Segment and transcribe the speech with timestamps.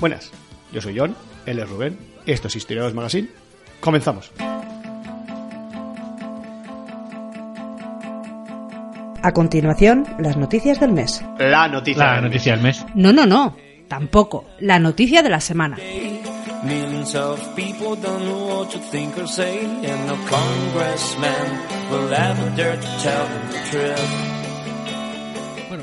[0.00, 0.30] Buenas,
[0.72, 1.14] yo soy John,
[1.44, 3.28] él es Rubén, esto es Historiadores Magazine.
[3.80, 4.32] Comenzamos.
[9.22, 11.22] A continuación, las noticias del mes.
[11.38, 12.14] La noticia.
[12.14, 12.84] La del noticia del mes.
[12.94, 13.54] No, no, no,
[13.86, 14.46] tampoco.
[14.60, 15.76] La noticia de la semana.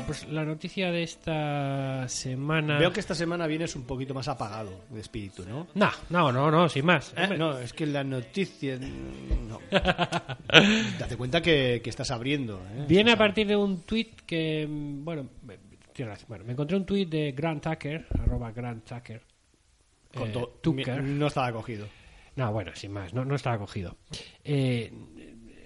[0.08, 2.78] Pues la noticia de esta semana.
[2.78, 5.66] Veo que esta semana vienes un poquito más apagado de espíritu, ¿no?
[5.74, 7.12] No, no, no, no, sin más.
[7.14, 8.78] Eh, no, es que la noticia...
[8.78, 9.60] No.
[9.70, 12.58] Date cuenta que, que estás abriendo.
[12.72, 12.86] ¿eh?
[12.88, 15.28] Viene a partir de un tweet que, mm, bueno,
[16.26, 19.20] bueno, me encontré un tweet de Grant Tucker, arroba Grant Tucker.
[20.14, 21.02] con eh, Tucker.
[21.02, 21.86] No estaba cogido.
[22.36, 23.98] No, bueno, sin más, no, no estaba cogido.
[24.42, 24.90] Eh,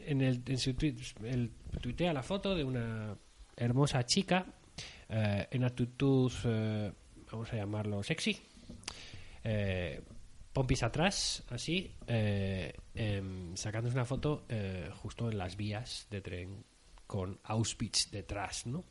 [0.05, 3.17] en, el, en su tweet, él tuitea la foto de una
[3.57, 4.47] hermosa chica
[5.09, 6.93] eh, en actitud, eh,
[7.31, 8.39] vamos a llamarlo sexy,
[9.45, 10.01] eh,
[10.53, 16.65] pompis atrás, así, em, sacándose una foto eh, justo en las vías de tren
[17.07, 18.85] con Auschwitz detrás, ¿no?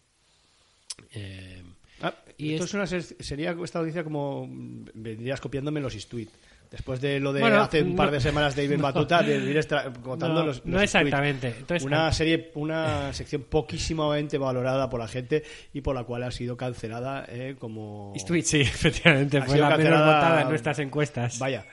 [2.01, 6.07] Ah, Y esto es- es una ser- sería esta noticia como mm, vendrías copiándome los
[6.07, 6.29] tweet
[6.71, 8.83] Después de lo de Bueno, hace un par no- de semanas de Ibn no.
[8.83, 9.67] Batuta, de ir
[10.01, 11.49] contando No, los, no los exactamente.
[11.49, 11.59] tweets.
[11.59, 12.13] Entonces, una ah.
[12.13, 17.25] serie, una sección poquísimamente valorada por la gente y por la cual ha sido cancelada
[17.27, 18.13] eh, como.
[18.25, 21.37] Tweet, sí, efectivamente, fue la menos votada en nuestras encuestas.
[21.39, 21.65] Vaya,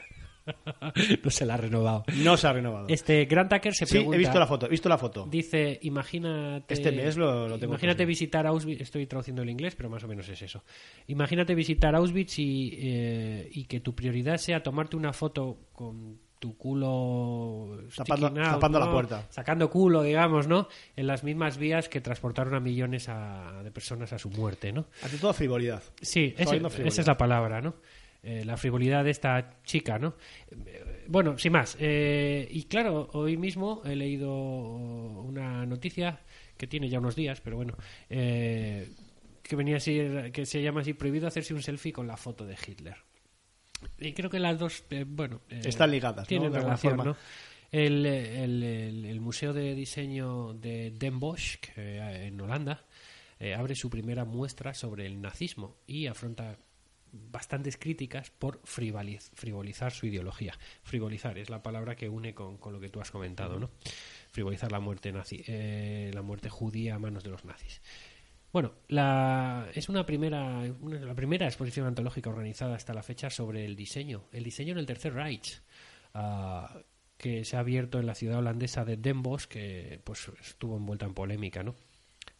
[1.25, 2.05] no se la ha renovado.
[2.17, 2.87] no se ha renovado.
[2.89, 4.17] Este Grant Tucker se sí, pregunta.
[4.17, 5.27] he visto la foto, he visto la foto.
[5.31, 6.75] Dice, imagínate.
[6.75, 8.81] Este mes lo- lo tengo Imagínate visitar Auschwitz.
[8.83, 10.63] Estoy traduciendo el inglés, pero más o menos es eso.
[11.09, 16.57] Imagínate visitar Auschwitz y, eh, y que tu prioridad sea tomarte una foto con tu
[16.57, 19.27] culo Tapando- sticking out, tapando la puerta.
[19.29, 24.13] sacando culo digamos no en las mismas vías que transportaron a millones a- de personas
[24.13, 25.83] a su muerte no Ante todo, frivolidad.
[26.01, 26.87] Sí, ese- frivolidad.
[26.87, 27.75] esa es la palabra, ¿no?
[28.23, 30.15] Eh, la frivolidad de esta chica, ¿no?
[30.51, 31.77] Eh, Bueno, sin más.
[31.79, 36.21] eh, y claro, hoy mismo he leído una noticia
[36.57, 37.75] que tiene ya unos días, pero bueno,
[38.11, 38.91] eh,
[39.43, 39.99] que venía así,
[40.33, 42.97] que se llama así prohibido hacerse un selfie con la foto de Hitler.
[44.01, 46.27] Y creo que las dos, bueno, Están ligadas, ¿no?
[46.27, 47.05] tienen alguna relación, forma.
[47.13, 47.17] ¿no?
[47.71, 52.85] El, el- el- el Museo de Diseño de Den Bosch, en Holanda,
[53.39, 56.59] eh, abre su primera muestra sobre el nazismo y afronta
[57.13, 60.55] bastantes críticas por frivoliz- frivolizar su ideología.
[60.83, 63.71] Frivolizar es la palabra que une con, con lo que tú has comentado, ¿no?
[64.31, 67.81] Frivolizar la muerte nazi, eh, la muerte judía a manos de los nazis.
[68.53, 73.65] Bueno, la, es una primera, una- la primera exposición antológica organizada hasta la fecha sobre
[73.65, 75.61] el diseño, el diseño en el Tercer Reich,
[76.15, 76.79] ah,
[77.19, 81.05] que se ha abierto en la ciudad holandesa de Den Bosch, que pues estuvo envuelta
[81.05, 81.75] en polémica, ¿no?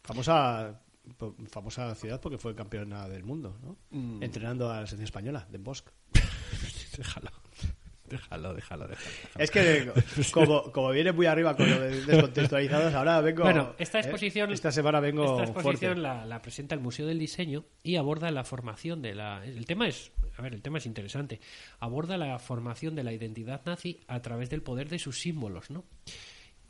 [0.01, 0.81] Famosa,
[1.49, 3.77] famosa ciudad porque fue campeona del mundo, ¿no?
[3.91, 4.23] Mm.
[4.23, 5.83] Entrenando a la selección española, de Bosch.
[6.97, 7.31] déjalo,
[8.07, 9.09] déjalo, déjalo, déjalo.
[9.37, 9.91] Es que
[10.31, 13.43] como, como viene muy arriba con lo de descontextualizados, ahora vengo.
[13.43, 14.01] Bueno, esta ¿eh?
[14.01, 18.31] exposición, Esta semana vengo esta exposición la, la presenta el Museo del Diseño y aborda
[18.31, 19.43] la formación de la.
[19.45, 21.39] El tema es, a ver, el tema es interesante.
[21.79, 25.85] Aborda la formación de la identidad nazi a través del poder de sus símbolos, ¿no?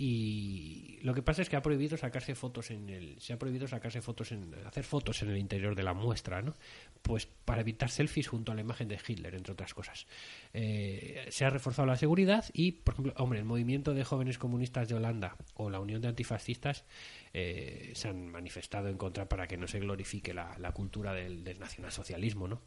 [0.01, 3.67] Y lo que pasa es que ha prohibido sacarse fotos en el, se ha prohibido
[3.67, 6.53] sacarse fotos en, hacer fotos en el interior de la muestra, ¿no?
[7.01, 10.07] Pues para evitar selfies junto a la imagen de Hitler, entre otras cosas.
[10.53, 14.87] Eh, se ha reforzado la seguridad y, por ejemplo, hombre, el movimiento de jóvenes comunistas
[14.87, 16.85] de Holanda o la Unión de Antifascistas
[17.33, 21.43] eh, se han manifestado en contra para que no se glorifique la, la cultura del,
[21.43, 22.61] del nacionalsocialismo, ¿no?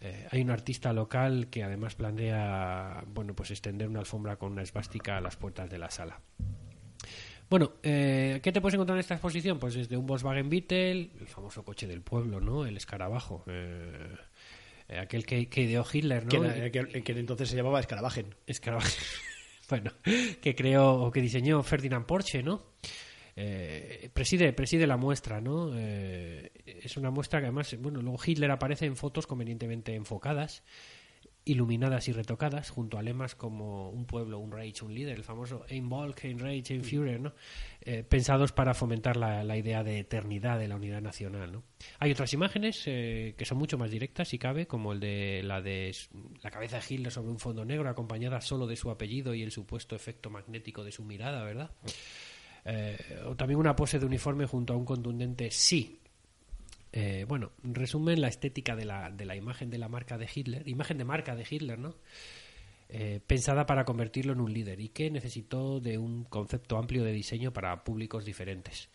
[0.00, 4.62] Eh, hay un artista local que además planea bueno pues extender una alfombra con una
[4.62, 6.20] esvástica a las puertas de la sala.
[7.50, 9.58] Bueno, eh, ¿qué te puedes encontrar en esta exposición?
[9.58, 12.66] Pues desde un Volkswagen Beetle, el famoso coche del pueblo, ¿no?
[12.66, 14.14] El escarabajo, eh,
[14.88, 16.30] eh, aquel que, que ideó Hitler, ¿no?
[16.30, 18.34] Que, que- que entonces se llamaba Escarabajen.
[18.46, 18.88] Escarabajo.
[19.70, 19.90] bueno,
[20.42, 22.64] que creó o que diseñó Ferdinand Porsche, ¿no?
[23.40, 25.70] Eh, preside, preside la muestra, ¿no?
[25.72, 30.64] Eh, es una muestra que además, bueno, luego Hitler aparece en fotos convenientemente enfocadas,
[31.44, 35.64] iluminadas y retocadas, junto a lemas como un pueblo, un Reich, un líder, el famoso
[35.68, 37.32] Ein Volk, Ein Reich, Ein Führer, ¿no?
[37.80, 41.62] Eh, pensados para fomentar la, la idea de eternidad de la unidad nacional, ¿no?
[42.00, 45.62] Hay otras imágenes eh, que son mucho más directas, si cabe, como el de la
[45.62, 45.94] de
[46.42, 49.52] la cabeza de Hitler sobre un fondo negro, acompañada solo de su apellido y el
[49.52, 51.70] supuesto efecto magnético de su mirada, ¿verdad?
[52.70, 56.00] Eh, o también una pose de uniforme junto a un contundente sí.
[56.92, 60.68] Eh, bueno, resumen la estética de la, de la imagen de la marca de Hitler,
[60.68, 61.94] imagen de marca de Hitler, ¿no?
[62.90, 67.12] Eh, pensada para convertirlo en un líder y que necesitó de un concepto amplio de
[67.12, 68.88] diseño para públicos diferentes.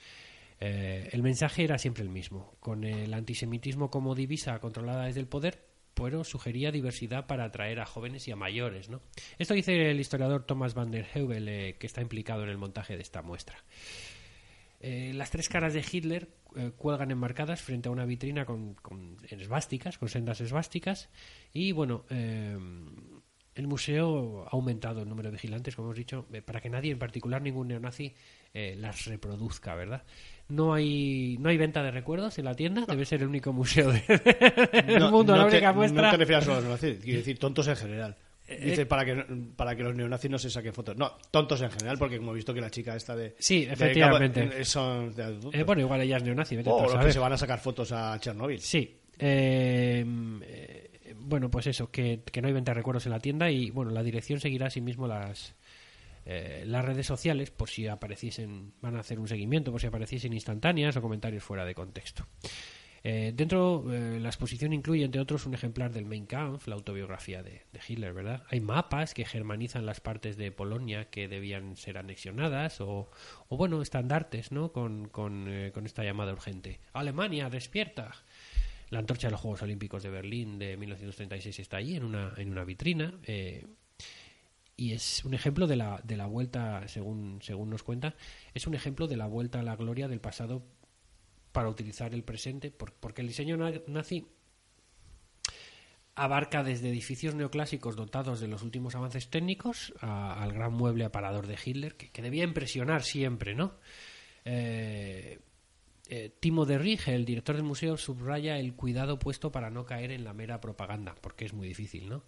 [0.59, 5.27] Eh, el mensaje era siempre el mismo, con el antisemitismo como divisa controlada desde el
[5.27, 8.89] poder, pero sugería diversidad para atraer a jóvenes y a mayores.
[8.89, 9.01] ¿no?
[9.37, 12.95] Esto dice el historiador Thomas van der Heuvel, eh, que está implicado en el montaje
[12.95, 13.57] de esta muestra.
[14.79, 18.75] Eh, las tres caras de Hitler eh, cuelgan enmarcadas frente a una vitrina con,
[19.29, 21.09] esvásticas, con sendas esvásticas,
[21.53, 22.03] y bueno,
[23.55, 26.91] el museo ha aumentado el número de vigilantes, como hemos dicho, eh, para que nadie,
[26.91, 28.13] en particular ningún neonazi,
[28.53, 30.03] eh, las reproduzca, ¿verdad?
[30.49, 33.91] No hay, no hay venta de recuerdos en la tienda, debe ser el único museo
[33.91, 34.01] de-
[34.87, 36.01] del No, mundo, la no te- única muestra.
[36.03, 38.15] No te refieras solo a los neonazis, quiero decir tontos en general.
[38.45, 39.15] Eh, Dice para que,
[39.55, 40.97] para que los neonazis no se saquen fotos.
[40.97, 43.35] No, tontos en general, porque como he visto que la chica esta de.
[43.39, 44.49] Sí, de efectivamente.
[44.59, 45.39] Eh, son de.
[45.53, 48.19] Eh, bueno, igual ella es neonazi, o los que se van a sacar fotos a
[48.19, 48.59] Chernobyl.
[48.59, 48.99] Sí.
[49.17, 50.05] eh,
[50.41, 50.72] eh,
[51.33, 53.89] bueno, pues eso, que, que no hay venta de recuerdos en la tienda y bueno,
[53.89, 55.55] la dirección seguirá asimismo las
[56.27, 60.31] eh, las redes sociales por si apareciesen, van a hacer un seguimiento, por si apareciesen
[60.31, 62.27] instantáneas o comentarios fuera de contexto.
[63.03, 67.41] Eh, dentro, eh, la exposición incluye, entre otros, un ejemplar del Mein Kampf, la autobiografía
[67.41, 68.43] de, Hitler, ¿verdad?
[68.49, 73.09] Hay mapas que germanizan las partes de Polonia que debían ser anexionadas, o,
[73.49, 74.71] o bueno, estandartes, ¿no?
[74.71, 76.79] Con, con, eh, con esta llamada urgente.
[76.93, 78.13] Alemania, despierta.
[78.93, 82.49] La antorcha de los Juegos Olímpicos de Berlín de 1936 está allí, en una, en
[82.51, 83.19] una vitrina.
[83.23, 83.65] eh,
[84.75, 88.15] y es un ejemplo de la, de la vuelta, según, según nos cuenta,
[88.53, 90.63] es un ejemplo de la vuelta a la gloria del pasado
[91.51, 94.27] para utilizar el presente, por- porque el diseño na- nazi
[96.15, 101.57] abarca desde edificios neoclásicos dotados de los últimos avances técnicos al gran mueble aparador de
[101.63, 103.73] Hitler, que, que debía impresionar siempre, ¿no?
[104.45, 105.39] Eh,
[106.09, 110.11] eh, Timo de Rige, el director del museo, subraya el cuidado puesto para no caer
[110.11, 112.23] en la mera propaganda, porque es muy difícil, ¿no?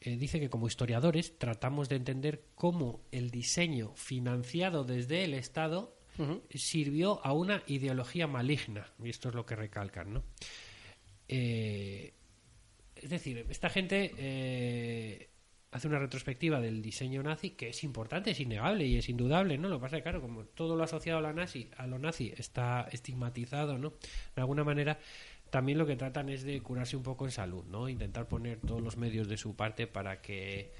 [0.00, 5.96] Eh, dice que como historiadores tratamos de entender cómo el diseño financiado desde el Estado
[6.54, 10.24] sirvió a una ideología maligna, y esto es lo que recalcan, ¿no?
[11.28, 12.12] Eh,
[12.94, 15.29] es decir, esta gente
[15.72, 19.68] hace una retrospectiva del diseño nazi que es importante, es innegable y es indudable, ¿no?
[19.68, 21.98] Lo que pasa es que, claro, como todo lo asociado a la nazi, a lo
[21.98, 23.92] nazi está estigmatizado, ¿no?
[24.34, 24.98] De alguna manera,
[25.50, 27.88] también lo que tratan es de curarse un poco en salud, ¿no?
[27.88, 30.72] Intentar poner todos los medios de su parte para que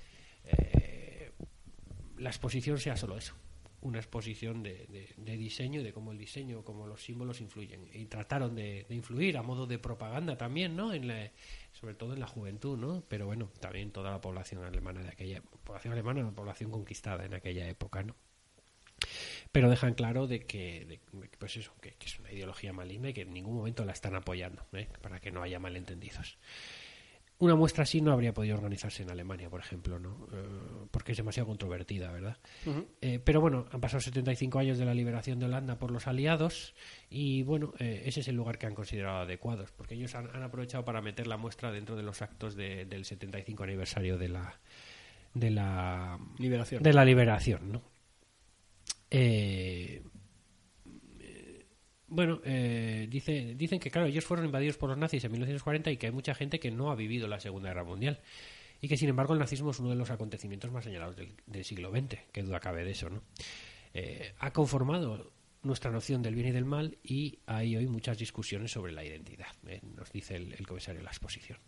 [0.44, 1.30] eh,
[2.18, 3.39] la exposición sea solo eso
[3.82, 7.88] una exposición de, de- de diseño y de cómo el diseño, cómo los símbolos influyen.
[7.92, 10.92] Y trataron de, de influir a modo de propaganda también, ¿no?
[10.92, 11.30] En la-
[11.72, 13.02] sobre todo en la juventud, ¿no?
[13.08, 17.34] Pero bueno, también toda la población alemana de aquella población alemana, la población conquistada en
[17.34, 18.16] aquella época, ¿no?
[19.52, 21.00] Pero dejan claro de que, de-
[21.38, 24.14] pues eso, que, que es una ideología maligna y que en ningún momento la están
[24.14, 24.88] apoyando, ¿eh?
[25.02, 26.38] para que no haya malentendidos.
[27.40, 30.28] Una muestra así no habría podido organizarse en Alemania, por ejemplo, ¿no?
[30.32, 32.36] Eh, porque es demasiado controvertida, ¿verdad?
[33.00, 36.74] Eh, pero bueno, han pasado 75 años de la liberación de Holanda por los aliados
[37.08, 40.42] y bueno, eh, ese es el lugar que han considerado adecuados, porque ellos han, han
[40.42, 44.60] aprovechado para meter la muestra dentro de los actos de- del 75 aniversario de la
[45.32, 46.82] de la Liberación.
[46.82, 47.82] de la liberación, ¿no?
[52.10, 55.96] Bueno, eh, dice, dicen que, claro, ellos fueron invadidos por los nazis en 1940 y
[55.96, 58.20] que hay mucha gente que no ha vivido la Segunda Guerra Mundial.
[58.82, 61.64] Y que, sin embargo, el nazismo es uno de los acontecimientos más señalados del, del
[61.64, 63.22] siglo XX, que duda cabe de eso, ¿no?
[63.94, 68.72] Eh, ha conformado nuestra noción del bien y del mal y hay hoy muchas discusiones
[68.72, 71.58] sobre la identidad, eh, nos dice el, el comisario de la exposición.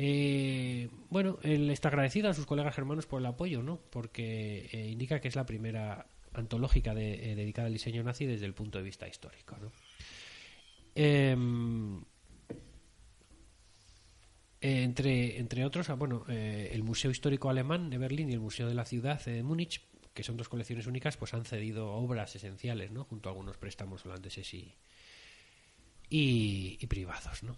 [0.00, 3.80] Eh, bueno, él está agradecido a sus colegas germanos por el apoyo, ¿no?
[3.90, 6.06] Porque eh, indica que es la primera
[6.38, 9.72] antológica de- eh, dedicada al diseño nazi desde el punto de vista histórico, ¿no?
[10.94, 12.00] Em,
[14.60, 18.66] eh, entre, otros, ah, bueno, eh, el Museo Histórico Alemán de Berlín y el Museo
[18.68, 19.82] de la Ciudad de Múnich,
[20.14, 23.04] que son dos colecciones únicas, pues han cedido obras esenciales, ¿no?
[23.04, 24.74] Junto a algunos préstamos holandeses y,
[26.10, 27.56] y, y privados, ¿no?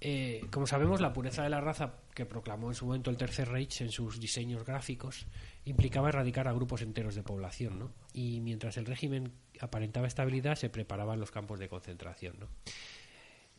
[0.00, 3.48] Eh, como sabemos, la pureza de la raza que proclamó en su momento el Tercer
[3.48, 5.26] Reich en sus diseños gráficos
[5.64, 7.92] implicaba erradicar a grupos enteros de población, ¿no?
[8.12, 12.48] Y mientras el régimen aparentaba estabilidad, se preparaban los campos de concentración, ¿no?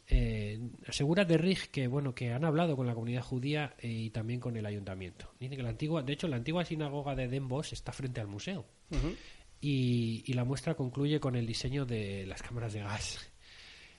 [0.07, 4.09] Eh, asegura de Rig que bueno que han hablado con la comunidad judía eh, y
[4.11, 5.31] también con el ayuntamiento.
[5.39, 8.27] Dice que la antigua, de hecho, la antigua sinagoga de Den Bosch está frente al
[8.27, 8.67] museo
[9.59, 13.31] y, y la muestra concluye con el diseño de las cámaras de gas,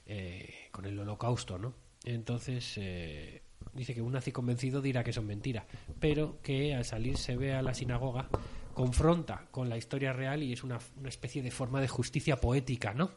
[0.06, 1.74] eh, con el holocausto, ¿no?
[2.06, 3.42] Entonces, eh,
[3.74, 5.66] dice que un nazi convencido dirá que son mentira,
[6.00, 8.28] pero que al salir se ve a la sinagoga
[8.74, 12.94] confronta con la historia real y es una, una especie de forma de justicia poética,
[12.94, 13.10] ¿no?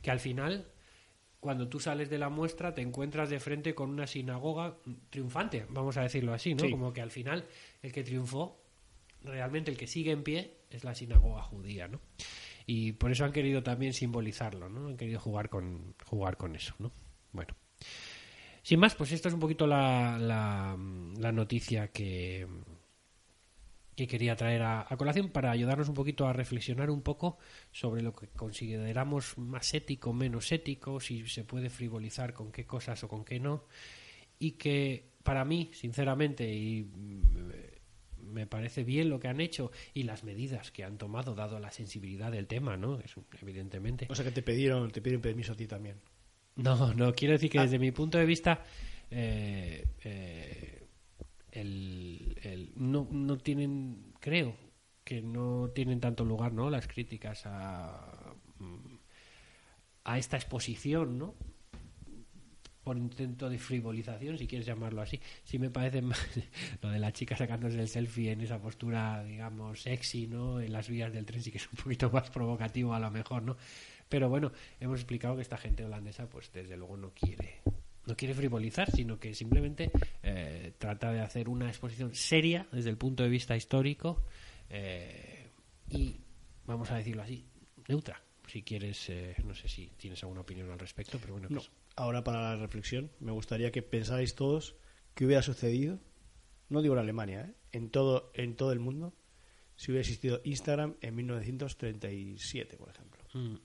[0.00, 0.68] Que al final,
[1.40, 4.76] cuando tú sales de la muestra, te encuentras de frente con una sinagoga
[5.10, 6.64] triunfante, vamos a decirlo así, ¿no?
[6.64, 6.70] Sí.
[6.70, 7.44] Como que al final
[7.82, 8.62] el que triunfó,
[9.24, 12.00] realmente el que sigue en pie, es la sinagoga judía, ¿no?
[12.64, 14.86] Y por eso han querido también simbolizarlo, ¿no?
[14.86, 16.92] Han querido jugar con, jugar con eso, ¿no?
[17.32, 17.54] Bueno.
[18.66, 20.76] Sin más, pues esta es un poquito la, la,
[21.20, 22.48] la noticia que,
[23.94, 27.38] que quería traer a, a colación para ayudarnos un poquito a reflexionar un poco
[27.70, 33.04] sobre lo que consideramos más ético, menos ético, si se puede frivolizar con qué cosas
[33.04, 33.66] o con qué no.
[34.40, 40.02] Y que para mí, sinceramente, y mm, me parece bien lo que han hecho y
[40.02, 42.98] las medidas que han tomado, dado la sensibilidad del tema, ¿no?
[42.98, 44.08] Es, evidentemente.
[44.10, 46.00] O sea que te pidieron, te pidieron permiso a ti también.
[46.56, 47.62] No, no, quiero decir que Ah.
[47.62, 48.64] desde mi punto de vista
[49.10, 50.88] eh, eh,
[51.52, 54.56] el, el- no, no tienen, creo
[55.04, 56.68] que no tienen tanto lugar, ¿no?
[56.70, 58.96] Las críticas a, mm,
[60.04, 61.34] a esta exposición, ¿no?
[62.82, 65.18] por intento de frivolización, si quieres llamarlo así.
[65.42, 66.20] Sí me parece más
[66.82, 70.60] lo de la chica sacándose el selfie en esa postura, digamos, sexy, ¿no?
[70.60, 73.42] En las vías del tren sí que es un poquito más provocativo a lo mejor,
[73.42, 73.56] ¿no?
[74.08, 77.60] Pero bueno, hemos explicado que esta gente holandesa, pues desde luego no quiere
[78.06, 79.90] no quiere frivolizar, sino que simplemente
[80.22, 84.22] eh, trata de hacer una exposición seria desde el punto de vista histórico
[84.70, 85.50] eh,
[85.90, 86.14] y,
[86.66, 87.44] vamos a decirlo así,
[87.88, 88.22] neutra.
[88.46, 91.56] Si quieres, eh, no sé si tienes alguna opinión al respecto, pero bueno, No.
[91.56, 94.76] pues- Ahora para la reflexión, me gustaría que pensáis todos
[95.14, 95.98] qué hubiera sucedido,
[96.68, 97.54] no digo en Alemania, ¿eh?
[97.72, 99.14] en todo en todo el mundo,
[99.76, 103.24] si hubiera existido Instagram en 1937, por ejemplo.
[103.34, 103.56] Mm.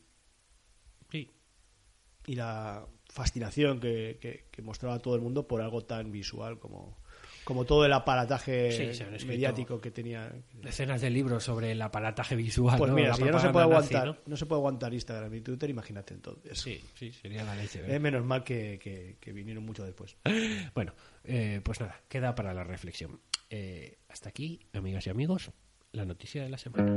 [2.28, 6.98] Y la fascinación que, que- que mostraba todo el mundo por algo tan visual como,
[7.44, 10.32] como todo el aparataje Sí, mediático que tenía.
[10.54, 12.78] decenas de libros sobre el aparataje visual.
[12.78, 12.96] Pues ¿no?
[12.96, 15.70] mira, si ya no se puede nazi, aguantar, no se puede aguantar Instagram y Twitter,
[15.70, 16.58] imagínate entonces.
[16.60, 17.82] Sí, sí, sería la leche.
[17.82, 18.00] ¿verdad?
[18.00, 20.16] menos mal que, que- que vinieron mucho después.
[20.74, 20.94] Bueno,
[21.26, 23.20] eh, pues nada, queda para la reflexión.
[23.50, 25.52] Eh, hasta aquí, amigas y amigos,
[25.92, 26.96] la noticia de la semana.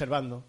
[0.00, 0.44] Observando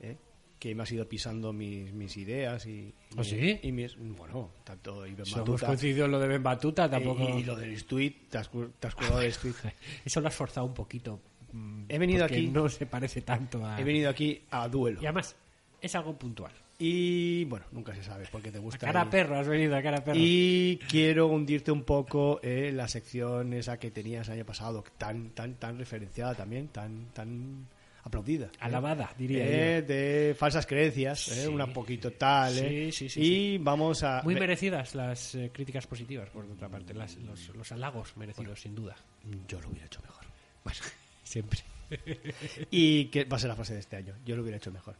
[0.00, 0.16] eh,
[0.58, 3.60] que me has ido pisando mis, mis ideas y, ¿Ah, y- sí?
[3.62, 7.22] y mis, bueno, tanto Ibn Si hemos Batuta coincidido en lo de Ben Batuta, tampoco...
[7.28, 9.54] y, y lo del tweet, te has, te has del tweet.
[10.04, 11.18] Eso lo has forzado un poquito.
[11.52, 13.80] mm, He venido aquí- no se parece tanto a...
[13.80, 15.00] He venido aquí a duelo.
[15.00, 15.34] Y además,
[15.80, 16.52] es algo puntual.
[16.82, 18.86] Y bueno, nunca se sabe porque te A gusta.
[18.86, 20.18] cara el- perro, has venido a cara perro.
[20.18, 25.30] Y quiero hundirte un poco en la sección esa que tenías el año pasado, tan,
[25.30, 27.66] tan, tan referenciada también, tan, tan
[28.10, 28.46] aplaudida.
[28.46, 28.58] ¿eh?
[28.60, 29.44] Alabada, diría
[29.78, 31.48] Eh, De falsas creencias, ¿eh?
[31.48, 32.52] Una poquito tal.
[32.54, 33.20] Sí, sí, sí,
[33.54, 34.20] y vamos a.
[34.24, 36.92] Muy merecidas las críticas positivas, por otra parte.
[36.92, 38.96] Las- los, los halagos merecidos, sin duda.
[39.48, 40.24] Yo lo hubiera hecho mejor.
[40.64, 40.80] Bueno,
[41.24, 41.60] siempre.
[42.70, 44.14] Y que va a ser la frase de este año.
[44.24, 44.94] Yo lo hubiera hecho mejor.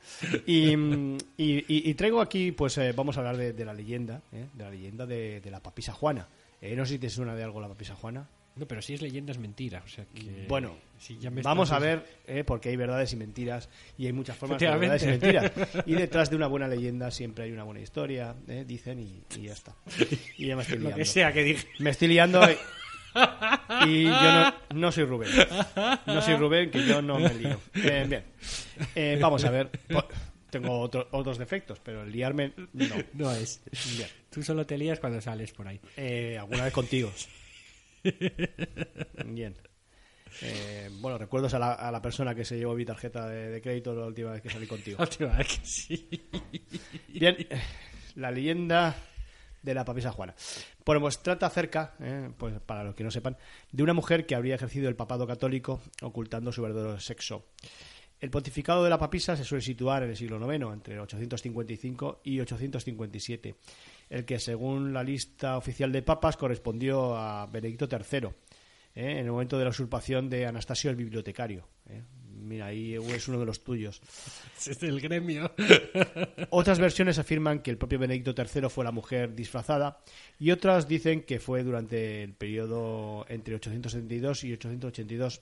[0.47, 4.23] Y, y- y- y traigo aquí, pues eh, vamos a hablar de, de la leyenda,
[4.33, 4.47] ¿eh?
[4.53, 6.27] de la leyenda de, de la papisa Juana.
[6.61, 8.29] Eh, no sé si te suena de algo la papisa Juana.
[8.61, 9.83] No, pero si es leyenda es mentira.
[9.85, 12.45] O sea que, Bueno, si ya me vamos a ver, ¿eh?
[12.45, 15.51] porque hay verdades y mentiras, y hay muchas formas de verdades y mentiras.
[15.87, 18.65] Y detrás de una buena leyenda siempre hay una buena historia, ¿eh?
[18.67, 19.75] dicen, y, y ya está.
[20.37, 20.97] Y ya me estoy Lo liando.
[20.99, 21.67] que sea que dije.
[21.79, 22.55] Me estoy liando y,
[23.89, 25.31] y yo no, no soy Rubén.
[26.07, 27.59] No soy Rubén, que yo no me lío.
[27.75, 28.25] Eh, bien,
[28.95, 29.71] Eh, vamos a ver.
[30.51, 32.95] Tengo otro- otros defectos, pero el liarme no.
[33.15, 33.63] No es.
[33.97, 34.09] Bien.
[34.31, 35.81] Tú solo te lías cuando sales por ahí.
[35.97, 37.11] Eh, alguna vez contigo.
[39.27, 39.57] Bien.
[40.43, 43.61] Eh, bueno, recuerdos a la, a la persona que se llevó mi tarjeta de, de
[43.61, 44.99] crédito la última vez que salí contigo.
[44.99, 46.09] La última vez que sí.
[47.09, 47.37] Bien,
[48.15, 48.97] la leyenda
[49.63, 50.35] de la papisa Juana.
[50.85, 53.37] Bueno, pues trata acerca, eh, pues para los que no sepan,
[53.71, 57.47] de una mujer que habría ejercido el papado católico ocultando su verdadero sexo.
[58.19, 62.41] El pontificado de la papisa se suele situar en el siglo IX, entre 855 y
[62.41, 63.55] 857,
[64.11, 68.33] el que según la lista oficial de papas correspondió a Benedicto III, eh,
[68.95, 71.67] en el momento de la usurpación de Anastasio el bibliotecario.
[71.87, 72.03] eh.
[72.43, 74.01] Mira, ahí es uno de los tuyos.
[74.67, 75.53] Es del gremio.
[76.51, 80.03] Otras versiones afirman que el propio Benedicto III fue la mujer disfrazada
[80.39, 85.41] y otras dicen que fue durante el periodo entre 872 y 882,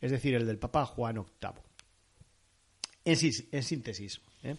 [0.00, 1.50] es decir, el del Papa Juan VIII.
[3.04, 3.18] En,
[3.52, 4.56] en síntesis, ¿eh?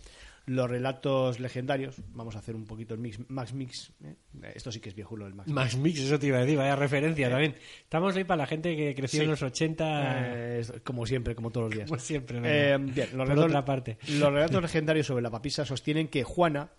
[0.48, 4.16] Los relatos legendarios, vamos a hacer un poquito el mix, Max Mix, ¿eh?
[4.56, 5.56] esto sí que es viejulo el Max Mix.
[5.56, 7.56] Más mix, eso te iba a decir, vaya referencia también.
[7.84, 9.24] Estamos ahí para la gente que creció Sí.
[9.26, 10.14] en los 80,
[10.60, 11.90] Eh, como siempre, como todos los días.
[11.90, 12.40] como siempre.
[12.44, 13.98] Eh, bien, los relatos, otra parte.
[14.10, 16.72] los relatos legendarios sobre la papisa sostienen que Juana,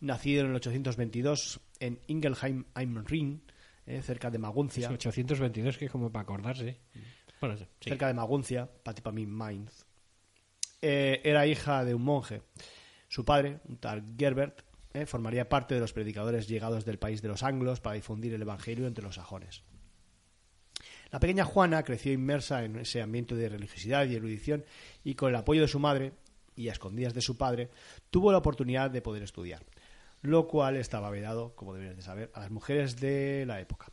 [0.00, 3.42] nacida en el 822 en Ingelheim am Rhin,
[3.86, 6.78] eh, cerca de Maguncia, Es 822, que es como para acordarse.
[7.40, 7.66] Bueno, sí.
[7.80, 9.84] cerca de Maguncia, Patipamín Mainz,
[10.82, 12.42] eh, era hija de un monje.
[13.10, 14.62] Su padre, un tal Gerbert,
[14.94, 18.42] eh, formaría parte de los predicadores llegados del país de los anglos para difundir el
[18.42, 19.64] evangelio entre los sajones.
[21.10, 24.64] La pequeña Juana creció inmersa en ese ambiente de religiosidad y erudición
[25.02, 26.12] y con el apoyo de su madre
[26.54, 27.68] y a escondidas de su padre
[28.10, 29.64] tuvo la oportunidad de poder estudiar,
[30.22, 33.90] lo cual estaba vedado, como deberías de saber, a las mujeres de la época.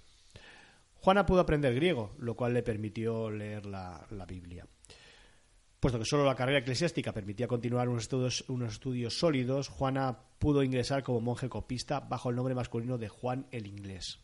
[0.93, 4.67] Juana pudo aprender griego, lo cual le permitió leer la, la Biblia.
[5.79, 10.63] Puesto que solo la carrera eclesiástica permitía continuar unos estudios, unos estudios sólidos, Juana pudo
[10.63, 14.19] ingresar como monje copista bajo el nombre masculino de Juan el Inglés.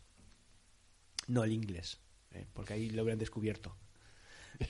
[1.28, 2.46] No el inglés, ¿eh?
[2.54, 3.76] porque ahí lo hubieran descubierto.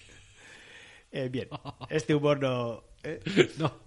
[1.15, 1.48] Eh, bien,
[1.91, 2.86] este humor no...
[3.04, 3.19] ¿eh?
[3.60, 3.82] No.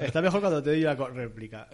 [0.00, 1.68] Está mejor cuando te doy la réplica.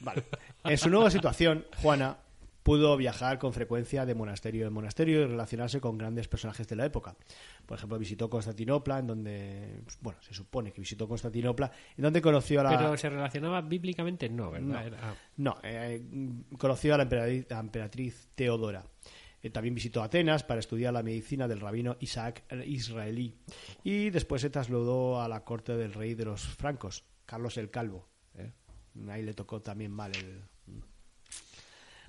[0.00, 0.24] Vale.
[0.64, 2.18] En su nueva situación, Juana
[2.62, 6.84] pudo viajar con frecuencia de monasterio en monasterio y relacionarse con grandes personajes de la
[6.84, 7.16] época.
[7.66, 12.60] Por ejemplo, visitó Constantinopla, en donde, bueno, se supone que visitó Constantinopla, en donde conoció
[12.60, 12.76] a la...
[12.76, 14.66] Pero se relacionaba bíblicamente, no, ¿verdad?
[14.68, 14.80] No.
[14.80, 15.14] Era- ah.
[15.36, 16.02] No, eh,
[16.58, 18.84] conoció a la emperatriz, Teodora.
[19.42, 23.34] Eh, también visitó Atenas para estudiar la medicina del rabino Isaac el israelí.
[23.82, 28.06] Y después se trasladó a la corte del rey de los francos, Carlos el Calvo.
[28.34, 28.52] ¿eh?
[29.08, 30.42] Ahí le tocó también mal el...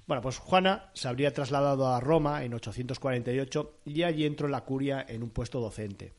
[0.08, 4.66] Bueno, pues Juana se habría trasladado a Roma en 848 y allí entró en la
[4.66, 6.14] curia en un puesto docente.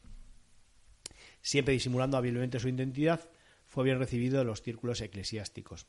[1.43, 3.29] Siempre disimulando hábilmente su identidad,
[3.67, 5.87] fue bien recibido en los círculos eclesiásticos.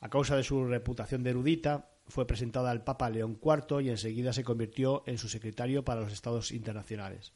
[0.00, 4.32] A causa de su reputación de erudita, fue presentada al Papa León IV y enseguida
[4.32, 7.32] se convirtió en su secretario para los estados internacionales.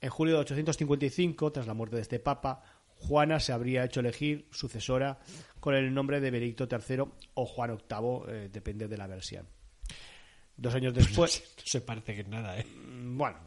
[0.00, 2.62] En julio de 855, tras la muerte de este Papa,
[3.00, 5.18] Juana se habría hecho elegir sucesora
[5.58, 9.46] con el nombre de Benedicto III o Juan VIII, eh, depende de la versión.
[10.56, 12.64] Dos años después, No se parece que nada, ¿eh?
[12.66, 13.38] Mm, bueno,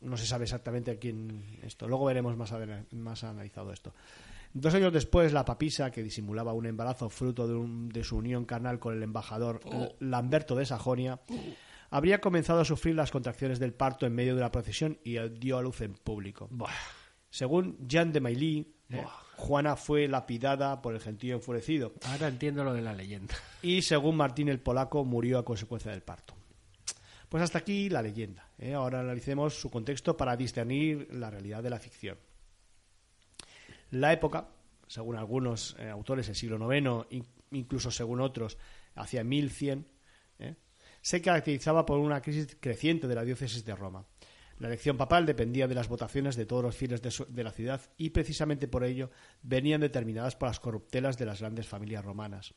[0.00, 1.88] no se sabe exactamente quién esto.
[1.88, 2.52] Luego veremos más,
[2.92, 3.92] más analizado esto.
[4.54, 8.44] Dos años después, la papisa, que disimulaba un embarazo fruto de, un- de su unión
[8.44, 11.20] carnal con el embajador L- Lamberto de Sajonia,
[11.90, 15.58] habría comenzado a sufrir las contracciones del parto en medio de la procesión y dio
[15.58, 16.48] a luz en público.
[17.30, 19.04] Según Jean de Mailly, eh,
[19.36, 23.34] Juana fue lapidada por el gentío enfurecido Ahora entiendo lo de la leyenda.
[23.62, 26.34] y según Martín el Polaco murió a consecuencia del parto.
[27.28, 28.46] Pues hasta aquí la leyenda.
[28.58, 28.74] ¿eh?
[28.74, 32.18] Ahora analicemos su contexto para discernir la realidad de la ficción.
[33.90, 34.48] La época,
[34.86, 38.58] según algunos eh, autores, el siglo IX, in- incluso según otros,
[38.94, 39.86] hacia 1100,
[40.38, 40.56] ¿eh?
[41.00, 44.04] se caracterizaba por una crisis creciente de la diócesis de Roma.
[44.62, 48.10] La elección papal dependía de las votaciones de todos los fieles de, la ciudad y
[48.10, 49.10] precisamente por ello
[49.42, 52.54] venían determinadas por las corruptelas de las grandes familias romanas.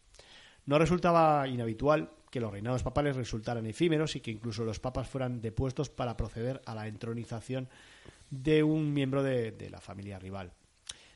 [0.68, 5.42] No resultaba inhabitual que los reinados papales resultaran efímeros y que incluso los papas fueran
[5.42, 7.70] depuestos para proceder a la entronización
[8.30, 10.54] de un miembro de, la familia rival.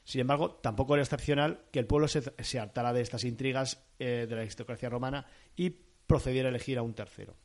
[0.03, 4.25] Sin embargo, tampoco era excepcional que el pueblo se, se hartara de estas intrigas eh,
[4.27, 7.35] de la aristocracia romana y procediera a elegir a un tercero.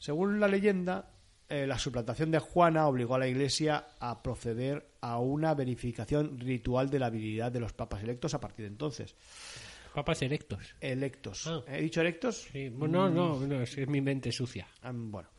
[0.00, 1.12] Según la leyenda,
[1.48, 6.90] eh, la suplantación de Juana obligó a la Iglesia a proceder a una verificación ritual
[6.90, 9.14] de la habilidad de los papas electos a partir de entonces.
[9.94, 10.74] Papas erectos.
[10.80, 11.46] Electos.
[11.46, 11.62] Ah.
[11.66, 12.48] ¿He dicho electos?
[12.52, 14.68] Sí, bueno, no, no, es, es mi mente sucia.
[14.82, 15.30] Ah, Bueno,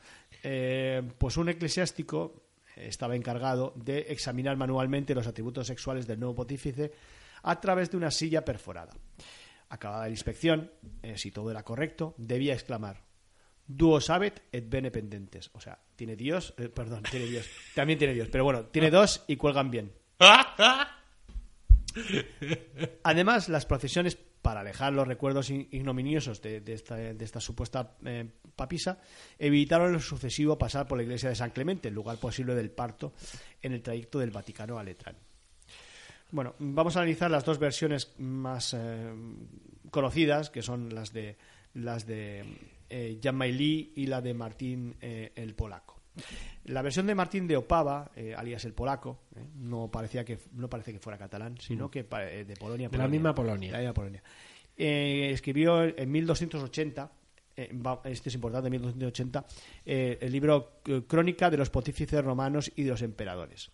[0.43, 2.43] eh, pues un eclesiástico
[2.75, 6.91] estaba encargado de examinar manualmente los atributos sexuales del nuevo pontífice
[7.43, 8.93] a través de una silla perforada.
[9.69, 10.71] Acabada la inspección,
[11.03, 13.08] eh, si todo era correcto, debía exclamar
[13.71, 15.51] Duo sabet et bene pendentes.
[15.53, 17.45] O sea, tiene Dios, eh, perdón, tiene Dios.
[17.75, 19.91] También tiene Dios, pero bueno, tiene dos y cuelgan bien.
[23.03, 28.99] Además, las procesiones para alejar los recuerdos in- ignominiosos de, esta, supuesta eh, papisa
[29.37, 33.13] evitaron el sucesivo pasar por la iglesia de San Clemente, el lugar posible del parto
[33.61, 35.15] en el trayecto del Vaticano a Letrán.
[36.31, 39.13] Bueno, vamos a analizar las dos versiones más eh,
[39.91, 41.37] conocidas, que son las de
[41.73, 42.45] las de
[42.89, 45.99] eh, Jan y la de Martín eh, el Polaco.
[46.65, 50.69] La versión de Martín de Opava, eh, alias el Polaco, eh, no parecía que no
[50.69, 52.89] parece que fuera catalán, sino que pa- eh, de Polonia.
[52.89, 53.71] De la misma Polonia.
[53.71, 54.23] La misma Polonia.
[54.75, 57.11] Escribió en 1280
[57.57, 59.45] eh, va- este es importante, 1280,
[59.85, 63.71] eh, el libro Crónica de los pontífices romanos y de los emperadores.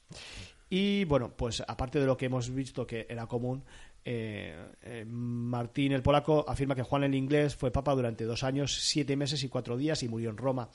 [0.69, 3.63] Y bueno, pues aparte de lo que hemos visto que era común,
[4.05, 8.73] eh, eh, Martín el polaco afirma que Juan el inglés fue papa durante dos años,
[8.79, 10.69] siete meses y cuatro días y murió en Roma,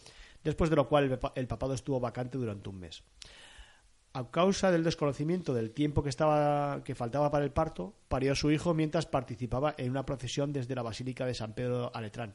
[0.45, 3.03] después de lo cual el, papa- el papado estuvo vacante durante un mes.
[4.13, 8.35] A causa del desconocimiento del tiempo que, estaba, que faltaba para el parto, parió a
[8.35, 12.35] su hijo mientras participaba en una procesión desde la Basílica de San Pedro a Letrán,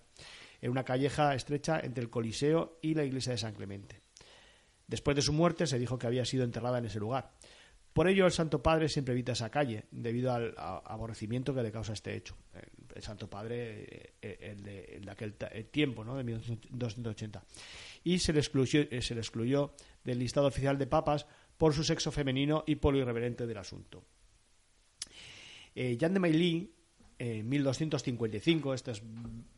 [0.61, 3.99] en una calleja estrecha entre el Coliseo y la iglesia de San Clemente.
[4.87, 7.33] Después de su muerte se dijo que había sido enterrada en ese lugar.
[7.95, 11.93] Por ello el Santo Padre siempre evita esa calle, debido al aborrecimiento que le causa
[11.93, 12.35] este hecho.
[12.93, 15.33] El, Santo Padre, eh, el de, el de aquel
[15.71, 16.17] tiempo, ¿no?
[16.17, 17.41] de 1280.
[18.03, 21.25] Y se le, excluyó, eh, se le excluyó del listado oficial de papas
[21.57, 24.03] por su sexo femenino y por lo irreverente del asunto.
[25.73, 26.73] Eh, de Mailly,
[27.17, 29.01] en 1255, esto es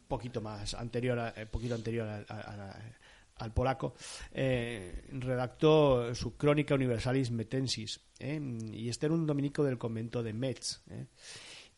[0.08, 2.82] poquito más anterior, a- eh, poquito anterior a- a- a-
[3.40, 3.96] al polaco,
[4.32, 8.42] eh, redactó su Crónica Universalis Metensis, ¿eh?
[8.72, 10.82] y este era un dominico del convento de Metz.
[10.90, 11.08] ¿eh?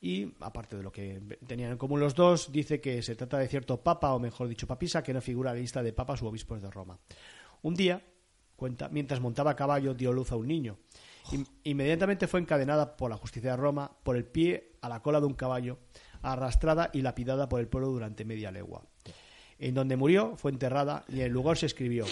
[0.01, 3.47] Y, aparte de lo que tenían en común los dos, dice que se trata de
[3.47, 6.27] cierto papa, o mejor dicho, papisa, que no figura en la lista de papas u
[6.27, 6.97] obispos de Roma.
[7.61, 8.01] Un día,
[8.55, 10.77] cuenta, mientras montaba a caballo, dio luz a un niño.
[11.63, 15.27] Inmediatamente fue encadenada por la justicia de Roma por el pie a la cola de
[15.27, 15.79] un caballo,
[16.21, 18.83] arrastrada y lapidada por el pueblo durante media legua.
[19.59, 22.05] En donde murió fue enterrada y en el lugar se escribió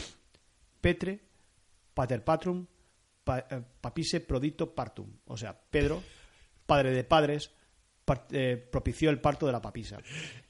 [0.82, 1.20] Petre,
[1.94, 2.66] Pater Patrum,
[3.24, 5.10] pa- eh, Papise Prodito Partum.
[5.26, 6.04] O sea, Pedro,
[6.66, 7.52] padre de padres,
[8.32, 9.98] eh, propició el parto de la papisa.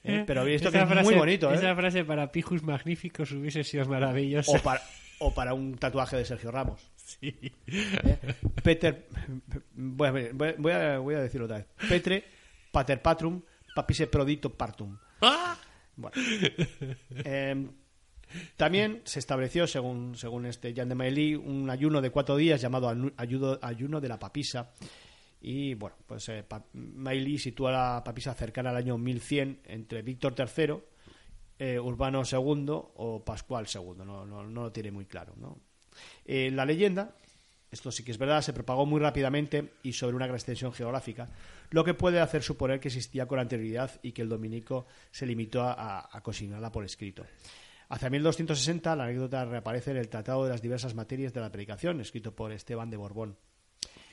[0.04, 0.24] ¿Eh?
[0.26, 1.54] Pero esto que es muy bonito, ¿eh?
[1.54, 4.52] Esa frase para Pijus Magníficos hubiese sido maravillosa.
[4.58, 4.80] O para,
[5.20, 6.80] o para un tatuaje de Sergio Ramos.
[7.22, 7.50] ¿Eh?
[8.62, 9.08] Peter.
[9.74, 10.12] Voy a,
[10.58, 11.66] voy, a- voy decirlo otra vez.
[11.88, 12.24] Petre,
[12.70, 13.40] Pater Patrum,
[13.74, 14.96] Papise Prodito Partum.
[15.98, 16.14] Bueno.
[17.24, 17.70] Em,
[18.56, 22.88] también se estableció, según, según este Jan de Mailly, un ayuno de cuatro días llamado
[23.16, 24.70] ayudo- ayuno de la papisa.
[25.40, 26.44] Y bueno, pues eh,
[27.38, 30.74] sitúa la papisa cercana al año 1100 entre Víctor III,
[31.58, 34.04] eh, Urbano II o Pascual II.
[34.04, 35.34] No, no, no lo tiene muy claro.
[35.38, 35.58] ¿no?
[36.26, 37.14] Eh, la leyenda,
[37.70, 41.28] esto sí que es verdad, se propagó muy rápidamente y sobre una gran extensión geográfica,
[41.70, 45.62] lo que puede hacer suponer que existía con anterioridad y que el dominico se limitó
[45.62, 47.24] a, a- consignarla por escrito.
[47.90, 52.00] Hacia 1260 la anécdota reaparece en el Tratado de las diversas materias de la predicación,
[52.00, 53.36] escrito por Esteban de Borbón.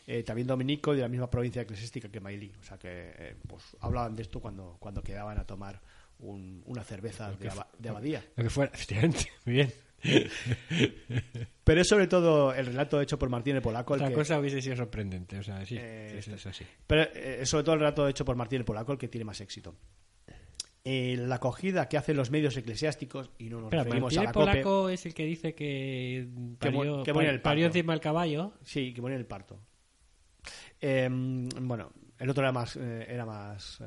[0.07, 2.53] Eh, también Dominico de la misma provincia eclesiástica que Mailí.
[2.59, 5.81] O sea que eh, pues, hablaban de esto cuando, cuando quedaban a tomar
[6.19, 8.23] un- una cerveza de, de abadía.
[8.35, 9.73] Lo que fuera, efectivamente, muy bien.
[11.63, 13.95] Pero es sobre todo el relato hecho por Martín el Polaco.
[13.95, 16.65] el Otra que- cosa hubiese sido sorprendente, o sea, sí, Eh, sí, es así.
[16.85, 19.25] Pero eh, es sobre todo el relato hecho por Martín el Polaco el que tiene
[19.25, 19.75] más éxito.
[20.87, 24.21] Eh, la acogida que hacen los medios eclesiásticos, y no nos Espera, referimos Martín a
[24.21, 26.27] el la COPE, polaco es el que dice que
[26.59, 27.77] parió, que en el parió parto.
[27.77, 28.53] encima del caballo.
[28.63, 29.59] Sí, que muere en el parto.
[30.79, 33.85] Eh, bueno, el otro era más, eh, era más, eh,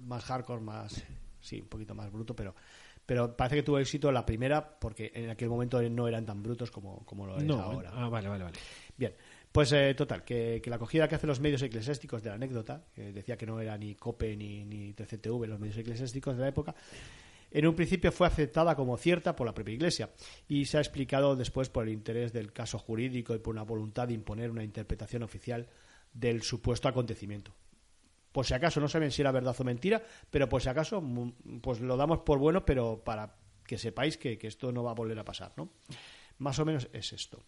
[0.00, 1.04] más hardcore, más,
[1.40, 2.56] sí, un poquito más bruto, pero,
[3.12, 6.70] pero parece que tuvo éxito la primera porque en aquel momento no eran tan brutos
[6.70, 7.90] como, como lo es No, ahora.
[7.92, 8.58] ah, vale, vale, vale.
[8.96, 9.12] Bien,
[9.52, 12.86] pues eh, total, que, que la acogida que hacen los medios eclesiásticos de la anécdota,
[12.94, 16.48] que decía que no era ni COPE ni, ni TCTV, los medios eclesiásticos de la
[16.48, 16.74] época,
[17.50, 20.08] en un principio fue aceptada como cierta por la propia Iglesia
[20.48, 24.08] y se ha explicado después por el interés del caso jurídico y por una voluntad
[24.08, 25.68] de imponer una interpretación oficial
[26.14, 27.52] del supuesto acontecimiento.
[28.32, 31.02] Por si acaso, no saben si era verdad o mentira, pero por si acaso,
[31.60, 34.94] pues lo damos por bueno, pero para que sepáis que, que esto no va a
[34.94, 35.70] volver a pasar, ¿no?
[36.38, 37.44] Más o menos es esto.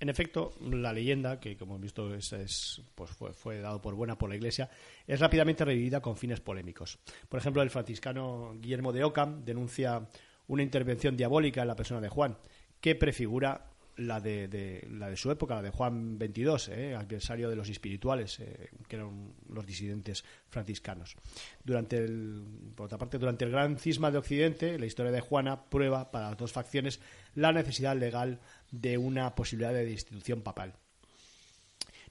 [0.00, 3.94] En efecto, la leyenda, que como hemos visto es, es, pues fue, fue dado por
[3.94, 4.68] buena por la Iglesia,
[5.06, 6.98] es rápidamente revivida con fines polémicos.
[7.28, 10.08] Por ejemplo, el franciscano Guillermo de Ockham denuncia
[10.48, 12.36] una intervención diabólica en la persona de Juan,
[12.80, 17.56] que prefigura la de, la de su época, la de Juan XXII, eh, adversario de
[17.56, 21.16] los espirituales, eh, que eran los disidentes franciscanos.
[21.62, 22.42] Durante el,
[22.74, 26.30] por otra parte, durante el gran cisma de Occidente, la historia de Juana prueba para
[26.30, 27.00] las dos facciones
[27.34, 30.74] la necesidad legal de una posibilidad de destitución papal.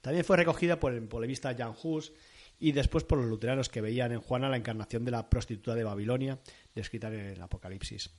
[0.02, 2.12] También fue recogida por el polemista Jan Hus
[2.60, 5.84] y después por los luteranos que veían en Juana la encarnación de la prostituta de
[5.84, 6.40] Babilonia,
[6.76, 8.12] descrita en el Apocalipsis.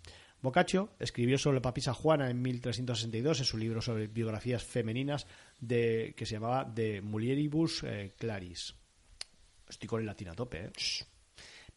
[0.42, 5.26] Boccaccio escribió sobre la papisa Juana en 1362 en su libro sobre biografías femeninas
[5.60, 8.74] de, que se llamaba De Mulieribus eh, Claris.
[9.68, 10.70] Estoy con el latín a tope, ¿eh?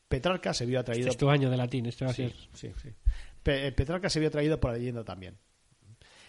[0.08, 1.02] Petrarca se vio atraído...
[1.08, 2.34] Este es tu año de latín, esto va a Sí, ser.
[2.54, 2.90] sí, sí.
[3.42, 5.38] Pe- eh, Petrarca se vio atraído por la leyenda también.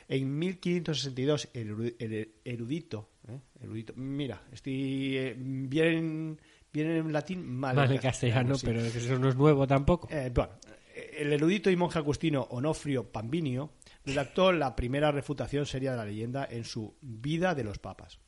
[0.09, 3.40] En 1562, el eru- el erudito, ¿eh?
[3.61, 6.38] erudito mira, estoy eh, bien,
[6.72, 8.66] bien en latín, mal, Mal en castellano, sí.
[8.66, 10.09] pero que eso no es nuevo tampoco.
[10.11, 10.53] Eh, bueno,
[10.97, 13.73] el erudito y monje agustino Onofrio Pambinio
[14.05, 18.19] redactó la primera refutación seria de la leyenda en su Vida de los Papas.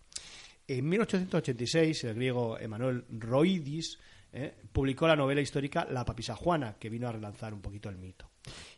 [0.66, 3.98] En 1886, el griego Emanuel Roidis
[4.32, 7.96] eh, publicó la novela histórica La papisa Juana, que vino a relanzar un poquito el
[7.96, 8.30] mito.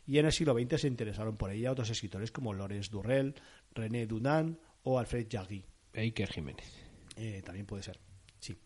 [0.07, 3.35] Y en el siglo XX se interesaron por ella otros escritores como Lorenz Durrell,
[3.73, 5.65] René Dunant o Alfred Jarry.
[5.93, 6.71] Iker Jiménez.
[7.17, 7.99] Eh, también puede ser.
[8.41, 8.57] Sí.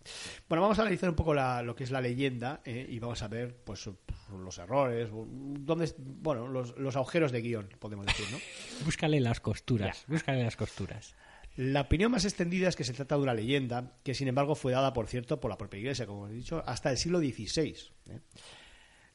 [0.50, 3.22] Bueno, vamos a analizar un poco la- lo que es la leyenda eh, y vamos
[3.22, 3.88] a ver pues
[4.32, 8.38] los errores, dónde, bueno, los, los agujeros de guion, podemos decir, ¿no?
[8.86, 11.14] Búscale las costuras, búscale las costuras.
[11.58, 14.72] La opinión más extendida es que se trata de una leyenda que, sin embargo, fue
[14.74, 17.76] dada, por cierto, por la propia Iglesia, como he dicho, hasta el siglo XVI.
[18.10, 18.20] ¿eh?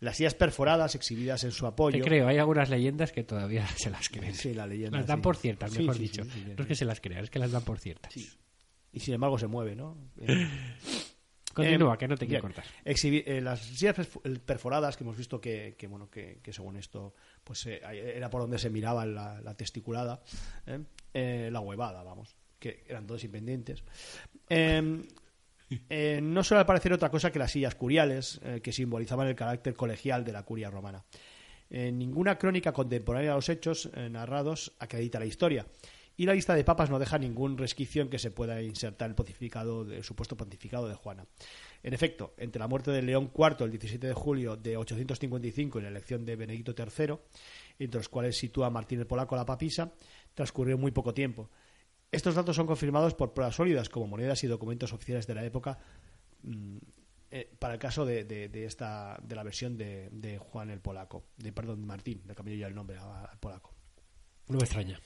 [0.01, 1.99] Las sillas perforadas exhibidas en su apoyo.
[1.99, 4.35] Te creo, hay algunas leyendas que todavía se las creen.
[4.35, 4.97] Sí, la leyenda.
[4.99, 5.23] las dan sí.
[5.23, 6.25] por ciertas, Sí, mejor sí, dicho.
[6.25, 8.15] sí, sí, sí, no es que se las crean, es que las dan por ciertas.
[8.93, 9.97] Y sin embargo se mueve, ¿no?
[11.51, 12.65] Eh, Continúa, Eh, que no te quiero cortar.
[12.85, 17.13] Eh, las sillas perf- perforadas que hemos visto que, que, bueno que, que según esto
[17.43, 20.23] pues era por donde se miraba la, la testiculada
[21.13, 23.83] la huevada vamos que eran todos independientes.
[24.49, 30.25] Eh, no suele aparecer otra cosa que las sillas curiales que simbolizaban el carácter colegial
[30.25, 31.05] de la curia romana.
[31.71, 35.67] Ninguna crónica contemporánea de los hechos narrados acredita la historia
[36.21, 39.15] y la lista de papas no deja ningún resquicio en que se pueda insertar el
[39.15, 41.25] pontificado, el supuesto pontificado de Juana.
[41.83, 45.83] En efecto, entre la muerte de León IV el 17 de julio de 855 y
[45.83, 47.15] la elección de Benedicto III,
[47.79, 49.95] entre los cuales sitúa Martín el Polaco la papisa,
[50.35, 51.49] transcurrió muy poco tiempo.
[52.13, 55.79] Estos datos son confirmados por pruebas sólidas, como monedas y documentos oficiales de la época,
[56.43, 56.77] mm,
[57.31, 61.51] eh, para el caso de, esta de la versión de, de Juan el Polaco, de
[61.53, 63.73] perdón, Martín, le cambié ya el nombre a- al polaco.
[64.49, 65.01] No me extraña.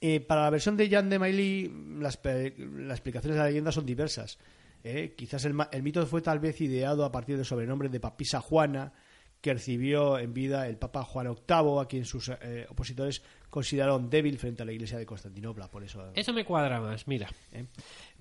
[0.00, 3.84] Eh, para la versión de Jan de Mailly, las, las explicaciones de la leyenda son
[3.84, 4.38] diversas.
[4.82, 8.40] Eh, quizás el, el mito fue tal vez ideado a partir del sobrenombre de Papisa
[8.40, 8.92] Juana,
[9.40, 14.38] que recibió en vida el Papa Juan VIII, a quien sus eh, opositores consideraron débil
[14.38, 15.70] frente a la Iglesia de Constantinopla.
[15.70, 17.28] Por eso, Eso me cuadra más, mira.
[17.52, 17.64] ¿eh?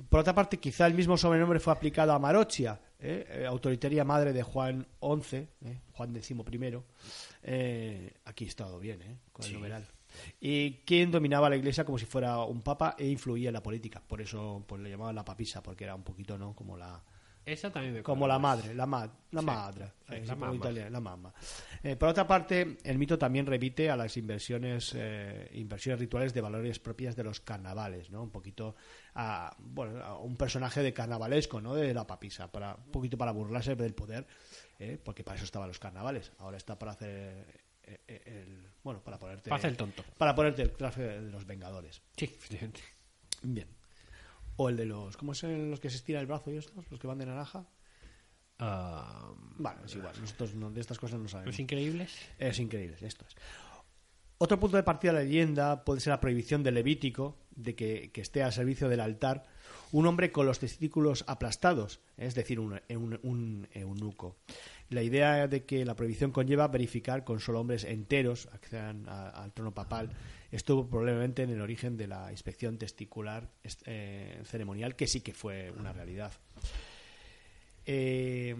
[0.07, 3.25] Por otra parte, quizá el mismo sobrenombre fue aplicado a Marochia, ¿eh?
[3.29, 5.81] Eh, autoritaria madre de Juan XI, ¿eh?
[5.93, 6.35] Juan XI.
[7.43, 9.17] Eh, aquí he estado bien, ¿eh?
[9.31, 9.87] con el numeral.
[10.39, 14.01] Y quien dominaba la iglesia como si fuera un papa e influía en la política.
[14.05, 16.55] Por eso pues, le llamaban la papisa, porque era un poquito, ¿no?
[16.55, 17.03] Como la.
[17.45, 20.99] Esa también me como la madre, la, ma- la madre, sí, eh, la italiano, la
[20.99, 21.33] mamma.
[21.81, 26.41] Eh, por otra parte, el mito también repite a las inversiones, eh, inversiones rituales de
[26.41, 28.21] valores propias de los carnavales, ¿no?
[28.21, 28.75] Un poquito
[29.15, 31.73] a, bueno, a un personaje de carnavalesco, ¿no?
[31.73, 34.27] De la papisa, para, un poquito para burlarse del poder,
[34.77, 34.99] ¿eh?
[35.03, 36.31] porque para eso estaban los carnavales.
[36.37, 37.47] Ahora está para hacer
[37.89, 40.03] eh, eh, el, bueno, para ponerte, Para hacer el tonto.
[40.17, 42.01] para ponerte el traje de los Vengadores.
[42.15, 42.81] Sí, efectivamente.
[43.43, 43.67] Bien.
[44.57, 46.89] O el de los, ¿cómo son los que se estira el brazo y estos?
[46.91, 47.65] Los que van de naranja.
[48.59, 51.53] Ah, Bueno, es igual, nosotros no- de estas cosas no sabemos.
[51.53, 52.13] los increíbles.
[52.37, 53.35] Es increíble, esto es.
[54.37, 58.11] Otro punto de partida de la leyenda puede ser la prohibición del Levítico de que,
[58.11, 59.45] que esté al servicio del altar
[59.91, 64.37] un hombre con los testículos aplastados, es decir, un, un- un eunuco.
[64.89, 69.71] La idea de que la prohibición conlleva verificar con solo hombres enteros accedan al trono
[69.73, 70.09] papal
[70.51, 75.33] estuvo probablemente en el origen de la inspección testicular est- eh, ceremonial, que sí que
[75.33, 76.31] fue una realidad.
[77.85, 78.55] Eh,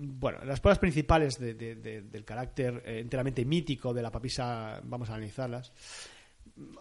[0.00, 4.80] bueno, las pruebas principales de- de- de- del carácter eh, enteramente mítico de la papisa,
[4.84, 5.72] vamos a analizarlas.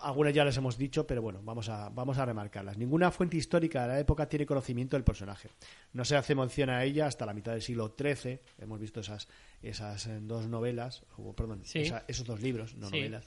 [0.02, 2.78] Algunas ya las hemos dicho, pero bueno, vamos a, vamos a remarcarlas.
[2.78, 5.50] Ninguna fuente histórica de la época tiene conocimiento del personaje.
[5.94, 8.40] No se hace mención a ella hasta la mitad del siglo XIII.
[8.60, 9.28] Hemos visto esas,
[9.62, 11.80] esas eh, dos novelas, o, perdón, Sí.
[11.80, 12.98] esa- esos dos libros, no Sí.
[12.98, 13.26] novelas.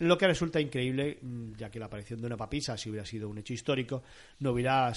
[0.00, 3.28] Lo que resulta increíble, mm, ya que la aparición de una papisa, si hubiera sido
[3.28, 4.02] un hecho histórico,
[4.40, 4.92] no hubiera,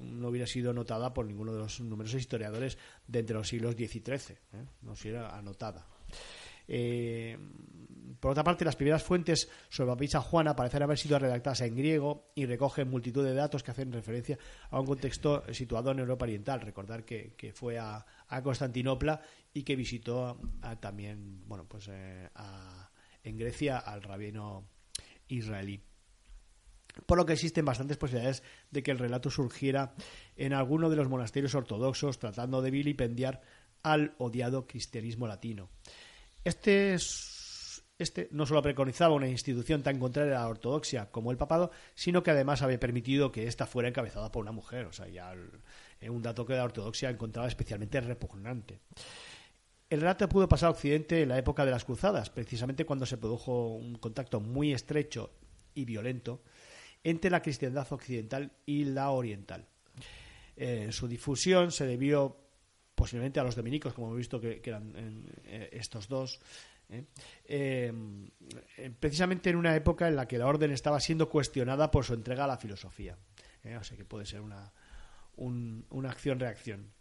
[0.00, 3.96] no hubiera sido notada por ninguno de los numerosos historiadores de entre los siglos X
[3.96, 4.36] y XIII.
[4.52, 4.66] ¿eh?
[4.82, 5.86] No hubiera anotada.
[6.74, 7.36] Eh,
[8.18, 11.76] por otra parte, las primeras fuentes sobre la papisa Juana parecen haber sido redactadas en
[11.76, 14.38] griego y recogen multitud de datos que hacen referencia
[14.70, 16.62] a un contexto situado en Europa Oriental.
[16.62, 18.06] Recordar que, fue a,
[18.42, 19.20] Constantinopla
[19.52, 20.38] y que visitó
[20.80, 22.30] también, bueno, pues eh,
[23.22, 24.66] en Grecia al rabino
[25.28, 25.82] israelí.
[27.04, 29.94] Por lo que existen bastantes posibilidades de que el relato surgiera
[30.36, 33.42] en alguno de los monasterios ortodoxos tratando de vilipendiar
[33.82, 35.68] al odiado cristianismo latino.
[36.44, 41.36] Este, es- este no solo preconizaba una institución tan contraria a la ortodoxia como el
[41.36, 44.86] papado, sino que además había permitido que ésta fuera encabezada por una mujer.
[44.86, 45.32] O sea, ya
[46.08, 48.80] un dato que la ortodoxia encontraba especialmente repugnante.
[49.88, 53.18] El relato pudo pasar a Occidente en la época de las Cruzadas, precisamente cuando se
[53.18, 55.30] produjo un contacto muy estrecho
[55.74, 56.42] y violento
[57.04, 59.66] entre la cristiandad occidental y la oriental.
[60.90, 62.36] Su difusión se debió
[62.94, 64.92] posiblemente a los dominicos, como hemos visto que, eran
[65.44, 66.40] eh, estos dos,
[66.90, 67.04] ¿eh?
[67.46, 67.92] Eh,
[68.76, 72.14] eh, precisamente en una época en la que la orden estaba siendo cuestionada por su
[72.14, 73.16] entrega a la filosofía.
[73.80, 74.72] O sea que puede ser una,
[75.36, 76.92] un- una acción-reacción.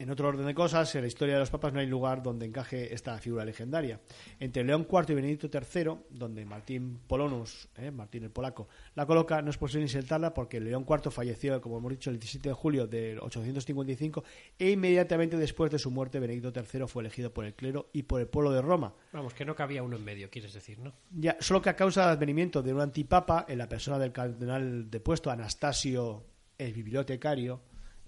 [0.00, 2.46] En otro orden de cosas, en la historia de los papas no hay lugar donde
[2.46, 4.00] encaje esta figura legendaria.
[4.38, 9.42] Entre León IV y Benedicto III, donde Martín Polonus, eh, Martín el polaco, la coloca,
[9.42, 12.86] no es posible insertarla porque León IV falleció, como hemos dicho, el 17 de julio
[12.86, 14.24] de 855
[14.58, 18.22] e inmediatamente después de su muerte Benedicto III fue elegido por el clero y por
[18.22, 18.94] el pueblo de Roma.
[19.12, 20.94] Vamos, que no cabía uno en medio, quieres decir, ¿no?
[21.10, 24.90] Ya, solo que a causa del advenimiento de un antipapa en la persona del cardenal
[24.90, 26.24] depuesto Anastasio
[26.56, 27.60] el bibliotecario,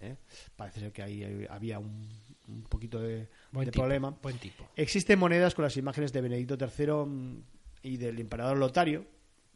[0.02, 0.16] ¿eh?
[0.56, 2.08] parece ser que ahí eh, había un,
[2.48, 4.16] un poquito de, Buen de tipo, problema.
[4.22, 4.68] Buen tipo.
[4.76, 7.42] Existen monedas con las imágenes de Benedicto III mm,
[7.82, 9.04] y del emperador Lotario,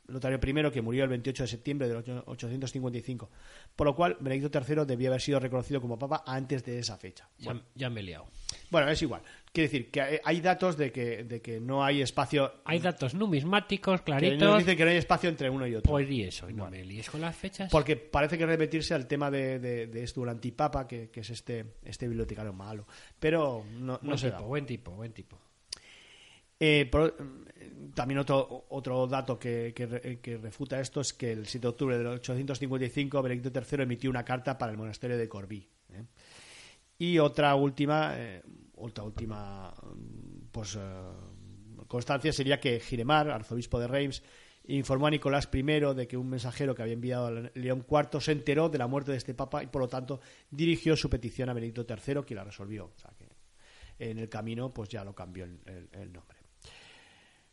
[0.09, 3.31] Lotario I, que murió el 28 de septiembre de 855,
[3.75, 7.29] por lo cual Benedicto III debía haber sido reconocido como papa antes de esa fecha.
[7.39, 8.27] Ya, ya me he liado.
[8.71, 9.23] Bueno, es igual.
[9.53, 12.53] Quiere decir que hay- datos de que, de que no hay espacio.
[12.65, 14.59] Hay datos numismáticos que nos claritos.
[14.59, 15.91] dicen que no hay espacio entre uno y otro.
[15.91, 17.71] Pues y eso, y no me líes con las fechas.
[17.71, 21.65] Porque parece que repetirse al tema de, de, de esto, antipapa, que, que es este,
[21.85, 22.87] este bibliotecario malo.
[23.19, 24.47] Pero no, no buen se tipo, da.
[24.47, 25.39] buen tipo, buen tipo.
[26.59, 27.13] Eh, eh,
[27.95, 31.99] también otro, dato que, que re- que refuta esto es que el 7 de octubre
[31.99, 35.69] de 855 Benedicto III emitió una carta para el monasterio de Corbí.
[35.93, 36.05] ¿eh?
[36.99, 38.43] Y otra última, eh,
[38.77, 40.81] otra última mm, pues, eh,
[41.87, 44.23] constancia sería que Giremar, arzobispo de Reims,
[44.69, 48.33] informó a Nicolás I de que un mensajero que había enviado a León IV se
[48.33, 51.53] enteró de la muerte de este papa y por lo tanto dirigió su petición a
[51.53, 52.87] Benedicto III, que la resolvió.
[52.87, 53.29] O sea que
[53.99, 56.36] en el camino pues ya lo cambió el nombre.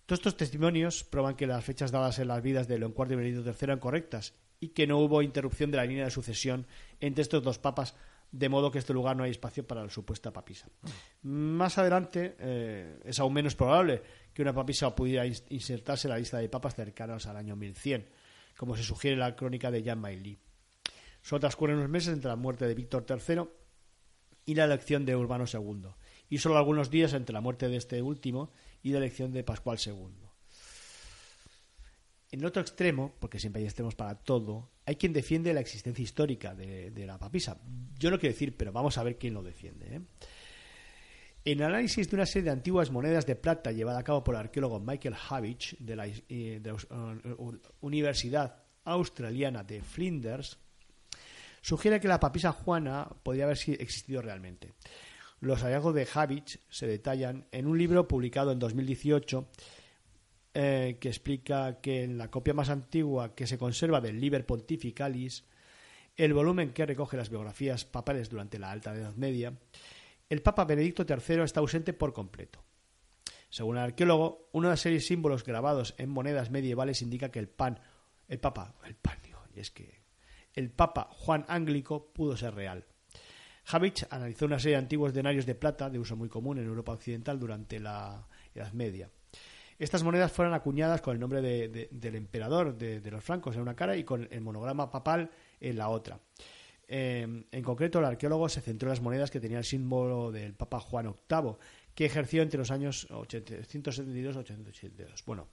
[0.06, 3.16] Todos estos testimonios prueban que las fechas dadas en las vidas de León IV y
[3.16, 6.68] Benedicto III eran correctas y que no hubo interrupción de la línea de sucesión
[7.00, 7.96] entre estos dos papas,
[8.32, 10.68] de modo que en este lugar no hay espacio para la supuesta papisa.
[11.22, 14.02] Más adelante eh, es aún menos probable
[14.34, 18.06] que una papisa pudiera ins- insertarse en la lista de papas cercanos al año 1100,
[18.58, 20.38] como se sugiere en la crónica de Jean Mailly.
[21.22, 23.44] Solo transcurren unos meses entre la muerte de Víctor III
[24.46, 25.90] y la elección de Urbano II,
[26.30, 28.52] y solo algunos días entre la muerte de este último
[28.84, 30.24] y la elección de Pascual II.
[32.32, 36.04] En el otro extremo, porque siempre hay extremos para todo, hay quien defiende la existencia
[36.04, 37.58] histórica de, la papisa.
[37.98, 39.96] Yo no quiero decir, pero vamos a ver quién lo defiende.
[39.96, 40.02] ¿eh?
[41.46, 44.42] En análisis de una serie de antiguas monedas de plata llevada a cabo por el
[44.42, 50.58] arqueólogo Michael Havich de la, eh, la uh, Universidad Australiana de Flinders,
[51.62, 54.74] sugiere que la papisa Juana podría haber existido realmente.
[55.44, 59.46] Los hallazgos de Havich se detallan en un libro publicado en 2018
[60.54, 65.44] eh, que explica que en la copia más antigua que se conserva del Liber Pontificalis,
[66.16, 69.54] el volumen que recoge las biografías papales durante la Alta Edad Media,
[70.30, 72.64] el Papa Benedicto III está ausente por completo.
[73.50, 77.82] Según el arqueólogo, una series de símbolos grabados en monedas medievales indica que el pan,
[78.30, 80.04] el Papa, el pan, digo, y es que
[80.54, 82.86] el Papa Juan Ánglico pudo ser real.
[83.68, 86.92] Havich analizó una serie de antiguos denarios de plata de uso muy común en Europa
[86.94, 89.10] Occidental durante la Edad Media.
[89.80, 93.62] Estas monedas fueron acuñadas con el nombre de- de- del emperador de, los francos en
[93.62, 96.20] una cara y con el monograma papal en la otra.
[96.88, 100.54] Eh, en concreto, el arqueólogo se centró en las monedas que tenían el símbolo del
[100.54, 101.56] Papa Juan VIII,
[101.96, 105.24] que ejerció entre los años 872 y 882.
[105.26, 105.48] Bueno,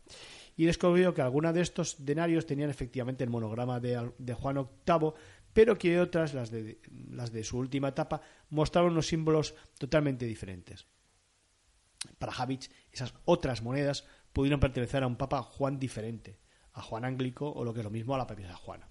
[0.57, 5.13] y descubrió que algunos de estos denarios tenían efectivamente el monograma de, de Juan VIII,
[5.61, 6.81] pero que otras, las de,
[7.11, 10.87] las de su última etapa, mostraban unos símbolos totalmente diferentes.
[12.19, 16.41] Para Havich, esas otras monedas pudieron pertenecer a un papa Juan diferente,
[16.73, 18.89] a Juan Ánglico o lo que es lo mismo a la papisa Juana.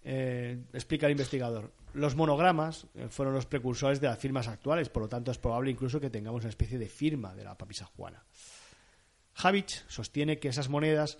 [0.00, 1.74] Eh, explica el investigador.
[1.92, 5.70] Los monogramas eh, fueron los precursores de las firmas actuales, por lo tanto es probable
[5.70, 8.24] incluso que tengamos una especie de firma de la papisa Juana.
[9.34, 11.18] Havich sostiene que esas monedas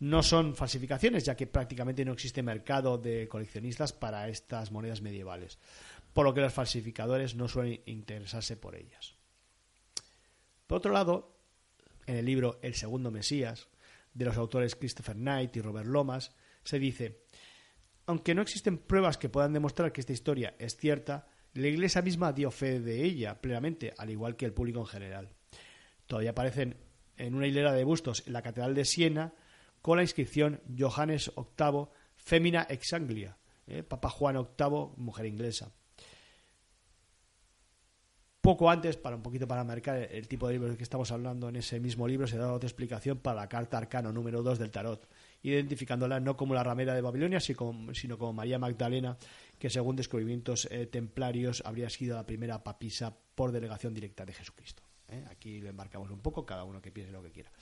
[0.00, 5.58] no son falsificaciones, ya que prácticamente no existe mercado de coleccionistas para estas monedas medievales,
[6.12, 9.14] por lo que los falsificadores no suelen interesarse por ellas.
[10.66, 11.36] Por otro lado,
[12.06, 13.68] en el libro El segundo Mesías,
[14.14, 16.34] de los autores Christopher Knight y Robert Lomas,
[16.64, 17.20] se dice,
[18.06, 22.32] aunque no existen pruebas que puedan demostrar que esta historia es cierta, la Iglesia misma
[22.32, 25.28] dio fe de ella plenamente, al igual que el público en general.
[26.06, 26.76] Todavía aparecen
[27.18, 29.34] en una hilera de bustos en la Catedral de Siena
[29.82, 33.82] con la inscripción Johannes VIII, Femina ex Anglia, ¿eh?
[33.82, 35.72] Papa Juan VIII, mujer inglesa.
[38.40, 41.50] Poco antes, para un poquito para marcar el, tipo de libro del que estamos hablando,
[41.50, 44.70] en ese mismo libro se da otra explicación para la carta arcano número 2 del
[44.70, 45.06] tarot,
[45.42, 49.18] identificándola no como la ramera de Babilonia, sino como, sino como María Magdalena,
[49.58, 54.82] que según descubrimientos eh, templarios habría sido la primera papisa por delegación directa de Jesucristo.
[55.08, 55.22] ¿eh?
[55.30, 57.52] Aquí le embarcamos un poco, cada uno que piense lo que quiera.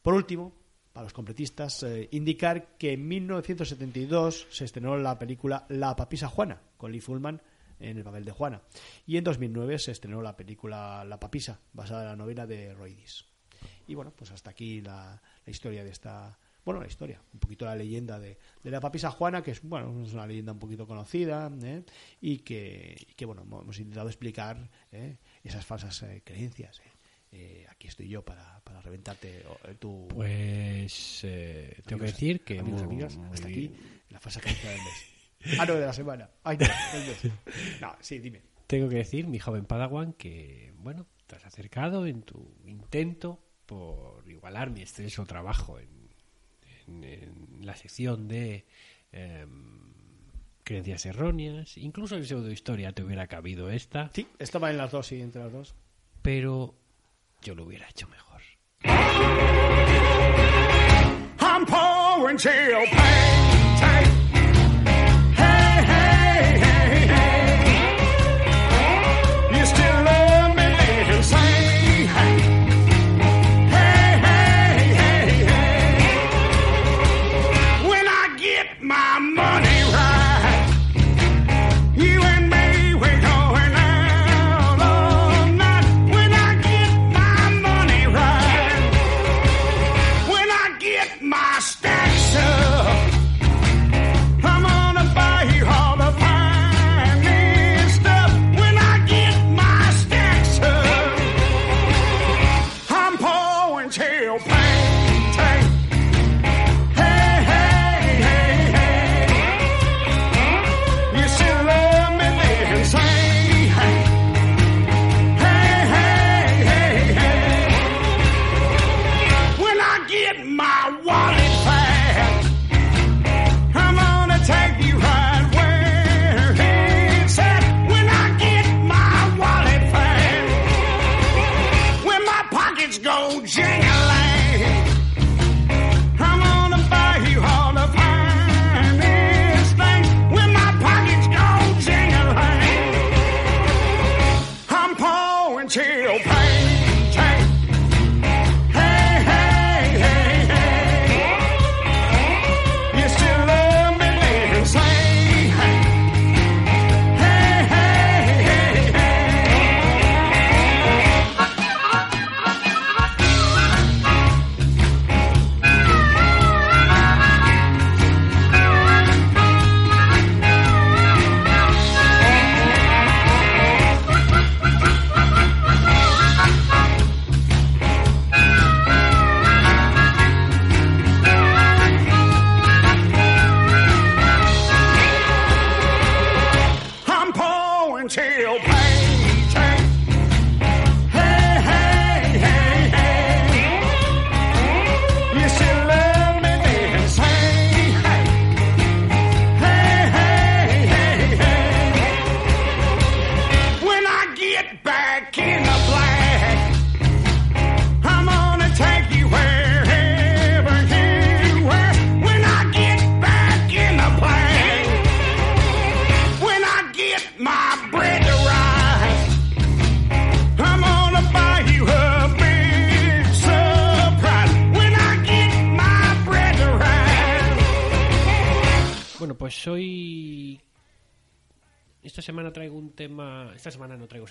[0.00, 0.54] Por último,
[0.94, 6.62] para los completistas, eh, indicar que en 1972 se estrenó la película La papisa Juana,
[6.76, 7.42] con Lee Fullman
[7.80, 8.62] en el papel de Juana.
[9.04, 12.94] Y en 2009 se estrenó la película La papisa, basada en la novela de Roy
[12.94, 13.24] Dis.
[13.88, 16.38] Y bueno, pues hasta aquí la, historia de esta...
[16.64, 19.90] Bueno, la historia, un poquito la leyenda de, de la papisa Juana, que es, bueno,
[19.90, 21.82] una leyenda un poquito conocida, ¿eh?
[22.20, 25.18] y, que, y que, bueno, hemos intentado explicar ¿eh?
[25.42, 26.80] esas falsas eh, creencias.
[27.34, 27.66] ¿Eh?
[27.70, 30.08] Aquí estoy yo para, para reventarte eh, tu...
[30.08, 33.72] Pues eh, tengo que decir que amigos, muy- amigas, muy hasta bien.
[33.74, 33.76] aquí
[34.10, 35.58] la falsa creencia del mes.
[35.60, 36.30] Ah, no, de la semana.
[36.42, 37.80] Ay, no, del mes.
[37.80, 38.40] No, sí, dime.
[38.66, 44.28] Tengo que decir, mi joven Padawan, que, bueno, te has acercado en tu intento por
[44.30, 45.88] igualar mi extenso trabajo en,
[46.86, 48.64] en- en la sección de
[49.12, 49.92] em,
[50.64, 51.76] creencias erróneas.
[51.78, 55.52] Incluso en pseudohistoria te hubiera cabido esta, Sí, estaba en las dos, sí, entre las
[55.52, 55.74] dos.
[56.22, 56.74] pero
[57.44, 58.40] yo lo hubiera hecho mejor.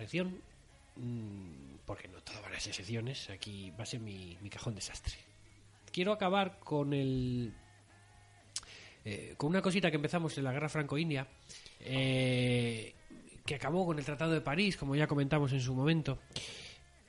[0.04, 0.38] Sección.
[0.96, 3.30] mm, Porque no todas van a ser secciones.
[3.30, 5.16] Aquí va a ser mi, mi cajón desastre.
[5.92, 7.54] Quiero acabar con el.
[9.06, 11.28] eh, con una cosita que empezamos en la guerra franco-india.
[11.82, 12.94] eh,
[13.46, 16.20] que acabó con el Tratado de París, como ya comentamos en su momento.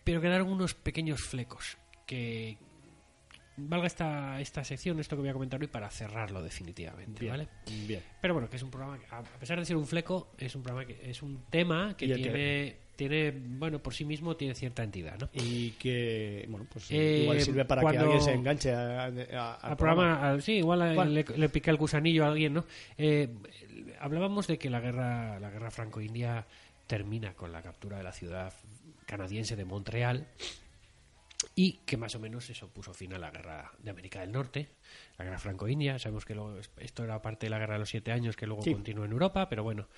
[0.02, 1.76] Pero quedaron unos pequeños flecos.
[2.06, 2.58] Que.
[3.56, 7.48] Valga esta, esta sección, esto que voy a comentar hoy, para cerrarlo definitivamente, Bien, ¿vale?
[7.86, 8.02] bien.
[8.20, 10.64] Pero bueno, que es un programa, que, a pesar de ser un fleco, es un
[10.64, 15.18] programa que es un tema que tiene, tiene, bueno, por sí mismo tiene cierta entidad,
[15.18, 15.28] ¿no?
[15.32, 19.54] Y que, bueno, pues Eh, igual sirve para que alguien se enganche a- a- a-
[19.54, 22.64] al programa, sí, igual le pica el gusanillo a alguien, ¿no?
[22.98, 23.28] Eh,
[24.00, 26.46] hablábamos de que la guerra, la guerra franco-india
[26.86, 28.52] termina con la captura de la ciudad
[29.06, 30.26] canadiense de Montreal
[31.54, 34.68] y que más o menos eso puso fin a la guerra de América del Norte,
[35.18, 35.98] la guerra franco-india.
[35.98, 38.62] Sabemos que luego esto era parte de la guerra de los siete años que luego
[38.62, 38.72] Sí.
[38.72, 39.88] continuó en Europa, pero bueno.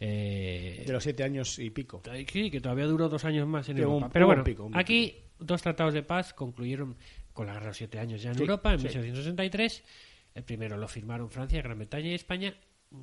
[0.00, 2.02] eh, De los siete años y pico.
[2.32, 4.06] Sí, que todavía duró dos años más en Sí, Europa.
[4.06, 6.96] un- Pero bueno, pico, aquí dos tratados de paz concluyeron
[7.32, 8.84] con la guerra de los siete años ya en Sí, Europa, en sí.
[8.86, 9.84] 1763.
[10.34, 12.54] El primero lo firmaron Francia, Gran Bretaña y España,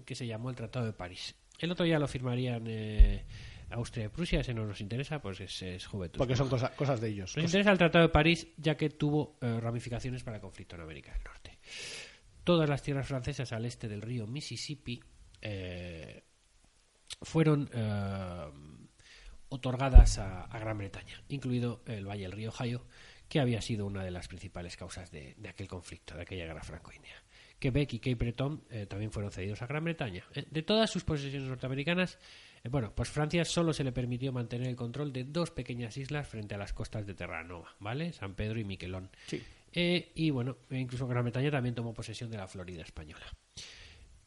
[0.05, 1.35] que se llamó el Tratado de París.
[1.59, 3.23] El otro ya lo firmarían eh,
[3.71, 6.17] Austria y Prusia, ese no nos interesa, pues es, es juventud.
[6.17, 7.35] Porque son cosa- cosas de ellos.
[7.37, 10.81] Nos interesa el Tratado de París, ya que tuvo eh, ramificaciones para el conflicto en
[10.81, 11.59] América del Norte.
[12.43, 14.99] Todas las tierras francesas al este del río Mississippi
[15.41, 16.23] eh,
[17.21, 18.45] fueron eh,
[19.49, 22.85] otorgadas a, a Gran Bretaña, incluido el valle del río Ohio,
[23.27, 26.63] que había sido una de las principales causas de, de aquel conflicto, de aquella guerra
[26.63, 27.13] franco-india.
[27.59, 30.23] Quebec y Cape Breton eh, también fueron cedidos a Gran Bretaña.
[30.49, 32.17] De todas sus posesiones norteamericanas,
[32.69, 36.55] bueno, pues Francia solo se le permitió mantener el control de dos pequeñas islas frente
[36.55, 38.11] a las costas de Terranova, ¿vale?
[38.13, 39.09] San Pedro y Miquelón.
[39.27, 39.41] Sí.
[39.71, 43.25] Eh, y bueno, e incluso Gran Bretaña también tomó posesión de la Florida española.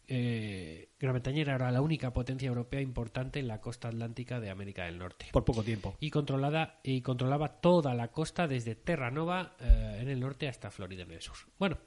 [0.08, 4.50] Eh, Gran Bretaña era ahora la única potencia europea importante en la costa atlántica de
[4.50, 5.96] América del Norte Por poco tiempo.
[6.00, 11.04] y controlada y controlaba toda la costa desde Terranova eh, en el norte hasta Florida
[11.04, 11.36] en el sur.
[11.58, 11.78] Bueno,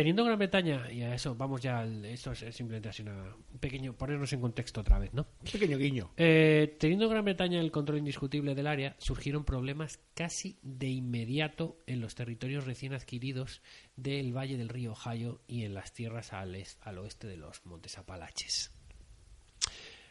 [0.00, 3.58] teniendo Gran Bretaña y a eso vamos ya, al- esto es simplemente así una, un
[3.58, 5.26] pequeño ponernos en contexto otra vez, ¿no?
[5.44, 6.12] Un pequeño guiño.
[6.16, 12.00] Eh, teniendo Gran Bretaña el control indiscutible del área, surgieron problemas casi de inmediato en
[12.00, 13.62] los territorios recién adquiridos
[13.96, 17.64] del valle del río Ohio y en las tierras al, est- al oeste de los
[17.66, 18.72] Montes Apalaches.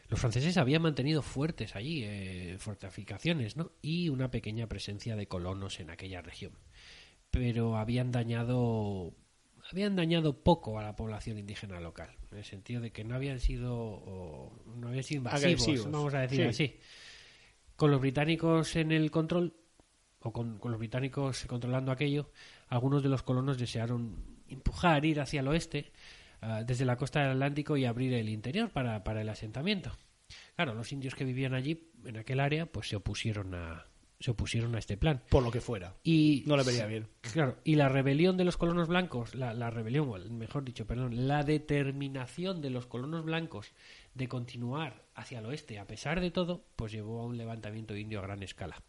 [0.08, 3.72] Los franceses habían mantenido fuertes allí eh, fortificaciones ¿no?
[3.82, 6.52] y una pequeña presencia de colonos en aquella región,
[7.30, 9.14] pero habían dañado
[9.70, 13.40] habían dañado poco a la población indígena local, en el sentido de que no habían
[13.40, 15.90] sido o no habían sido invasivos, Agresivos.
[15.90, 16.64] vamos a decir Sí.
[16.64, 16.78] así.
[17.76, 19.54] Con los británicos en el control
[20.20, 22.30] o con, con los británicos controlando aquello,
[22.68, 24.16] algunos de los colonos desearon
[24.48, 25.92] empujar, ir hacia el oeste,
[26.42, 29.96] ah, desde la costa del Atlántico y abrir el interior para, para el asentamiento.
[30.56, 33.86] Claro, los indios que vivían allí, en aquel área, pues se opusieron a,
[34.20, 35.22] se opusieron a este plan.
[35.30, 35.96] Por lo que fuera.
[36.04, 37.08] Y No le vería bien.
[37.22, 41.26] Claro, y la rebelión de los colonos blancos, la, la rebelión, o mejor dicho, perdón,
[41.26, 43.72] la determinación de los colonos blancos
[44.14, 48.18] de continuar hacia el oeste a pesar de todo, pues llevó a un levantamiento indio
[48.18, 48.82] a gran escala,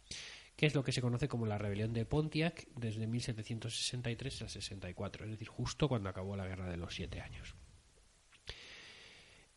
[0.58, 5.26] que es lo que se conoce como la rebelión de Pontiac desde 1763 a 64,
[5.26, 7.56] es decir, justo cuando acabó la guerra de los siete años.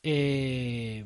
[0.05, 1.05] Eh,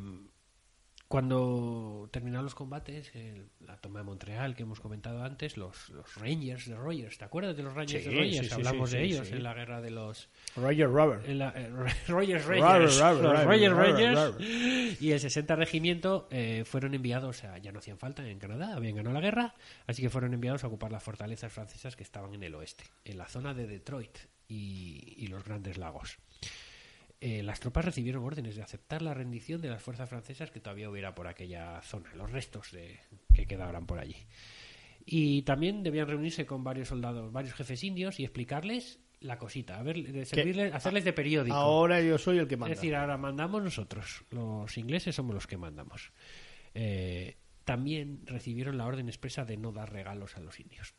[1.09, 6.15] cuando terminaron los combates, el- la toma de Montreal que hemos comentado antes, los, los
[6.17, 8.37] Rangers de Rogers, ¿te acuerdas de los Rangers Sí, de Rogers?
[8.39, 9.35] sí, sí, Hablamos sí, de sí, ellos sí.
[9.35, 11.27] en la guerra de los Roger Robert.
[11.27, 11.69] en la- eh,
[12.09, 15.01] Rogers Robert, Rangers, Robert, los Robert, Rogers Robert, Rangers Robert.
[15.01, 18.97] y el 60 regimiento eh, fueron enviados, a, ya no hacían falta en Canadá, habían
[18.97, 19.55] ganado la guerra,
[19.87, 23.17] así que fueron enviados a ocupar las fortalezas francesas que estaban en el oeste, en
[23.17, 26.19] la zona de Detroit y, y los Grandes Lagos.
[27.21, 30.89] Eh, las tropas recibieron órdenes de aceptar la rendición de las fuerzas francesas que todavía
[30.89, 33.01] hubiera por aquella zona, los restos de,
[33.35, 34.17] que quedaban por allí.
[35.05, 39.83] Y también debían reunirse con varios soldados, varios jefes indios y explicarles la cosita, a
[39.83, 41.57] ver, de servirles, hacerles de periódico.
[41.57, 42.73] Ahora yo soy el que manda.
[42.73, 44.25] Es decir, ahora mandamos nosotros.
[44.31, 46.13] Los ingleses somos los que mandamos.
[46.75, 50.95] Eh, también recibieron la orden expresa de no dar regalos a los indios.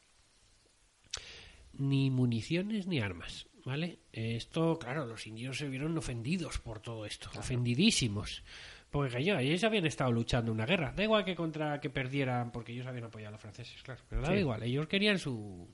[1.73, 3.99] Ni municiones ni armas, ¿vale?
[4.11, 8.43] Esto, claro, los indios se vieron ofendidos por todo esto, ofendidísimos.
[8.89, 10.91] Porque ellos, ellos habían estado luchando una guerra.
[10.95, 14.01] Da igual que contra que perdieran, porque ellos habían apoyado a los franceses, claro.
[14.09, 14.33] Pero da Sí.
[14.39, 15.67] igual, ellos querían su,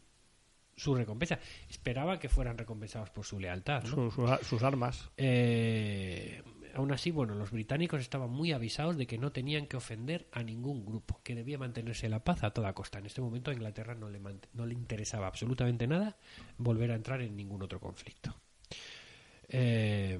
[0.75, 1.39] su recompensa.
[1.69, 3.89] Esperaban que fueran recompensados por su lealtad, ¿no?
[3.89, 5.09] Sus, sus- sus armas.
[5.15, 6.41] Eh,
[6.75, 10.43] aún así, bueno, los británicos estaban muy avisados de que no tenían que ofender a
[10.43, 12.99] ningún grupo, que debía mantenerse la paz a toda costa.
[12.99, 14.19] En este momento a Inglaterra no le,
[14.53, 16.17] no le interesaba absolutamente nada
[16.57, 18.35] volver a entrar en ningún otro conflicto.
[19.47, 20.19] Eh,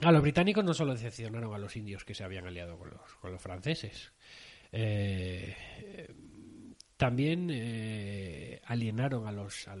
[0.00, 2.90] A los británicos no solo decepcionaron a los indios que se habían aliado con
[3.32, 4.12] los, franceses,
[4.72, 5.56] eh,
[6.96, 9.76] también eh, alienaron a los, a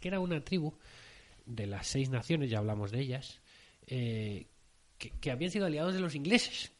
[0.00, 0.74] que era una tribu
[1.46, 3.40] de las seis naciones, ya hablamos de ellas,
[3.86, 4.46] eh,
[4.98, 6.72] que, que habían sido aliados de los ingleses.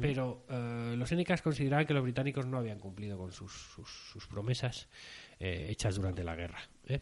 [0.00, 4.26] Pero eh, los sénecas consideraban que los británicos no habían cumplido con sus, sus, sus
[4.26, 4.88] promesas
[5.38, 6.60] eh, hechas durante la guerra.
[6.86, 7.00] ¿eh?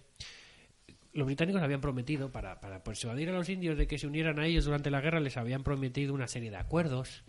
[1.12, 4.46] Los británicos habían prometido, para, para persuadir a los indios de que se unieran a
[4.46, 7.22] ellos durante la guerra, les habían prometido una serie de acuerdos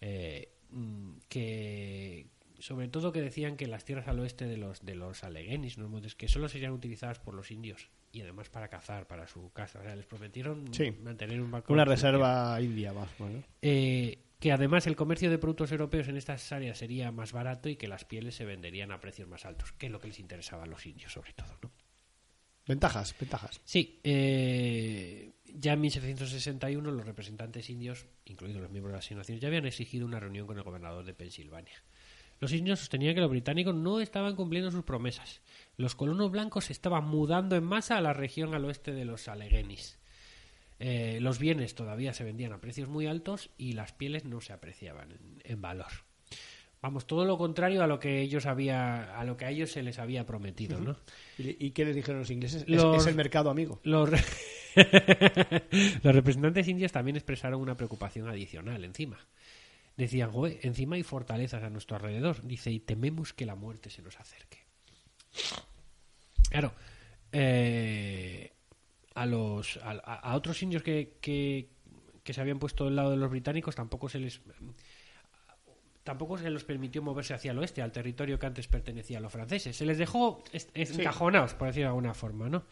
[0.00, 2.26] eh, mm, que,
[2.58, 5.90] sobre todo que decían que las tierras al oeste de los de los Alleghenies, ¿no?
[6.16, 9.80] que solo serían utilizadas por los indios y además para cazar, para su casa.
[9.80, 10.92] O sea, les prometieron Sí.
[11.02, 11.74] mantener un balcón.
[11.74, 13.10] Una reserva india más.
[13.18, 13.42] Bueno.
[13.60, 17.76] Eh, que además el comercio de productos europeos en estas áreas sería más barato y
[17.76, 20.64] que las pieles se venderían a precios más altos, que es lo que les interesaba
[20.64, 21.58] a los indios sobre todo.
[21.62, 21.70] ¿no?
[22.66, 23.60] Ventajas, ventajas.
[23.64, 29.48] Sí, eh, ya en 1761 los representantes indios, incluidos los miembros de las Naciones, ya
[29.48, 31.82] habían exigido una reunión con el gobernador de Pensilvania.
[32.40, 35.40] Los indios sostenían que los británicos no estaban cumpliendo sus promesas.
[35.76, 39.28] Los colonos blancos se estaban mudando en masa a la región al oeste de los
[39.28, 39.98] Alleghenies.
[40.80, 44.52] Eh, los bienes todavía se vendían a precios muy altos y las pieles no se
[44.52, 45.90] apreciaban en, en valor.
[46.82, 49.82] Vamos, todo lo contrario a lo que ellos había, a lo que a ellos se
[49.82, 50.96] les había prometido, ¿no?
[51.38, 52.62] ¿Y, y qué les dijeron los ingleses?
[52.62, 53.80] Es- Los- Es, el mercado amigo.
[53.84, 54.22] Los, re-
[56.02, 59.18] los representantes indios también expresaron una preocupación adicional encima.
[59.96, 62.42] Decían, "Joe, encima hay fortalezas a nuestro alrededor.
[62.42, 64.63] Dice, y tememos que la muerte se nos acerque.
[66.50, 66.72] Claro,
[67.32, 68.52] eh,
[69.14, 71.68] a, los, a, a otros indios que, que,
[72.22, 74.40] que se habían puesto del lado de los británicos tampoco se les
[76.04, 79.32] tampoco se les permitió moverse hacia el oeste, al territorio que antes pertenecía a los
[79.32, 79.74] franceses.
[79.74, 82.66] Se les dejó encajonados, por decirlo de alguna forma, ¿no?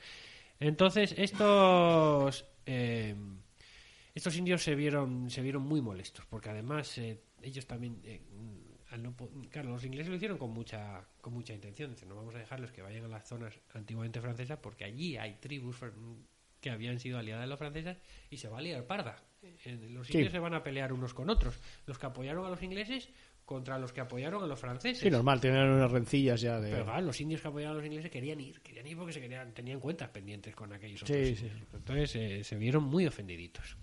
[0.61, 3.17] Entonces, estos eh,
[4.15, 8.21] estos indios se vieron se vieron muy molestos, porque además eh, ellos también eh,
[8.93, 9.15] al no
[9.51, 12.71] claro, los ingleses lo hicieron con mucha con mucha intención, dicen, no vamos a dejarlos
[12.73, 15.77] que vayan a las zonas antiguamente francesas porque allí hay tribus
[16.61, 17.97] que habían sido aliadas de los franceses
[18.31, 19.17] y se va a liar parda.
[19.91, 20.13] Los Sí.
[20.15, 23.09] indios se van a pelear unos con otros, los que apoyaron a los ingleses
[23.45, 25.01] contra los que apoyaron a los franceses.
[25.03, 26.71] Sí, normal, tenían unas rencillas ya de...
[26.71, 29.21] Pero claro, los indios que apoyaban a los ingleses querían ir, querían ir porque se
[29.21, 31.39] querían, tenían cuentas pendientes con aquellos Sí, otros.
[31.39, 31.47] sí.
[31.47, 31.67] indios.
[31.75, 33.77] Entonces eh, se vieron muy ofendiditos.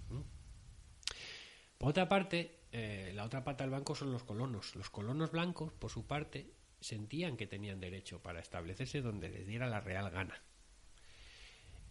[1.78, 4.76] Por otra parte, eh, la otra pata del banco son los colonos.
[4.76, 9.68] Los colonos blancos, por su parte, sentían que tenían derecho para establecerse donde les diera
[9.68, 10.42] la real gana.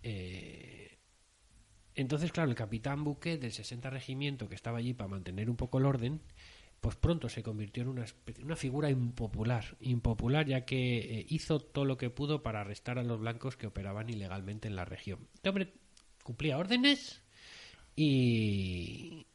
[0.02, 0.98] Eh,
[1.94, 5.78] entonces, claro, el capitán Bouquet del 60 Regimiento, que estaba allí para mantener un poco
[5.78, 6.20] el orden,
[6.80, 11.58] pues pronto se convirtió en una, especie- una figura impopular, impopular ya que eh, hizo
[11.58, 15.26] todo lo que pudo para arrestar a los blancos que operaban ilegalmente en la región.
[15.34, 15.72] Este hombre
[16.22, 17.24] cumplía órdenes
[17.96, 19.26] y,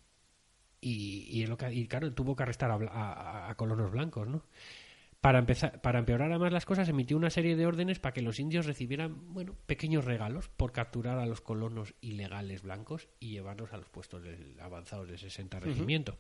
[0.84, 4.28] y, y, lo que- y, claro, tuvo que arrestar a, bla- a- a colonos blancos,
[4.28, 4.44] ¿no?
[5.22, 8.40] Para, empezar, para empeorar además las cosas, emitió una serie de órdenes para que los
[8.42, 13.78] indios recibieran bueno, pequeños regalos por capturar a los colonos ilegales blancos y llevarlos a
[13.78, 14.22] los puestos
[14.60, 16.18] avanzados del 60 regimiento.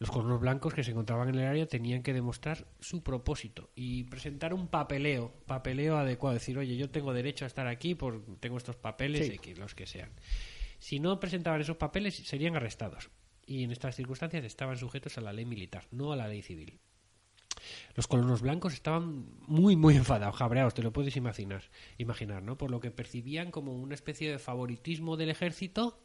[0.00, 4.02] Los colonos blancos que se encontraban en el área tenían que demostrar su propósito y
[4.04, 8.56] presentar un papeleo, papeleo adecuado, decir, oye, yo tengo derecho a estar aquí, por, tengo
[8.56, 9.34] estos papeles, Sí.
[9.34, 10.10] X, los que sean.
[10.80, 13.10] Si no presentaban esos papeles, serían arrestados.
[13.52, 16.80] Y en estas circunstancias estaban sujetos a la ley militar, no a la ley civil.
[17.94, 21.62] Los colonos blancos estaban muy, muy enfadados, cabreados, te lo puedes imaginar,
[21.98, 22.56] imaginar, ¿no?
[22.56, 26.00] Por lo que percibían como una especie de favoritismo del ejército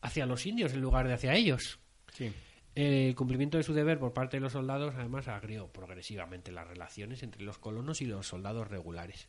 [0.00, 1.80] hacia los indios en lugar de hacia ellos.
[2.12, 2.32] Sí.
[2.76, 7.24] El cumplimiento de su deber por parte de los soldados, además, agrió progresivamente las relaciones
[7.24, 9.28] entre los colonos y los soldados regulares.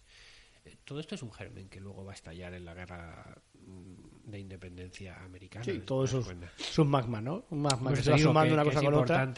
[0.64, 4.07] Eh, Todo esto es un germen que luego va a estallar en la guerra mm,
[4.28, 5.64] de independencia americana.
[5.66, 6.20] Sí, todo eso
[6.60, 7.46] es, un magma, ¿no?
[7.50, 9.34] Un magma que se va sumando que- una que cosa es con otra.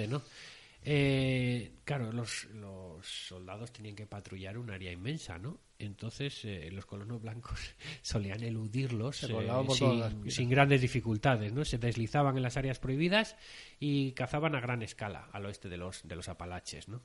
[0.81, 5.59] Eh, claro, los, los soldados tenían que patrullar un área inmensa, ¿no?
[5.77, 7.59] Entonces eh, los colonos blancos
[8.01, 11.65] solían eludirlos Se eh, sin, sin grandes dificultades, ¿no?
[11.65, 13.35] Se deslizaban en las áreas prohibidas
[13.79, 17.01] y cazaban a gran escala al oeste de los, de los Apalaches, ¿no?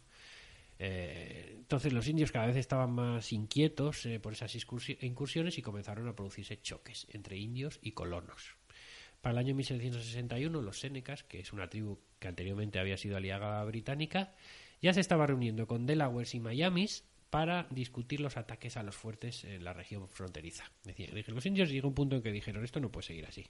[0.78, 6.08] Eh, entonces los indios cada vez estaban más inquietos eh, por esas incursiones y comenzaron
[6.08, 8.56] a producirse choques entre indios y colonos.
[9.20, 13.64] Para el año 1761, los Senecas, que es una tribu que anteriormente había sido aliada
[13.64, 14.34] británica,
[14.82, 19.44] ya se estaba reuniendo con Delawares y Miamis para discutir los ataques a los fuertes
[19.44, 20.70] en la región fronteriza.
[20.84, 23.46] Decía- los indios llegó un punto en que dijeron esto no puede seguir así.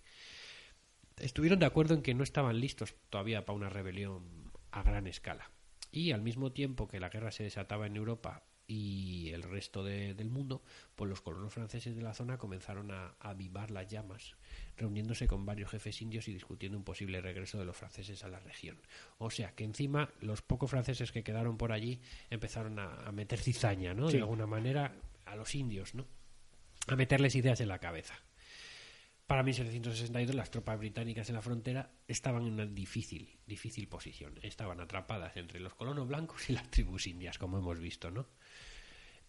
[1.18, 5.50] Estuvieron de acuerdo en que no estaban listos todavía para una rebelión a gran escala.
[5.96, 10.14] Y al mismo tiempo que la guerra se desataba en Europa y el resto de-
[10.14, 10.60] del mundo,
[10.96, 14.34] pues los colonos franceses de la zona comenzaron a, a avivar las llamas,
[14.76, 18.40] reuniéndose con varios jefes indios y discutiendo un posible regreso de los franceses a la
[18.40, 18.76] región.
[19.18, 23.38] O sea que encima los pocos franceses que quedaron por allí empezaron a, a meter
[23.38, 24.08] cizaña, ¿no?
[24.08, 24.16] Sí.
[24.16, 26.06] De alguna manera a los indios, ¿no?
[26.88, 28.14] A meterles ideas en la cabeza.
[29.26, 34.38] Para 1762 las tropas británicas en la frontera estaban en una difícil, difícil posición.
[34.42, 38.26] Estaban atrapadas entre los colonos blancos y las tribus indias, como hemos visto, ¿no?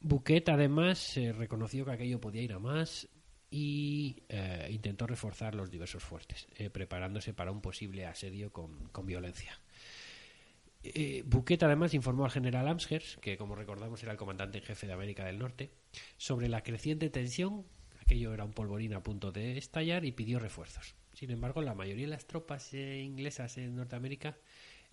[0.02, 3.08] Bouquet además eh, reconoció que aquello podía ir a más
[3.50, 9.06] y eh, intentó reforzar los diversos fuertes, eh, preparándose para un posible asedio con, con
[9.06, 9.60] violencia.
[10.84, 14.86] Eh, Bouquet además informó al general Amherst, que como recordamos era el comandante en jefe
[14.86, 15.72] de América del Norte,
[16.18, 17.66] sobre la creciente tensión,
[18.06, 20.96] aquello era un polvorín a punto de estallar y pidió refuerzos.
[21.14, 24.38] Sin embargo, la mayoría de las tropas eh, inglesas en Norteamérica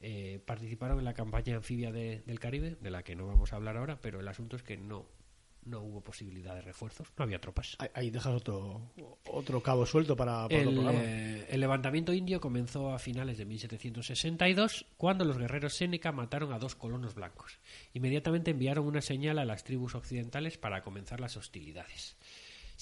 [0.00, 3.56] eh, participaron en la campaña anfibia de- del Caribe, de la que no vamos a
[3.56, 5.06] hablar ahora, pero el asunto es que no,
[5.64, 7.76] no hubo posibilidad de refuerzos, no había tropas.
[7.94, 8.90] Ahí, dejas otro,
[9.26, 10.98] otro cabo suelto para, para otro El, programa.
[11.04, 16.58] eh, el levantamiento indio comenzó a finales de 1762, cuando los guerreros Séneca mataron a
[16.58, 17.58] dos colonos blancos.
[17.92, 22.16] Inmediatamente enviaron una señal a las tribus occidentales para comenzar las hostilidades.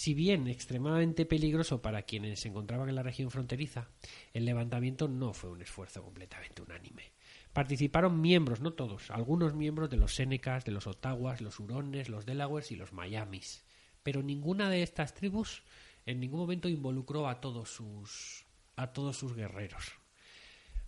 [0.01, 3.91] Si bien extremadamente peligroso para quienes se encontraban en la región fronteriza,
[4.33, 7.13] el levantamiento no fue un esfuerzo completamente unánime.
[7.53, 12.25] Participaron miembros, no todos, algunos miembros de los Sénecas, de los Ottawas, los Hurones, los
[12.25, 13.63] Delawares y los Miamis.
[14.03, 15.65] Pero ninguna de estas tribus
[16.07, 18.47] en ningún momento involucró a todos sus
[18.77, 19.93] a todos sus guerreros.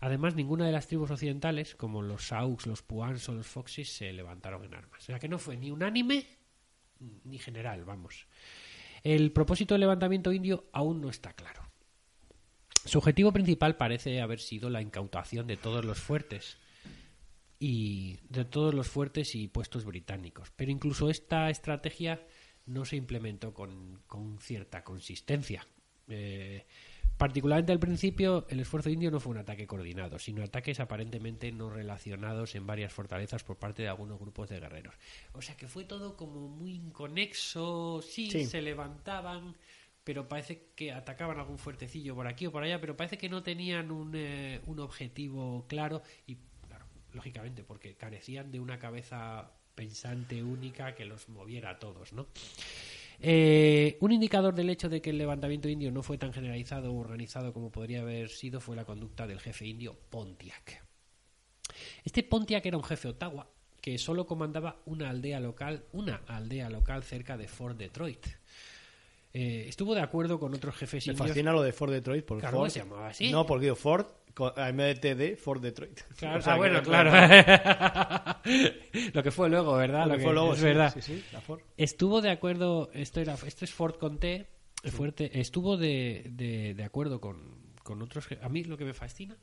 [0.00, 4.10] Además, ninguna de las tribus occidentales, como los Sauks, los Puans o los Foxes, se
[4.10, 5.02] levantaron en armas.
[5.02, 6.24] O sea que no fue ni unánime
[7.24, 8.26] ni general, vamos.
[9.02, 11.62] El propósito del levantamiento indio aún no está claro.
[12.84, 16.58] Su objetivo principal parece haber sido la incautación de todos los fuertes
[17.58, 20.50] y de todos los fuertes y puestos británicos.
[20.56, 22.26] Pero incluso esta estrategia
[22.66, 25.66] no se implementó con, con cierta consistencia.
[26.08, 26.66] Eh,
[27.22, 31.70] particularmente al principio, el esfuerzo indio no fue un ataque coordinado, sino ataques aparentemente no
[31.70, 34.92] relacionados en varias fortalezas por parte de algunos grupos de guerreros.
[35.32, 38.44] O sea que fue todo como muy inconexo, sí, Sí.
[38.44, 39.54] se levantaban,
[40.02, 43.44] pero parece que atacaban algún fuertecillo por aquí o por allá, pero parece que no
[43.44, 50.42] tenían un, eh, un objetivo claro y, claro, lógicamente, porque carecían de una cabeza pensante
[50.42, 52.26] única que los moviera a todos, ¿no?
[53.24, 56.98] Eh, un indicador del hecho de que el levantamiento indio no fue tan generalizado o
[56.98, 60.84] organizado como podría haber sido fue la conducta del jefe indio Pontiac.
[62.04, 63.48] Este Pontiac era un jefe Ottawa
[63.80, 68.26] que solo comandaba una aldea local, una aldea local cerca de Fort Detroit.
[69.34, 71.28] Eh, estuvo de acuerdo con otros jefes Me indios.
[71.28, 72.24] fascina lo de Ford Detroit.
[72.24, 73.30] Porque Claro, Ford, se llamaba así.
[73.30, 76.00] No, porque digo Ford, co- en vez de TD, Ford Detroit.
[76.18, 77.10] Claro, O sea, ah, bueno, claro.
[79.14, 80.06] lo que fue luego, ¿verdad?
[80.06, 80.92] Lo que fue luego, es sí, verdad.
[80.94, 81.60] Sí, sí, la Ford.
[81.76, 84.46] Estuvo de acuerdo, esto era, esto es Ford con T,
[84.90, 88.28] fuerte, estuvo de, de, de acuerdo con, con otros.
[88.42, 89.36] A mí lo que me fascina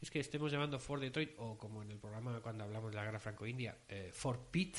[0.00, 3.04] es que estemos llamando Ford Detroit, o como en el programa cuando hablamos de la
[3.04, 4.76] guerra franco-india, eh, Fort Pitt,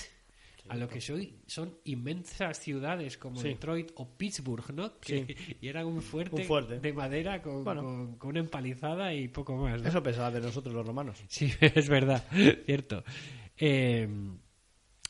[0.69, 3.49] a lo que soy, son inmensas ciudades como Sí.
[3.49, 4.99] Detroit o Pittsburgh, ¿no?
[4.99, 6.79] Que, Y era un fuerte, Un fuerte.
[6.79, 7.83] de madera con, Bueno.
[7.83, 9.81] con- con una empalizada y poco más.
[9.81, 9.87] ¿no?
[9.89, 11.23] Eso pensaba de nosotros los romanos.
[11.27, 12.25] Sí, es verdad,
[12.65, 13.03] cierto.
[13.57, 14.07] Eh,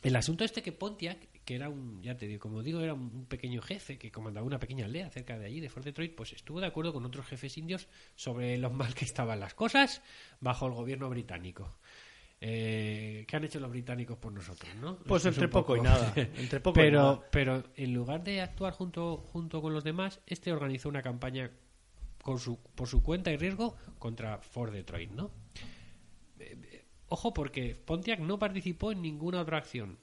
[0.03, 3.26] el asunto este que Pontiac, que era un, ya te digo, como digo, era un
[3.26, 6.60] pequeño jefe que comandaba una pequeña aldea cerca de allí, de Fort Detroit, pues estuvo
[6.60, 10.01] de acuerdo con otros jefes indios sobre lo mal que estaban las cosas
[10.39, 11.78] bajo el gobierno británico.
[12.39, 14.97] Eh, ¿Qué han hecho los británicos por nosotros, no?
[14.99, 16.13] Pues Esto es entre poco y nada.
[16.38, 17.27] Entre poco y pero, nada.
[17.31, 21.49] pero en lugar de actuar junto, junto con los demás, este organizó una campaña
[22.21, 25.31] con su, por su cuenta y riesgo contra Fort Detroit, ¿no?
[26.39, 29.97] Eh, Ojo, porque Pontiac no participó en ninguna otra acción,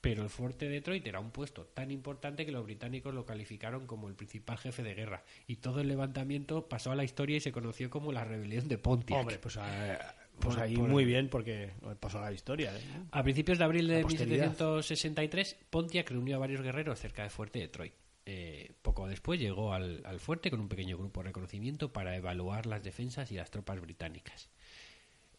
[0.00, 4.06] pero el fuerte Detroit era un puesto tan importante que los británicos lo calificaron como
[4.08, 7.50] el principal jefe de guerra y todo el levantamiento pasó a la historia y se
[7.50, 9.18] conoció como la rebelión de Pontiac.
[9.18, 9.98] Hombre, pues, eh,
[10.40, 11.70] pues Por- ahí por- muy bien porque
[12.00, 12.76] pasó la historia.
[12.76, 12.80] ¿eh?
[13.10, 14.46] A principios de abril de La posteridad.
[14.48, 17.92] 1763, Pontiac reunió a varios guerreros cerca de Fuerte Detroit.
[18.28, 22.66] Eh, poco después llegó al, al fuerte con un pequeño grupo de reconocimiento para evaluar
[22.66, 24.48] las defensas y las tropas británicas.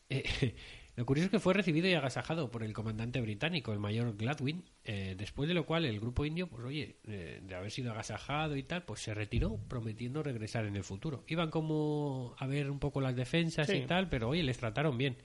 [0.09, 0.55] Eh,
[0.97, 4.63] lo curioso es que fue recibido y agasajado por el comandante británico, el mayor Gladwin,
[4.83, 8.57] eh, después de lo cual el grupo indio, pues oye, eh, de haber sido agasajado
[8.57, 11.23] y tal, pues se retiró prometiendo regresar en el futuro.
[11.27, 13.75] Iban como a ver un poco las defensas Sí.
[13.77, 15.17] y tal, pero oye, les trataron bien.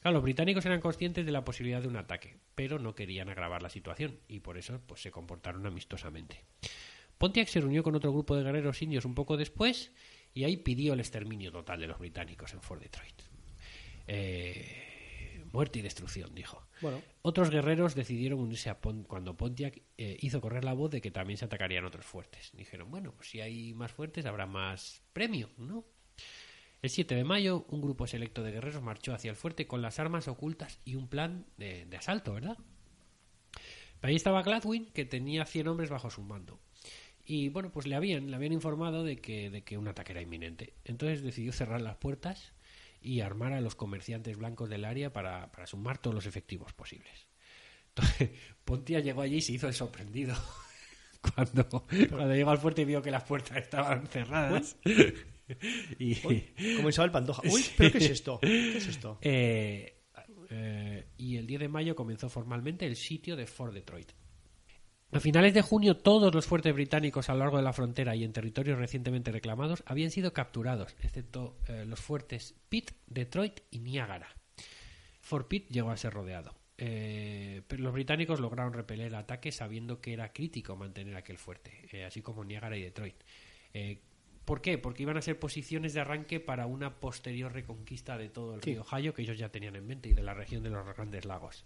[0.00, 3.64] Claro, los británicos eran conscientes de la posibilidad de un ataque, pero no querían agravar
[3.64, 6.44] la situación y por eso pues, se comportaron amistosamente.
[7.18, 9.90] Pontiac se reunió con otro grupo de guerreros indios un poco después
[10.34, 13.22] y ahí pidió el exterminio total de los británicos en Fort Detroit.
[14.06, 14.85] Eh,
[15.56, 16.62] muerte y destrucción, dijo.
[16.82, 21.00] Bueno, Otros guerreros decidieron unirse a Pon- cuando Pontiac eh, hizo correr la voz de
[21.00, 22.50] que también se atacarían otros fuertes.
[22.52, 25.84] Dijeron, bueno, pues si hay más fuertes habrá más premio, ¿no?
[26.82, 29.98] El 7 de mayo, un grupo selecto de guerreros marchó hacia el fuerte con las
[29.98, 32.58] armas ocultas y un plan de, de asalto, ¿verdad?
[34.02, 36.60] Ahí estaba Gladwin, que tenía 100 hombres bajo su mando.
[37.24, 40.22] Y bueno, pues le habían, le habían informado de que, de que un ataque era
[40.22, 40.74] inminente.
[40.84, 42.52] Entonces decidió cerrar las puertas
[43.00, 47.28] y armar a los comerciantes blancos del área para, para sumar todos los efectivos posibles.
[47.88, 48.30] Entonces,
[48.64, 50.34] Pontia llegó allí y se hizo el sorprendido.
[51.34, 54.76] Cuando, cuando llegó al fuerte y vio que las puertas estaban cerradas.
[55.98, 56.14] y,
[56.76, 57.42] como Isabel Pantoja.
[57.50, 58.38] Uy, ¿pero qué es esto?
[58.40, 59.18] ¿Qué es esto?
[59.22, 59.96] eh,
[60.50, 64.12] eh, y el 10 de mayo comenzó formalmente el sitio de Fort Detroit.
[65.12, 68.24] A finales de junio, todos los fuertes británicos a lo largo de la frontera y
[68.24, 74.28] en territorios recientemente reclamados habían sido capturados, excepto eh, los fuertes Pitt, Detroit y Niágara.
[75.20, 76.54] Fort Pitt llegó a ser rodeado.
[76.78, 81.88] Eh, pero los británicos lograron repeler el ataque sabiendo que era crítico mantener aquel fuerte,
[81.92, 83.16] eh, así como Niágara y Detroit.
[84.44, 84.78] ¿Por qué?
[84.78, 88.72] Porque iban a ser posiciones de arranque para una posterior reconquista de todo el Sí.
[88.72, 91.24] río Ohio que ellos ya tenían en mente y de la región de los Grandes
[91.24, 91.64] Lagos.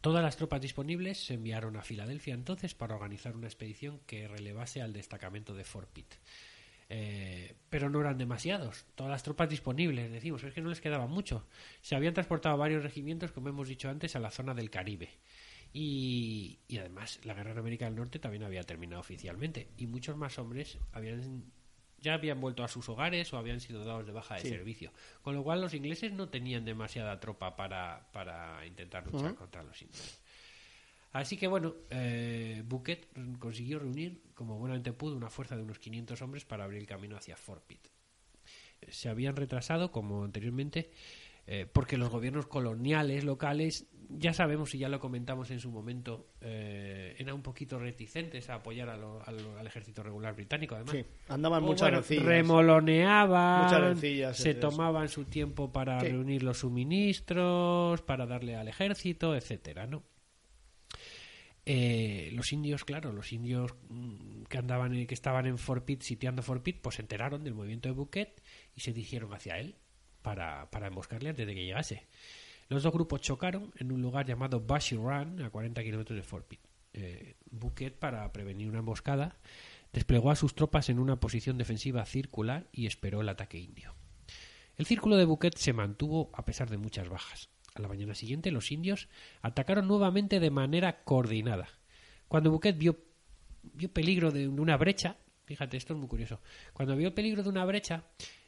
[0.00, 4.82] Todas las tropas disponibles se enviaron a Filadelfia entonces para organizar una expedición que relevase
[4.82, 6.14] al destacamento de Fort Pitt.
[6.88, 8.84] Eh, pero no eran demasiados.
[8.94, 11.46] Todas las tropas disponibles, decimos, es que no les quedaba mucho.
[11.80, 15.08] Se habían transportado varios regimientos, como hemos dicho antes, a la zona del Caribe.
[15.72, 19.68] Y, y además, la guerra en América del Norte también había terminado oficialmente.
[19.76, 21.44] Y muchos más hombres habían
[22.06, 24.48] ya habían vuelto a sus hogares o habían sido dados de baja de Sí.
[24.48, 24.92] servicio.
[25.22, 29.80] Con lo cual, los ingleses no tenían demasiada tropa para, para intentar luchar contra los
[29.82, 30.20] indios.
[31.12, 36.20] Así que bueno, eh, Bouquet consiguió reunir, como buenamente pudo, una fuerza de unos 500
[36.22, 37.88] hombres para abrir el camino hacia Fort Pitt.
[38.88, 40.90] Se habían retrasado, como anteriormente,
[41.46, 46.28] eh, porque los gobiernos coloniales locales, ya sabemos y ya lo comentamos en su momento,
[46.40, 50.74] eh, eran un poquito reticentes a apoyar a lo- a lo- al ejército regular británico.
[50.74, 52.24] Además, Sí, andaban o, muchas bueno, rencillas.
[52.24, 56.08] remoloneaban, Muchas rencillas se tomaban su tiempo para Sí.
[56.08, 60.02] reunir los suministros, para darle al ejército, etcétera, ¿no?
[61.68, 66.02] Eh, los indios, claro, los indios mm, que andaban, en- que estaban en Fort Pitt,
[66.02, 68.40] sitiando Fort Pitt, pues se enteraron del movimiento de Bouquet
[68.76, 69.74] y se dirigieron hacia él
[70.22, 72.06] para, para emboscarle antes de que llegase.
[72.68, 76.46] Los dos grupos chocaron en un lugar llamado Bushy Run, a 40 kilómetros de Fort
[76.46, 76.60] Pitt.
[76.92, 77.36] Eh,
[77.98, 79.36] para prevenir una emboscada,
[79.92, 83.94] desplegó a sus tropas en una posición defensiva circular y esperó el ataque indio.
[84.76, 87.48] El círculo de Bouquet se mantuvo a pesar de muchas bajas.
[87.74, 89.08] A la mañana siguiente, los indios
[89.42, 91.68] atacaron nuevamente de manera coordinada.
[92.28, 92.98] Cuando Bouquet vio,
[93.62, 96.40] vio peligro de una brecha, fíjate, esto es muy curioso.
[96.72, 98.04] Cuando vio peligro de una brecha,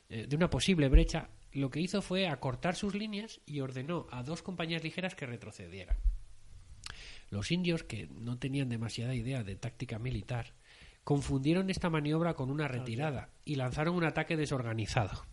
[0.09, 4.23] eh, de una posible brecha, lo que hizo fue acortar sus líneas y ordenó a
[4.23, 5.97] dos compañías ligeras que retrocedieran.
[7.31, 10.55] Los indios, que no tenían demasiada idea de táctica militar,
[11.05, 15.25] confundieron esta maniobra con una retirada y lanzaron un ataque desorganizado.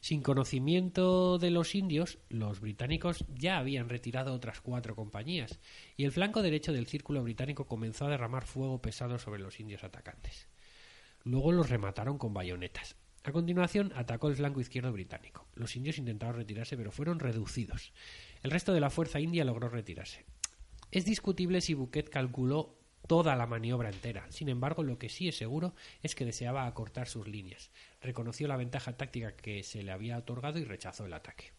[0.00, 5.60] Sin conocimiento de los indios, los británicos ya habían retirado otras cuatro compañías
[5.96, 9.84] y el flanco derecho del círculo británico comenzó a derramar fuego pesado sobre los indios
[9.84, 10.48] atacantes.
[11.22, 12.96] Luego los remataron con bayonetas.
[13.22, 15.46] A continuación atacó el flanco izquierdo británico.
[15.54, 17.92] Los indios intentaron retirarse pero fueron reducidos.
[18.42, 20.24] El resto de la fuerza india logró retirarse.
[20.90, 24.26] Es discutible si Bouquet calculó toda la maniobra entera.
[24.30, 27.70] Sin embargo, lo que sí es seguro es que deseaba acortar sus líneas.
[28.00, 31.52] Reconoció la ventaja táctica que se le había otorgado y rechazó el ataque.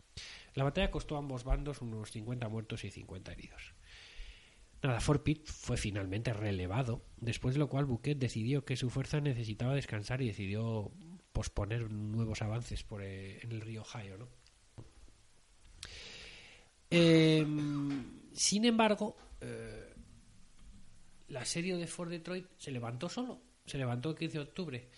[0.55, 3.74] La batalla costó a ambos bandos unos 50 muertos y 50 heridos.
[4.84, 9.22] Nada, Fort Pitt fue finalmente relevado, después de lo cual Bouquet decidió que su fuerza
[9.22, 10.91] necesitaba descansar y decidió
[11.32, 14.18] posponer nuevos avances por, eh, en el río Ohio.
[14.18, 14.28] ¿no?
[16.90, 17.46] Eh,
[18.34, 19.94] sin embargo, eh,
[21.30, 24.90] el asedio de Fort Detroit se levantó solo, se levantó el 15 de octubre,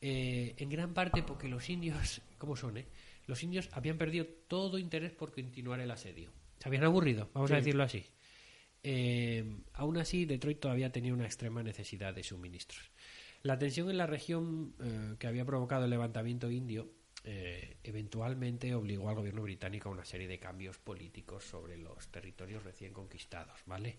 [0.00, 2.78] eh, en gran parte porque los indios, ¿cómo son?
[2.78, 2.86] Eh?
[3.26, 6.32] Los indios habían perdido todo interés por continuar el asedio.
[6.58, 8.04] Se habían aburrido, vamos a decirlo así.
[8.82, 12.90] Eh, aún así, Detroit todavía tenía una extrema necesidad de suministros.
[13.42, 16.90] La tensión en la región eh, que había provocado el levantamiento indio
[17.22, 22.64] eh, eventualmente obligó al gobierno británico a una serie de cambios políticos sobre los territorios
[22.64, 23.98] recién conquistados, ¿vale?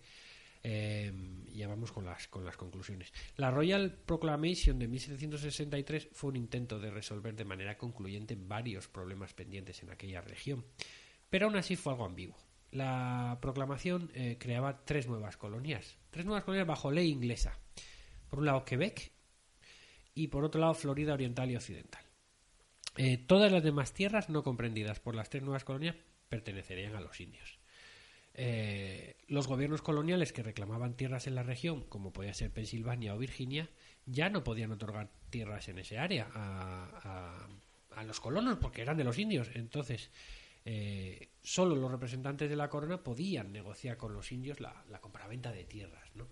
[0.64, 1.12] Eh,
[1.54, 3.14] ya vamos con las, con las conclusiones.
[3.38, 9.34] La Royal Proclamation de 1763 fue un intento de resolver de manera concluyente varios problemas
[9.34, 10.66] pendientes en aquella región,
[11.30, 12.38] pero aún así fue algo ambiguo.
[12.72, 17.60] La proclamación eh, creaba tres nuevas colonias, tres nuevas colonias bajo ley inglesa.
[18.30, 19.12] Por un lado Quebec
[20.14, 22.04] y por otro lado Florida Oriental y Occidental.
[22.98, 25.96] Eh, todas las demás tierras no comprendidas por las tres nuevas colonias
[26.30, 27.60] pertenecerían a los indios.
[28.34, 33.18] eh, los gobiernos coloniales que reclamaban tierras en la región, como podía ser Pensilvania o
[33.18, 33.70] Virginia,
[34.06, 37.48] ya no podían otorgar tierras en ese área a,
[37.96, 39.50] a- los colonos porque eran de los indios.
[39.54, 40.12] Entonces,
[40.66, 45.52] eh, solo los representantes de la corona podían negociar con los indios la, la compraventa
[45.52, 46.10] de tierras.
[46.16, 46.28] ¿no?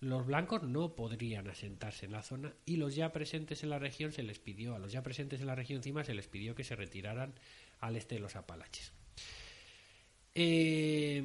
[0.00, 4.12] Los blancos no podrían asentarse en la zona y los ya presentes en la región
[4.12, 6.64] se les pidió, a los ya presentes en la región encima se les pidió que
[6.64, 7.34] se retiraran
[7.80, 8.92] al este de los Apalaches.
[10.34, 11.22] Eh,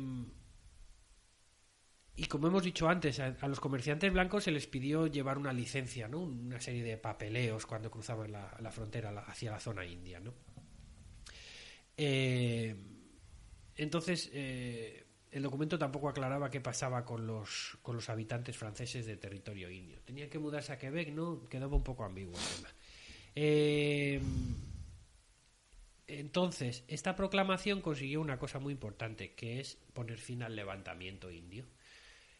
[2.17, 6.07] y como hemos dicho antes, a, los comerciantes blancos se les pidió llevar una licencia,
[6.07, 6.21] ¿no?
[6.21, 10.33] Una serie de papeleos cuando cruzaban la, frontera hacia la zona india, ¿no?
[11.97, 12.73] Eh,
[13.75, 15.04] entonces, eh,
[15.35, 19.99] el documento tampoco aclaraba qué pasaba con los, con los habitantes franceses de territorio indio.
[20.05, 21.43] Tenían que mudarse a Quebec, ¿no?
[21.49, 22.73] Quedaba un poco ambiguo el tema.
[23.35, 24.21] Eh,
[26.07, 31.65] entonces, esta proclamación consiguió una cosa muy importante, que es poner fin al levantamiento indio.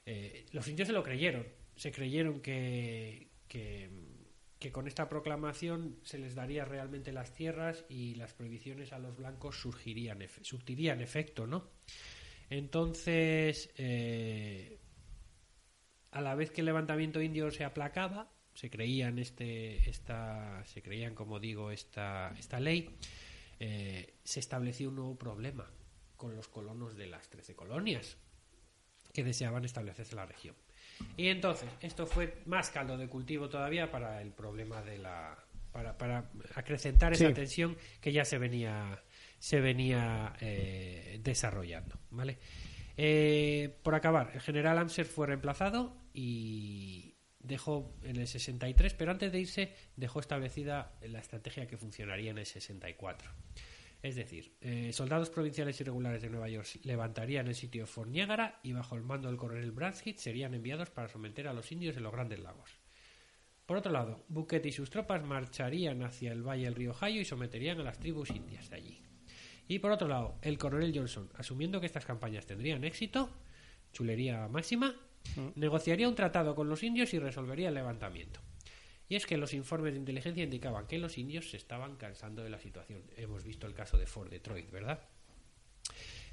[0.05, 3.89] Eh, los indios se lo creyeron, se creyeron que, que,
[4.71, 9.59] con esta proclamación se les daría realmente las tierras y las prohibiciones a los blancos
[9.59, 11.67] surgirían, surtirían efecto, ¿no?
[12.49, 14.79] Entonces, eh,
[16.11, 21.13] a la vez que el levantamiento indio se aplacaba, se creían este, esta, se creían,
[21.13, 22.95] como digo, esta, esta ley,
[23.59, 25.69] eh, se estableció un nuevo problema
[26.15, 28.17] con los colonos de las trece colonias
[29.13, 30.55] que deseaban establecerse en la región.
[31.17, 35.37] Y entonces, esto fue más caldo de cultivo todavía para el problema de la.
[35.71, 39.03] para, para acrecentar esa tensión que ya se venía
[39.45, 41.99] se venía eh, desarrollando.
[42.09, 42.39] ¿vale?
[42.97, 49.31] Eh, por acabar, el general Amser fue reemplazado y dejó en el 63, pero antes
[49.31, 53.29] de irse dejó establecida la estrategia que funcionaría en el 64.
[54.01, 58.59] Es decir, eh, soldados provinciales irregulares de Nueva York levantarían el sitio de Fort Niagara
[58.63, 62.01] y bajo el mando del coronel Bradstreet serían enviados para someter a los indios en
[62.01, 62.79] los Grandes Lagos.
[63.67, 67.25] Por otro lado, Bucket y sus tropas marcharían hacia el valle del río Ohio y
[67.25, 69.04] someterían a las tribus indias de allí.
[69.68, 73.30] Y por otro lado, el coronel Johnson, asumiendo que estas campañas tendrían éxito,
[73.93, 74.95] chulería máxima,
[75.55, 78.39] negociaría un tratado con los indios y resolvería el levantamiento.
[79.07, 82.49] Y es que los informes de inteligencia indicaban que los indios se estaban cansando de
[82.49, 83.03] la situación.
[83.18, 84.99] Hemos visto el caso de Fort Detroit, ¿verdad?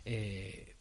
[0.05, 0.75] Eh,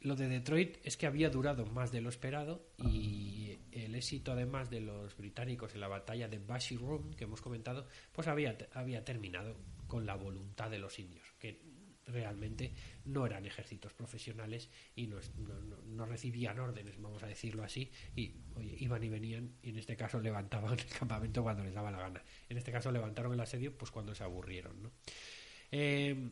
[0.00, 4.70] lo de Detroit es que había durado más de lo esperado y el éxito además
[4.70, 9.04] de los británicos en la batalla de Bashy Run que hemos comentado, pues había, había
[9.04, 9.56] terminado
[9.88, 11.60] con la voluntad de los indios, que
[12.08, 12.72] realmente
[13.04, 15.18] no eran ejércitos profesionales y no,
[15.86, 19.96] no- recibían órdenes, vamos a decirlo así, y oye, iban y venían y en este
[19.96, 22.22] caso levantaban el campamento cuando les daba la gana.
[22.48, 24.82] En este caso levantaron el asedio pues cuando se aburrieron.
[24.82, 24.90] ¿no?
[25.70, 26.28] Eh,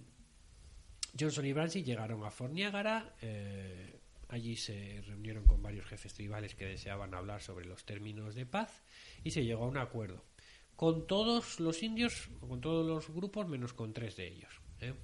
[1.18, 3.14] Johnson y Brancy llegaron a Fort Niagara.
[3.22, 8.44] eh, allí se reunieron con varios jefes tribales que deseaban hablar sobre los términos de
[8.44, 8.82] paz
[9.22, 10.24] y se llegó a un acuerdo
[10.74, 14.60] con todos los indios, con todos los grupos, menos con tres de ellos.
[14.80, 14.94] ¿eh?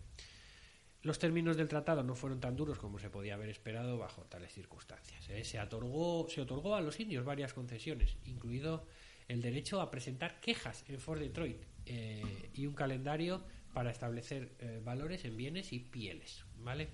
[1.03, 4.53] Los términos del tratado no fueron tan duros como se podía haber esperado bajo tales
[4.53, 5.29] circunstancias.
[5.31, 5.45] ¿eh?
[5.45, 8.87] Se, otorgó, se otorgó a los indios varias concesiones, incluido
[9.29, 13.43] el derecho a presentar quejas en Fort Detroit eh, y un calendario
[13.73, 16.45] para establecer eh, valores en bienes y pieles.
[16.59, 16.89] ¿vale?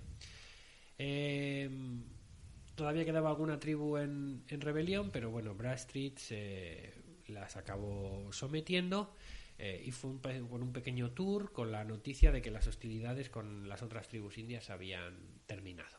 [0.98, 1.68] Eh,
[2.74, 6.92] todavía quedaba alguna tribu en, en rebelión, pero bueno, Bradstreet se
[7.26, 9.14] las acabó sometiendo
[9.58, 13.28] eh, y fue un con un pequeño tour con la noticia de que las hostilidades
[13.28, 15.98] con las otras tribus indias habían terminado.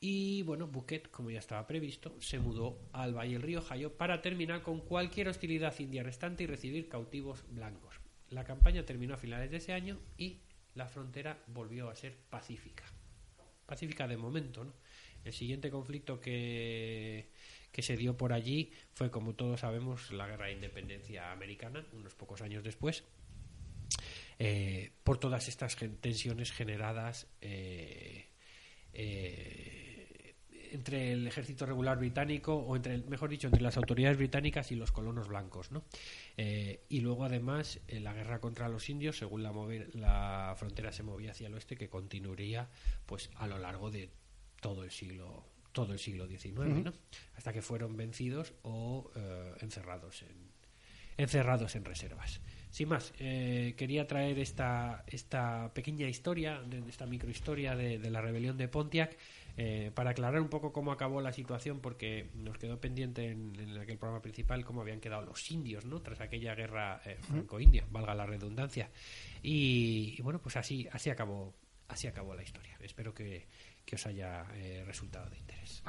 [0.00, 4.22] Y bueno, Bucket, como ya estaba previsto, se mudó al Valle del Río Ohio para
[4.22, 8.00] terminar con cualquier hostilidad india restante y recibir cautivos blancos.
[8.30, 10.42] La campaña terminó a finales de ese año y
[10.74, 12.84] la frontera volvió a ser pacífica.
[13.66, 14.72] Pacífica de momento, ¿no?
[15.24, 17.32] El siguiente conflicto que,
[17.72, 22.14] que se dio por allí fue, como todos sabemos, la guerra de independencia americana, unos
[22.14, 23.04] pocos años después,
[24.38, 28.26] eh, por todas estas tensiones generadas eh,
[28.92, 30.34] eh,
[30.72, 34.92] entre el ejército regular británico, o entre, mejor dicho, entre las autoridades británicas y los
[34.92, 35.82] colonos blancos, ¿no?
[36.36, 39.52] Eh, y luego, además, la guerra contra los indios, según la,
[39.94, 42.68] la frontera se movía hacia el oeste, que continuaría,
[43.06, 44.10] pues, a lo largo de
[44.60, 45.46] todo el siglo
[45.78, 46.92] todo el siglo XIX, ¿no?
[47.36, 50.50] hasta que fueron vencidos o eh, encerrados en,
[51.16, 52.40] encerrados en reservas.
[52.68, 58.56] Sin más, eh, quería traer esta, esta pequeña historia, esta microhistoria de, de la rebelión
[58.56, 59.16] de Pontiac,
[59.56, 63.78] eh, para aclarar un poco cómo acabó la situación, porque nos quedó pendiente en, en
[63.78, 66.02] aquel programa principal cómo habían quedado los indios, ¿no?
[66.02, 68.90] Tras aquella guerra eh, franco-india, valga la redundancia.
[69.44, 71.54] Y, y bueno, pues así, así acabó,
[71.86, 72.76] así acabó la historia.
[72.80, 73.46] Espero que,
[73.88, 75.82] que os haya eh, resultado de interés.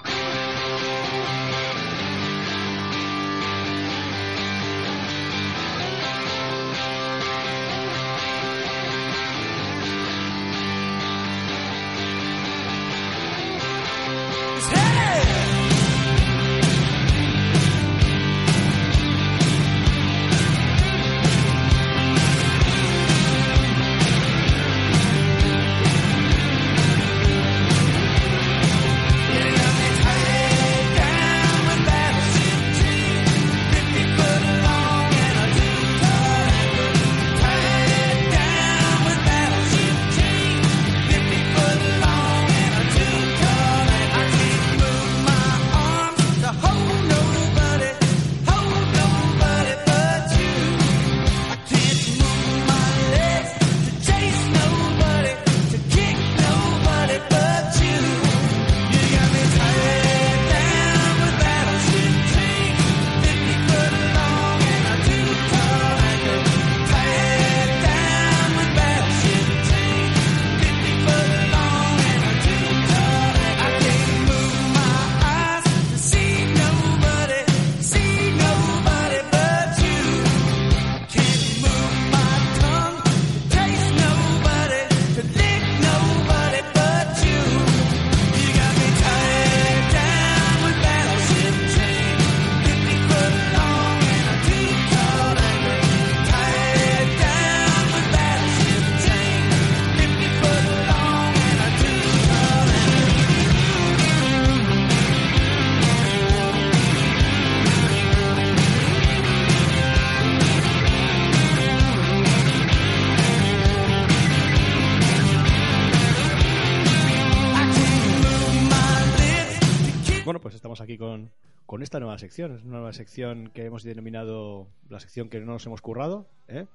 [121.79, 122.55] Con, esta nueva sección.
[122.55, 126.27] Es una nueva sección que hemos denominado la sección que no nos hemos currado.
[126.47, 126.65] ¿eh?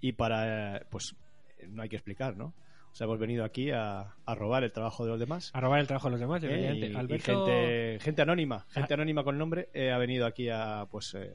[0.00, 1.14] Y para, eh, pues,
[1.68, 2.54] no hay que explicar, ¿no?
[2.92, 5.50] O sea, hemos venido aquí a, a robar el trabajo de los demás.
[5.52, 6.46] A robar el trabajo de los demás, ¿eh?
[6.46, 6.86] evidentemente.
[6.86, 8.96] Y, y Alberto, gente, gente anónima, gente Ah.
[8.96, 11.34] anónima con nombre, eh, ha venido aquí a, pues, eh,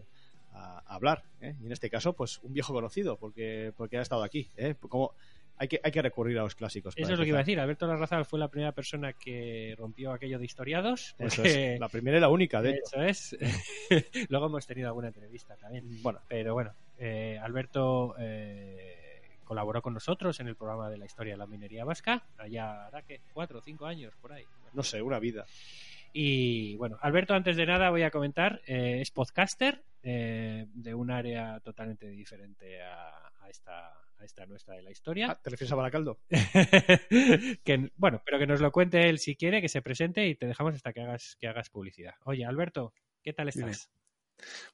[0.53, 1.23] a, a hablar.
[1.41, 1.55] ¿eh?
[1.61, 4.49] Y en este caso, pues, un viejo conocido, porque, porque ha estado aquí.
[4.55, 4.75] ¿eh?
[4.79, 5.11] Como,
[5.59, 6.93] hay, que, hay que recurrir a los clásicos.
[6.97, 7.59] Eso es lo que iba a decir.
[7.59, 11.15] Alberto Larrazal fue la primera persona que rompió aquello de historiados.
[11.19, 13.01] Eso porque- es, la primera y la única, de hecho.
[13.01, 13.37] Eso es.
[14.29, 16.01] Luego hemos tenido alguna entrevista también.
[16.01, 21.33] Bueno, Pero bueno, eh, Alberto eh, colaboró con nosotros en el programa de la historia
[21.33, 22.23] de la minería vasca.
[22.37, 24.45] Allá hará que cuatro o cinco años por ahí.
[24.73, 25.45] no sé, una vida.
[26.13, 31.11] Y bueno, Alberto, antes de nada voy a comentar, eh, es podcaster eh, de un
[31.11, 35.31] área totalmente diferente a, a esta, a esta nuestra de la historia.
[35.31, 36.19] Ah, ¿Te refieres a Baracaldo?
[37.63, 40.47] que, bueno, pero que nos lo cuente él si quiere, que se presente y te
[40.47, 42.15] dejamos hasta que hagas, que hagas publicidad.
[42.25, 43.89] Oye, Alberto, ¿qué tal estás?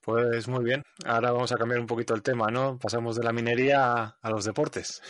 [0.01, 0.83] Pues muy bien.
[1.05, 2.77] Ahora vamos a cambiar un poquito el tema, ¿no?
[2.77, 5.01] Pasamos de la minería a, a los deportes.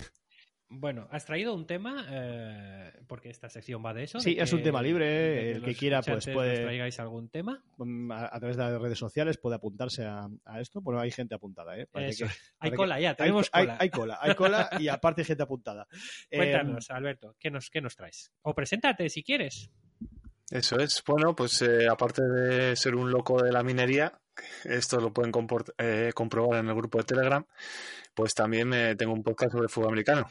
[0.80, 4.20] Bueno, has traído un tema, eh, porque esta sección va de eso.
[4.20, 7.30] Sí, de es un tema libre, de el que quiera, pues, puede- nos traigáis algún
[7.30, 7.64] tema.
[7.78, 10.82] Mm, a, a través de las redes sociales puede apuntarse a, a esto.
[10.82, 11.88] Bueno, hay gente apuntada, ¿eh?
[11.92, 12.34] Parece Eso.
[12.34, 13.78] que- Hay cola que- ya, tenemos hay, cola.
[13.80, 15.88] Hay, cola, hay cola y aparte hay gente apuntada.
[16.30, 18.32] Eh, Cuéntanos, Alberto, ¿qué nos, ¿qué nos traes?
[18.42, 19.70] O preséntate si quieres.
[20.50, 21.02] Eso es.
[21.08, 24.12] Bueno, pues eh, aparte de ser un loco de la minería,
[24.64, 25.32] esto lo pueden
[25.80, 27.44] eh, comprobar en el grupo de Telegram,
[28.14, 30.30] pues también eh, tengo un podcast sobre fútbol americano.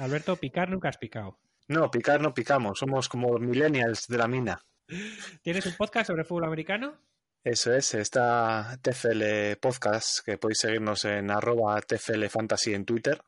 [0.00, 1.38] Alberto, picar nunca has picado.
[1.68, 4.60] No, picar no picamos, somos como millennials de la mina.
[5.42, 6.98] ¿Tienes un podcast sobre fútbol americano?
[7.44, 13.20] Eso es, está TFL Podcast, que podéis seguirnos en arroba TFL Fantasy en Twitter.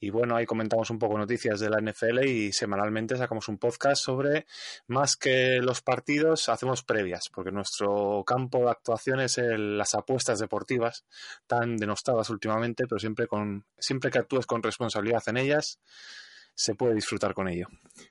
[0.00, 4.02] Y bueno, ahí comentamos un poco noticias de la NFL y semanalmente sacamos un podcast
[4.02, 4.44] sobre,
[4.86, 10.38] más que los partidos, hacemos previas, porque nuestro campo de actuación es el- las apuestas
[10.40, 11.04] deportivas,
[11.46, 15.80] tan denostadas últimamente, pero siempre, con, siempre que actúes con responsabilidad en ellas,
[16.56, 17.66] se puede disfrutar con ello.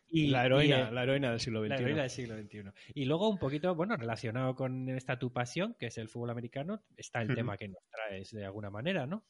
[0.09, 1.83] Y, la, y, heroína, eh, la heroína del siglo la XXI.
[1.83, 2.63] heroína del siglo XXI.
[2.93, 6.81] Y luego un poquito, bueno, relacionado con esta tu pasión, que es el fútbol americano,
[6.97, 9.23] está el tema que nos traes de alguna manera, ¿no?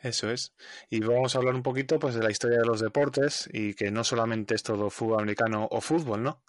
[0.00, 0.52] Eso es.
[0.90, 3.90] Y vamos a hablar un poquito pues de la historia de los deportes y que
[3.90, 6.42] no solamente es todo fútbol americano o fútbol, ¿no?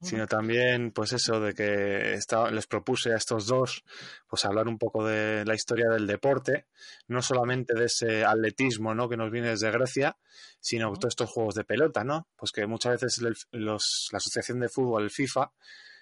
[0.00, 2.16] Sino también pues eso de que
[2.52, 3.82] les propuse a estos dos
[4.28, 6.66] pues hablar un poco de la historia del deporte,
[7.08, 9.08] no solamente de ese atletismo, ¿no?
[9.08, 10.16] que nos viene desde Grecia,
[10.60, 12.28] sino todos estos juegos de pelota, ¿no?
[12.36, 15.50] Pues que muchas veces el- los- la Asociación de Fútbol, el FIFA,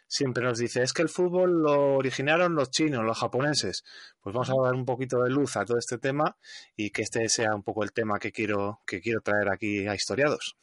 [0.06, 3.84] siempre nos dice, es que el fútbol lo originaron los chinos, los japoneses.
[4.20, 6.36] Pues vamos a dar un poquito de luz a todo este tema
[6.76, 9.94] y que este sea un poco el tema que quiero, que quiero traer aquí a
[9.94, 10.56] historiados.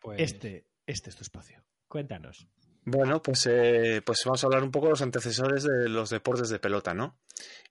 [0.00, 1.62] Pues Este, este es tu espacio.
[1.88, 2.48] cuéntanos.
[2.84, 6.48] Bueno, pues, eh, pues vamos a hablar un poco de los antecesores de los deportes
[6.48, 7.18] de pelota, ¿no?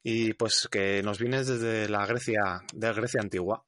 [0.04, 3.66] Y pues que nos viene desde la Grecia, de Grecia antigua.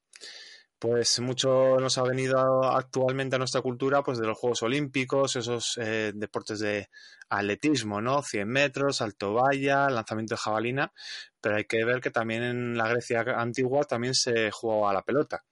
[0.82, 5.78] Pues mucho nos ha venido actualmente a nuestra cultura, pues de los Juegos Olímpicos, esos
[5.78, 6.88] eh, deportes de
[7.28, 8.20] atletismo, ¿no?
[8.20, 10.92] 100 metros, alto valla, lanzamiento de jabalina,
[11.40, 15.02] pero hay que ver que también en la Grecia antigua también se jugaba a la
[15.02, 15.44] pelota.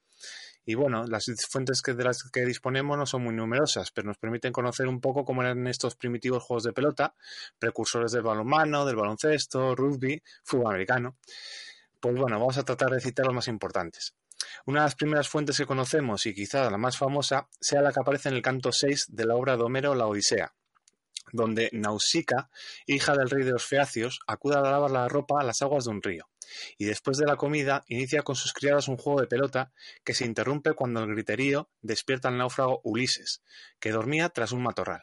[0.65, 4.19] Y bueno, las fuentes que, de las que disponemos no son muy numerosas, pero nos
[4.19, 7.15] permiten conocer un poco cómo eran estos primitivos juegos de pelota,
[7.57, 11.19] precursores del balonmano, del baloncesto, rugby, fútbol americano.
[12.01, 14.17] Pues bueno, vamos a tratar de citar los más importantes.
[14.67, 18.01] Una de las primeras fuentes que conocemos, y quizá la más famosa, sea la que
[18.01, 20.55] aparece en el canto 6 de la obra de Homero La Odisea,
[21.33, 22.51] donde Nausicaa,
[22.87, 25.91] hija del rey de los feacios, acude a lavar la ropa a las aguas de
[25.91, 26.31] un río
[26.79, 29.73] y después de la comida inicia con sus criadas un juego de pelota
[30.05, 33.43] que se interrumpe cuando el griterío despierta al náufrago Ulises,
[33.79, 35.03] que dormía tras un matorral.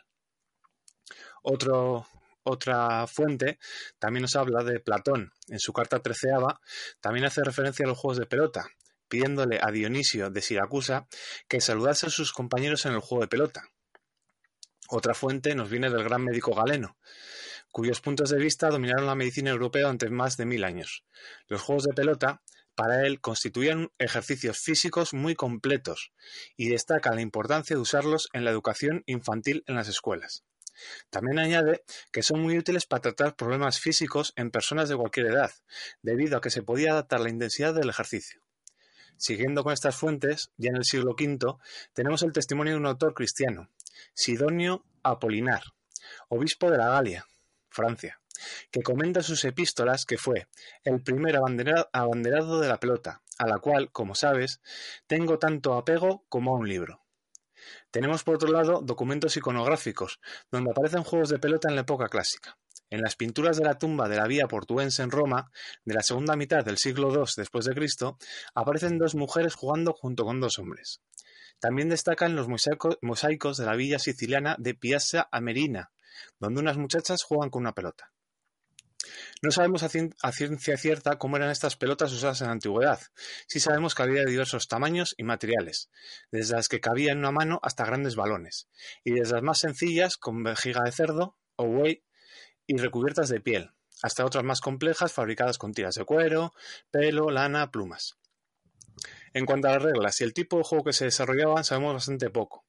[1.42, 3.60] Otra fuente
[4.00, 5.32] también nos habla de Platón.
[5.48, 6.60] En su carta treceava
[7.00, 8.68] también hace referencia a los juegos de pelota,
[9.08, 11.08] pidiéndole a Dionisio de Siracusa
[11.48, 13.70] que saludase a sus compañeros en el juego de pelota.
[14.90, 16.98] Otra fuente nos viene del gran médico galeno,
[17.72, 21.04] cuyos puntos de vista dominaron la medicina europea durante más de mil años.
[21.48, 22.42] Los juegos de pelota,
[22.74, 26.14] para él, constituían ejercicios físicos muy completos
[26.56, 30.46] y destaca la importancia de usarlos en la educación infantil en las escuelas.
[31.10, 35.52] También añade que son muy útiles para tratar problemas físicos en personas de cualquier edad,
[36.02, 38.42] debido a que se podía adaptar la intensidad del ejercicio.
[39.18, 41.58] Siguiendo con estas fuentes, ya en el siglo V,
[41.94, 43.70] tenemos el testimonio de un autor cristiano,
[44.14, 45.64] Sidonio Apolinar,
[46.30, 47.26] obispo de la Galia,
[47.70, 48.20] Francia,
[48.72, 50.48] que comenta en sus epístolas que fue
[50.84, 54.62] el primer abandera- abanderado de la pelota, a la cual, como sabes,
[55.08, 57.02] tengo tanto apego como a un libro.
[57.90, 60.20] Tenemos por otro lado documentos iconográficos,
[60.52, 62.58] donde aparecen juegos de pelota en la época clásica.
[62.90, 65.52] En las pinturas de la tumba de la Vía Portuense en Roma,
[65.84, 68.18] de la segunda mitad del siglo II después de Cristo,
[68.56, 71.02] aparecen dos mujeres jugando junto con dos hombres.
[71.60, 75.92] También destacan los mosaico- mosaicos de la villa siciliana de Piazza Amerina,
[76.40, 78.12] donde unas muchachas juegan con una pelota.
[79.42, 83.00] No sabemos a, cien- a ciencia cierta cómo eran estas pelotas usadas en la antigüedad.
[83.48, 85.90] Sí sabemos que había diversos tamaños y materiales,
[86.32, 88.68] desde las que cabía en una mano hasta grandes balones,
[89.04, 92.04] y desde las más sencillas, con vejiga de cerdo o buey
[92.68, 93.72] y recubiertas de piel,
[94.04, 96.54] hasta otras más complejas fabricadas con tiras de cuero,
[96.92, 98.18] pelo, lana, plumas.
[99.34, 102.30] En cuanto a las reglas y el tipo de juego que se desarrollaban, sabemos bastante
[102.30, 102.66] poco.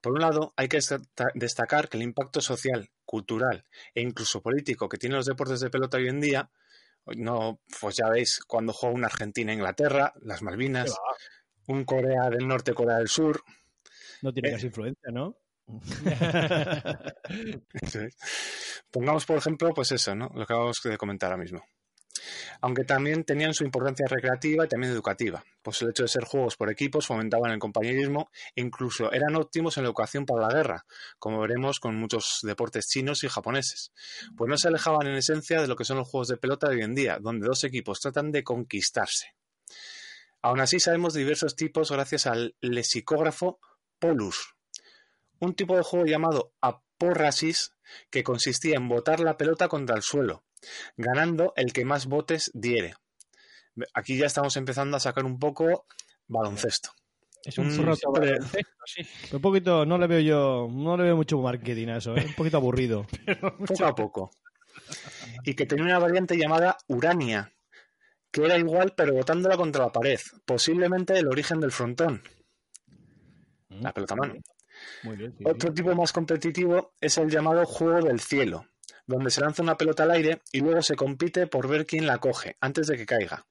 [0.00, 1.00] Por un lado, hay que desta-
[1.34, 3.64] destacar que el impacto social, cultural
[3.94, 6.50] e incluso político que tienen los deportes de pelota hoy en día,
[7.16, 10.94] no, pues ya veis, cuando juega una Argentina e Inglaterra, las Malvinas,
[11.66, 13.42] un Corea del Norte, Corea del Sur,
[14.22, 14.52] No tiene Eh.
[14.52, 15.36] casi influencia, ¿no?
[18.90, 20.26] Pongamos, por ejemplo, pues eso, ¿no?
[20.26, 21.64] Lo que acabamos de comentar ahora mismo.
[22.60, 26.56] Aunque también tenían su importancia recreativa y también educativa, pues el hecho de ser juegos
[26.56, 30.86] por equipos fomentaban el compañerismo e incluso eran óptimos en la educación para la guerra,
[31.18, 33.92] como veremos con muchos deportes chinos y japoneses.
[34.36, 36.76] Pues no se alejaban en esencia de lo que son los juegos de pelota de
[36.76, 39.34] hoy en día, donde dos equipos tratan de conquistarse.
[40.40, 43.60] Aún así sabemos diversos tipos gracias al lexicógrafo
[43.98, 44.53] Polus,
[45.40, 47.72] un tipo de juego llamado apórrasis
[48.10, 50.44] que consistía en botar la pelota contra el suelo,
[50.96, 52.94] ganando el que más botes diere.
[53.92, 55.86] Aquí ya estamos empezando a sacar un poco
[56.28, 56.90] baloncesto.
[57.44, 58.12] Es un Mm, baloncesto,
[58.86, 59.02] sí.
[59.32, 62.24] Un poquito, no le veo yo, no le veo mucho marketing a eso, ¿eh?
[62.26, 63.06] un poquito aburrido.
[63.66, 64.30] poco a poco.
[65.44, 67.52] Y que tenía una variante llamada Urania,
[68.30, 72.22] que era igual pero botándola contra la pared, posiblemente el origen del frontón,
[73.68, 74.34] la pelota a mano.
[75.44, 78.66] Otro tipo más competitivo es el llamado juego del cielo,
[79.06, 82.18] donde se lanza una pelota al aire y luego se compite por ver quién la
[82.18, 83.46] coge antes de que caiga.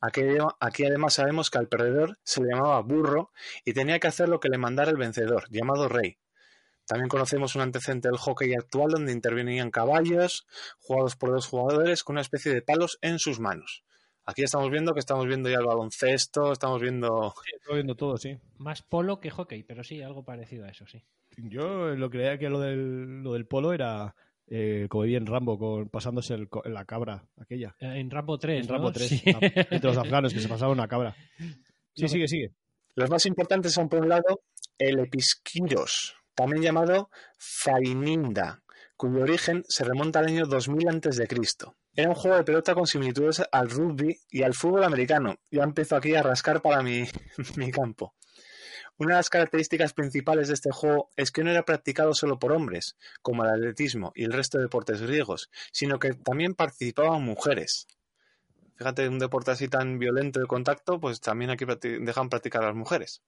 [0.00, 0.22] Aquí,
[0.60, 3.32] aquí además sabemos que al perdedor se le llamaba burro
[3.64, 6.18] y tenía que hacer lo que le mandara el vencedor, llamado rey.
[6.86, 10.46] También conocemos un antecedente del hockey actual donde intervenían caballos,
[10.78, 13.84] jugados por dos jugadores con una especie de palos en sus manos.
[14.28, 17.32] Aquí estamos viendo que estamos viendo ya el baloncesto, estamos viendo...
[17.44, 17.50] sí.
[17.56, 18.36] Estoy viendo todo, sí.
[18.58, 21.02] Más polo que hockey, pero sí, algo parecido a eso, sí.
[21.38, 24.14] Yo lo creía que lo del, lo del polo era
[24.48, 27.74] eh, como bien Rambo, con, pasándose el la cabra, aquella.
[27.80, 28.92] Eh, En Rambo 3, En Rambo ¿no?
[28.92, 29.22] 3, Sí.
[29.24, 31.16] entre los afganos, que se pasaba una cabra.
[31.94, 32.52] Sí, sigue, sigue.
[32.96, 34.42] Los más importantes son, por un lado,
[34.76, 38.62] el episquiros, también llamado Faininda,
[38.96, 41.26] cuyo origen se remonta al año 2000 a.C.
[41.98, 45.34] Era un juego de pelota con similitudes al rugby y al fútbol americano.
[45.50, 47.02] Ya empiezo aquí a rascar para mi,
[47.56, 48.14] mi campo.
[48.98, 52.52] Una de las características principales de este juego es que no era practicado solo por
[52.52, 57.88] hombres, como el atletismo y el resto de deportes griegos, sino que también participaban mujeres.
[58.78, 62.68] Fíjate, un deporte así tan violento de contacto, pues también aquí practi- dejan practicar a
[62.68, 63.20] las mujeres.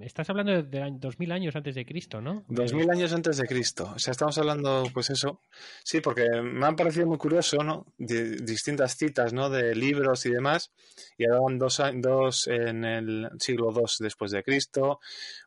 [0.00, 2.44] Estás hablando de, de año- 2000 años antes de Cristo, ¿no?
[2.48, 3.92] Dos mil años antes de Cristo.
[3.94, 5.40] O sea, estamos hablando, pues eso.
[5.84, 7.86] Sí, porque me han parecido muy curioso, ¿no?
[7.98, 9.50] Di- distintas citas, ¿no?
[9.50, 10.72] De libros y demás.
[11.18, 15.00] Y hablaban dos, dos en el siglo II después de Cristo,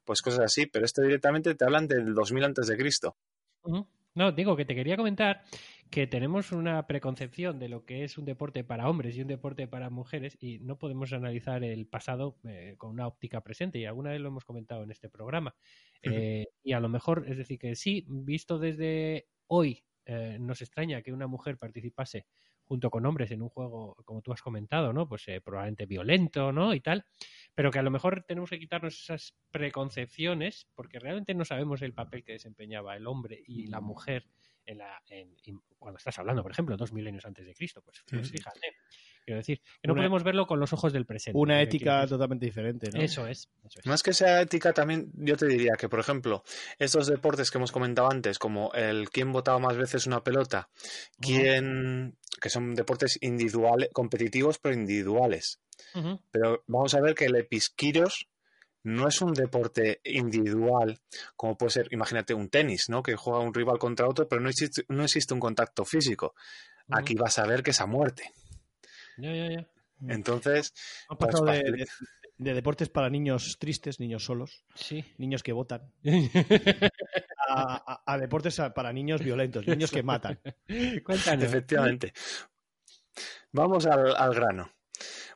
[0.05, 0.65] pues cosas así.
[0.65, 3.15] Pero esto directamente te hablan del 2000 antes de Cristo.
[4.15, 5.43] No, digo que te quería comentar
[5.89, 9.68] que tenemos una preconcepción de lo que es un deporte para hombres y un deporte
[9.68, 14.11] para mujeres y no podemos analizar el pasado eh, con una óptica presente y alguna
[14.11, 15.55] vez lo hemos comentado en este programa.
[16.03, 21.01] Eh, y a lo mejor, es decir, que sí, visto desde hoy, eh, nos extraña
[21.01, 22.27] que una mujer participase
[22.68, 25.07] junto con hombres en un juego, como tú has comentado, ¿no?
[25.07, 26.73] Pues eh, probablemente violento, ¿no?
[26.73, 27.05] Y tal,
[27.55, 31.93] pero que a lo mejor tenemos que quitarnos esas preconcepciones porque realmente no sabemos el
[31.93, 34.27] papel que desempeñaba el hombre y la mujer
[34.68, 37.81] en la, en- en- cuando estás hablando, por ejemplo, dos milenios antes de Cristo.
[37.81, 38.60] Pues, pues fíjate.
[39.26, 41.38] Quiero decir, que no Una- podemos verlo con los ojos del presente.
[41.38, 43.02] Una que ética totalmente diferente, ¿no?
[43.02, 43.49] Eso es.
[43.65, 43.85] Eso es.
[43.85, 46.44] Más que sea ética, también yo te diría que, por ejemplo,
[46.80, 50.69] estos deportes que hemos comentado antes, como el quién botaba más veces una pelota,
[51.19, 55.60] quién, que son deportes individuales, competitivos pero individuales.
[56.31, 58.27] Pero vamos a ver que el episquiros
[58.88, 60.99] no es un deporte individual,
[61.35, 63.03] como puede ser, imagínate, un tenis, ¿no?
[63.03, 66.35] Que juega un rival contra otro, pero no existe, no existe un contacto físico.
[66.89, 68.31] Aquí vas a ver que es a muerte.
[69.18, 69.68] Ya, ya, ya.
[70.07, 70.73] Entonces,
[71.09, 71.85] Ha pues, pasado de, facilita-
[72.38, 75.03] de- de deportes para niños tristes, niños solos, Sí.
[75.18, 75.91] niños que votan,
[77.49, 80.39] a, a- a deportes para niños violentos, niños que matan.
[81.03, 81.43] Cuéntanos.
[81.43, 82.14] Efectivamente.
[83.51, 84.72] Vamos al, al grano.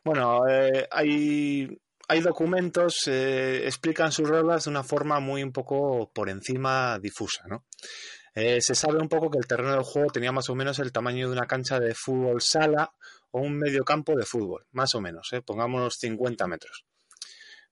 [0.04, 1.68] Bueno, eh, hay,
[2.12, 7.44] hay documentos, eh, explican sus reglas de una forma muy un poco por encima difusa,
[7.48, 7.64] ¿no?
[8.34, 10.92] Eh, se sabe un poco que el terreno del juego tenía más o menos el
[10.92, 12.92] tamaño de una cancha de fútbol sala
[13.30, 15.40] o un medio campo de fútbol, más o menos, ¿eh?
[15.40, 16.84] pongámonos 50 metros.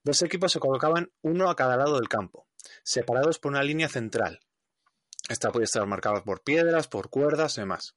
[0.03, 2.47] Dos equipos se colocaban uno a cada lado del campo,
[2.83, 4.39] separados por una línea central.
[5.29, 7.95] Esta podía estar marcada por piedras, por cuerdas y demás.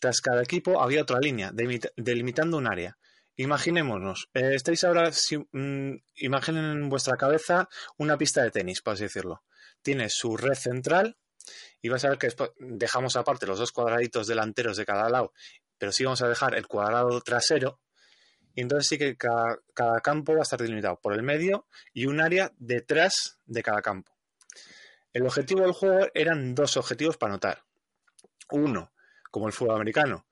[0.00, 2.96] Tras cada equipo había otra línea, delimitando un área.
[3.36, 8.94] Imaginémonos, eh, estáis ahora, si- mm, imaginen en vuestra cabeza una pista de tenis, por
[8.94, 9.42] así decirlo.
[9.82, 11.16] Tiene su red central
[11.82, 12.28] y vais a ver que
[12.58, 15.32] dejamos aparte los dos cuadraditos delanteros de cada lado,
[15.78, 17.80] pero sí vamos a dejar el cuadrado trasero.
[18.54, 22.06] Y entonces sí que cada, cada campo va a estar delimitado por el medio y
[22.06, 24.12] un área detrás de cada campo.
[25.12, 27.64] El objetivo del juego eran dos objetivos para anotar.
[28.50, 28.92] Uno,
[29.32, 30.26] como el fútbol americano,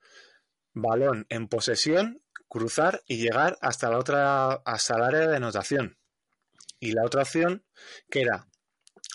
[0.73, 2.22] balón en posesión,
[2.53, 5.97] cruzar y llegar hasta la otra, hasta el área de anotación.
[6.79, 7.65] Y la otra opción,
[8.11, 8.47] que era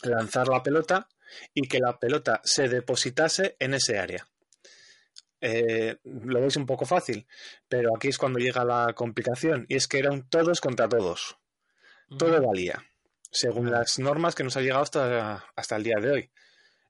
[0.02, 1.08] lanzar la pelota
[1.54, 4.26] y que la pelota se depositase en ese área.
[5.40, 7.28] Eh, lo veis un poco fácil,
[7.68, 11.36] pero aquí es cuando llega la complicación, y es que eran todos contra todos.
[12.18, 12.84] Todo valía,
[13.30, 16.30] según las normas que nos ha llegado hasta, hasta el día de hoy.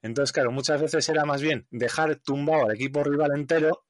[0.01, 3.85] Entonces, claro, muchas veces era más bien dejar tumbado al equipo rival entero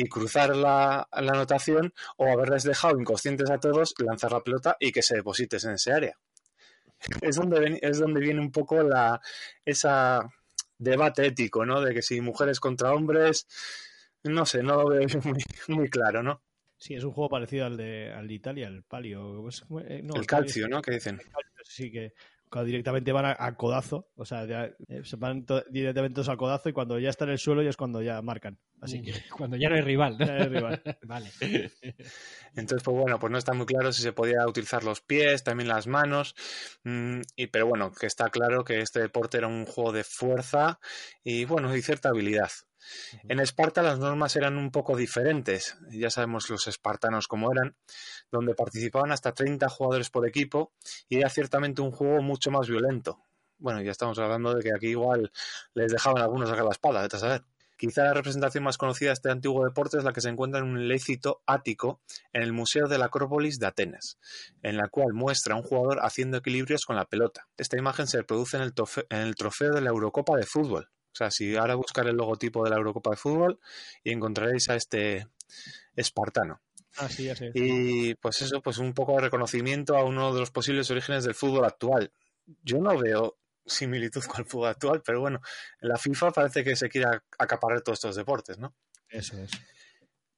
[0.00, 4.92] y cruzar la, la anotación o haberles dejado inconscientes a todos, lanzar la pelota y
[4.92, 6.16] que se deposites en ese área.
[7.20, 9.20] Es donde, ven- es donde viene un poco la,
[9.64, 10.20] esa
[10.78, 11.80] debate ético, ¿no?
[11.80, 13.48] De que si mujeres contra hombres,
[14.22, 16.42] no sé, no lo veo muy, muy claro, ¿no?
[16.76, 19.48] Sí, es un juego parecido al de, al de Italia, el palio.
[19.84, 20.80] eh, no, el calcio, ¿no?
[20.80, 21.20] Que dicen.
[21.64, 22.14] Sí, que
[22.50, 26.28] cuando directamente van a, a codazo, o sea, ya, eh, se van to- directamente todos
[26.28, 28.58] al codazo y cuando ya está en el suelo ya es cuando ya marcan.
[28.80, 30.16] Así que Cuando ya no es rival.
[30.18, 30.82] ya es rival.
[31.02, 31.30] vale.
[32.54, 35.68] Entonces, pues bueno, pues no está muy claro si se podía utilizar los pies, también
[35.68, 36.34] las manos,
[36.84, 40.78] mm, y, pero bueno, que está claro que este deporte era un juego de fuerza
[41.24, 42.50] y bueno, y cierta habilidad.
[43.28, 47.76] En Esparta las normas eran un poco diferentes, ya sabemos los espartanos cómo eran,
[48.30, 50.72] donde participaban hasta 30 jugadores por equipo
[51.08, 53.20] y era ciertamente un juego mucho más violento.
[53.58, 55.32] Bueno, ya estamos hablando de que aquí igual
[55.74, 57.44] les dejaban algunos sacar la espada, vete a saber.
[57.76, 60.66] Quizá la representación más conocida de este antiguo deporte es la que se encuentra en
[60.66, 62.00] un lécito ático
[62.32, 64.18] en el Museo de la Acrópolis de Atenas,
[64.62, 67.46] en la cual muestra a un jugador haciendo equilibrios con la pelota.
[67.56, 70.88] Esta imagen se reproduce en el, tofe- en el trofeo de la Eurocopa de fútbol.
[71.18, 73.58] O sea, si ahora buscar el logotipo de la Eurocopa de fútbol
[74.04, 75.26] y encontraréis a este
[75.96, 76.60] espartano.
[76.96, 77.50] Ah, sí, ya sé.
[77.54, 81.34] Y pues eso, pues un poco de reconocimiento a uno de los posibles orígenes del
[81.34, 82.12] fútbol actual.
[82.62, 83.36] Yo no veo
[83.66, 85.40] similitud con el fútbol actual, pero bueno,
[85.80, 88.76] en la FIFA parece que se quiere acaparar todos estos deportes, ¿no?
[89.08, 89.50] Eso es.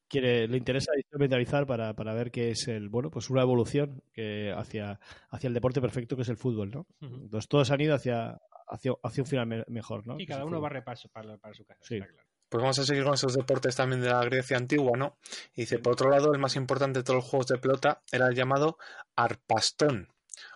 [0.09, 4.51] quiere, le interesa instrumentalizar para, para ver qué es el, bueno, pues una evolución que
[4.57, 4.99] hacia,
[5.29, 6.87] hacia el deporte perfecto que es el fútbol, ¿no?
[7.03, 8.41] Entonces todos han ido hacia,
[8.71, 10.19] hacia, hacia un final me- mejor, ¿no?
[10.19, 11.81] Y cada uno va a repaso para, para su casa.
[11.83, 11.97] Sí.
[11.97, 12.27] está claro.
[12.49, 15.19] Pues vamos a seguir con esos deportes también de la Grecia antigua, ¿no?
[15.55, 18.27] Y dice, por otro lado, el más importante de todos los juegos de pelota era
[18.27, 18.77] el llamado
[19.15, 20.09] arpastón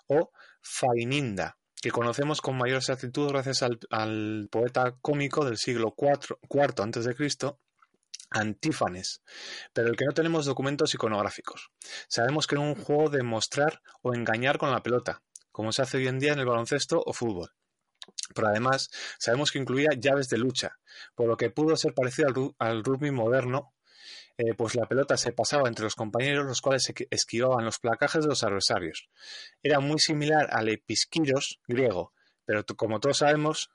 [0.09, 6.37] o faininda, que conocemos con mayor exactitud gracias al, al poeta cómico del siglo IV,
[6.51, 7.61] IV antes de Cristo,
[8.31, 9.23] Antífanes,
[9.73, 11.71] pero el que no tenemos documentos iconográficos.
[12.09, 15.23] Sabemos que era un juego de mostrar o engañar con la pelota,
[15.53, 17.51] como se hace hoy en día en el baloncesto o fútbol.
[18.35, 20.79] Pero además sabemos que incluía llaves de lucha,
[21.15, 23.75] por lo que pudo ser parecido al, ru- al rugby moderno,
[24.39, 28.23] eh, pues la pelota se pasaba entre los compañeros, los cuales esqui- esquivaban los placajes
[28.23, 29.09] de los adversarios.
[29.63, 32.13] Era muy similar al episquiros griego,
[32.45, 33.71] pero como todos sabemos,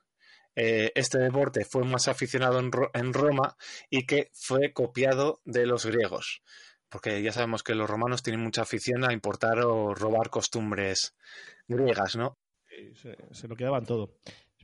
[0.56, 3.56] eh, este deporte fue más aficionado en Roma
[3.90, 6.42] y que fue copiado de los griegos.
[6.90, 11.14] Porque ya sabemos que los romanos tienen mucha afición a importar o robar costumbres
[11.68, 12.38] griegas, ¿no?
[12.80, 14.16] Sí, se, se lo quedaban todo.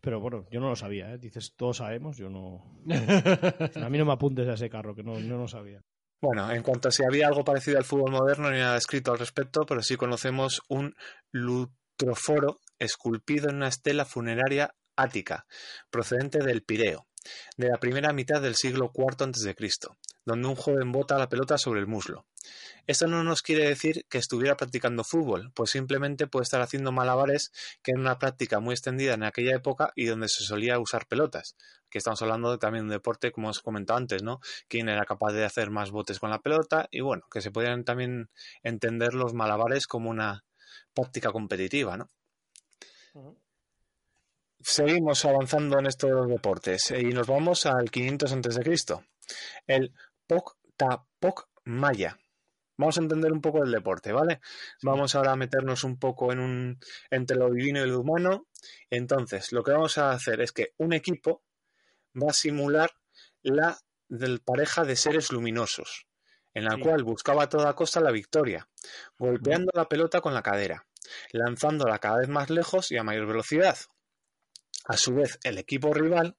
[0.02, 1.18] Pero bueno, yo no lo sabía, ¿eh?
[1.18, 2.64] Dices, todos sabemos, yo no...
[3.84, 5.82] A mí no me apuntes a ese carro, que no, no lo sabía.
[6.22, 9.12] Bueno, en cuanto a si había algo parecido al fútbol moderno, no hay nada escrito
[9.12, 10.96] al respecto, pero sí conocemos un
[11.32, 15.46] lutroforo esculpido en una estela funeraria ática,
[15.90, 17.08] procedente del Pireo,
[17.58, 19.56] de la primera mitad del siglo IV a.C.,
[20.26, 22.26] donde un joven bota la pelota sobre el muslo.
[22.88, 27.52] Esto no nos quiere decir que estuviera practicando fútbol, pues simplemente puede estar haciendo malabares,
[27.81, 31.56] que era una práctica muy extendida en aquella época y donde se solía usar pelotas.
[31.89, 34.39] Que estamos hablando de también de un deporte, como os comentado antes, ¿no?
[34.68, 37.84] quién era capaz de hacer más botes con la pelota y bueno, que se podían
[37.84, 38.30] también
[38.64, 40.43] entender los malabares como una
[40.93, 42.10] práctica competitiva, ¿no?
[44.60, 49.03] Seguimos avanzando en estos deportes y nos vamos al 500 a.C.
[49.68, 49.93] El
[50.27, 52.18] Pok Tapok Maya.
[52.77, 54.41] Vamos a entender un poco el deporte, ¿vale?
[54.84, 56.80] Vamos ahora a meternos un poco en un
[57.10, 58.47] entre lo divino y lo humano.
[58.89, 61.43] Entonces, lo que vamos a hacer es que un equipo
[62.22, 62.91] va a simular
[63.41, 63.77] la
[64.10, 66.06] del pareja de seres luminosos,
[66.53, 66.81] en la Sí.
[66.81, 68.68] cual buscaba a toda costa la victoria,
[69.18, 70.85] golpeando la pelota con la cadera,
[71.31, 73.77] lanzándola cada vez más lejos y a mayor velocidad.
[74.85, 76.35] A su vez, el equipo rival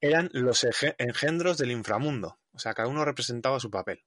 [0.00, 0.66] eran los
[0.98, 4.04] engendros del inframundo, o sea, cada uno representaba su papel.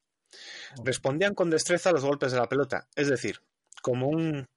[0.84, 3.42] Respondían con destreza a los golpes de la pelota, es decir,
[3.82, 4.48] como un...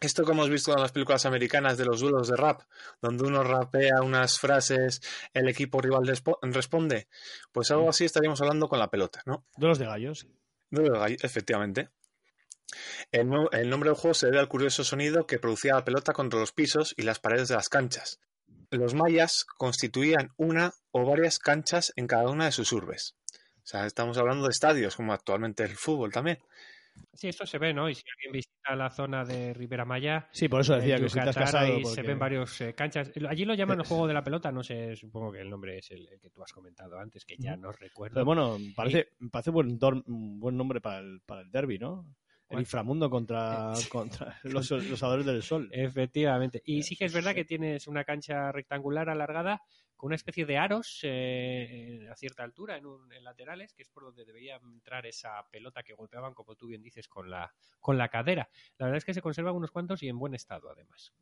[0.00, 2.60] Esto que hemos visto en las películas americanas de los duelos de rap,
[3.00, 5.00] donde uno rapea unas frases,
[5.32, 6.06] el equipo rival
[6.42, 7.08] responde,
[7.50, 9.46] pues algo así estaríamos hablando con la pelota, ¿no?
[9.56, 10.26] Duelos de gallos.
[10.70, 11.88] Duelo de gallo, efectivamente.
[13.10, 16.12] El, no- el nombre del juego se debe al curioso sonido que producía la pelota
[16.12, 18.20] contra los pisos y las paredes de las canchas.
[18.70, 23.14] Los mayas constituían una o varias canchas en cada una de sus urbes.
[23.62, 26.38] O sea, estamos hablando de estadios, como actualmente el fútbol también.
[27.12, 27.90] Sí, esto se ve, ¿no?
[27.90, 31.18] Y si alguien visita la zona de Ribera Maya, Sí, por eso decía que si
[31.18, 31.72] Yucatán, casado...
[31.74, 33.10] porque- se ven varios eh, canchas.
[33.28, 35.90] Allí lo llaman el juego de la pelota, no sé, supongo que el nombre es
[35.90, 38.14] el, el que tú has comentado antes, que ya no recuerdo.
[38.14, 42.06] Pero bueno, parece, parece buen, buen nombre para el, para el derby, ¿no?
[42.48, 45.68] El inframundo contra, contra los, los adores del sol.
[45.72, 46.62] Efectivamente.
[46.64, 49.62] Y sí que es verdad que tienes una cancha rectangular alargada
[49.96, 53.88] con una especie de aros eh, a cierta altura en, un- en laterales, que es
[53.88, 57.96] por donde debería entrar esa pelota que golpeaban, como tú bien dices, con la, con
[57.98, 58.48] la cadera.
[58.78, 61.12] La verdad es que se conservan unos cuantos y en buen estado, además.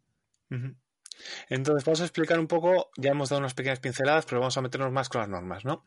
[1.48, 4.62] Entonces, vamos a explicar un poco, ya hemos dado unas pequeñas pinceladas, pero vamos a
[4.62, 5.84] meternos más con las normas, ¿no?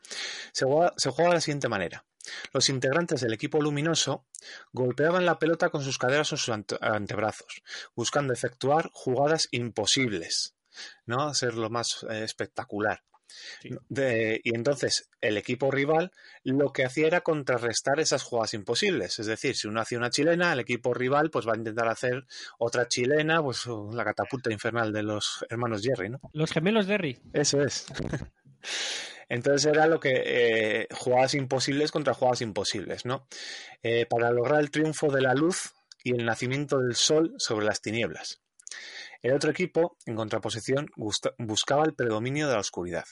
[0.52, 0.92] Se juega,
[1.28, 2.04] de la siguiente manera.
[2.52, 4.26] Los integrantes del equipo luminoso
[4.72, 7.62] golpeaban la pelota con sus caderas o sus ante- antebrazos,
[7.94, 10.54] buscando efectuar jugadas imposibles,
[11.06, 11.32] ¿no?
[11.34, 13.02] Ser lo más eh, espectacular.
[13.60, 13.70] Sí.
[13.88, 16.10] De- y entonces el equipo rival
[16.44, 19.18] lo que hacía era contrarrestar esas jugadas imposibles.
[19.18, 22.24] Es decir, si uno hacía una chilena, el equipo rival pues va a intentar hacer
[22.58, 26.20] otra chilena, pues la catapulta infernal de los hermanos Jerry, ¿no?
[26.32, 27.18] Los gemelos Derry.
[27.32, 27.86] Eso es.
[29.28, 33.26] Entonces era lo que eh, jugadas imposibles contra jugadas imposibles, ¿no?
[33.82, 37.82] Eh, para lograr el triunfo de la luz y el nacimiento del sol sobre las
[37.82, 38.40] tinieblas.
[39.22, 40.88] El otro equipo, en contraposición,
[41.38, 43.04] buscaba el predominio de la oscuridad.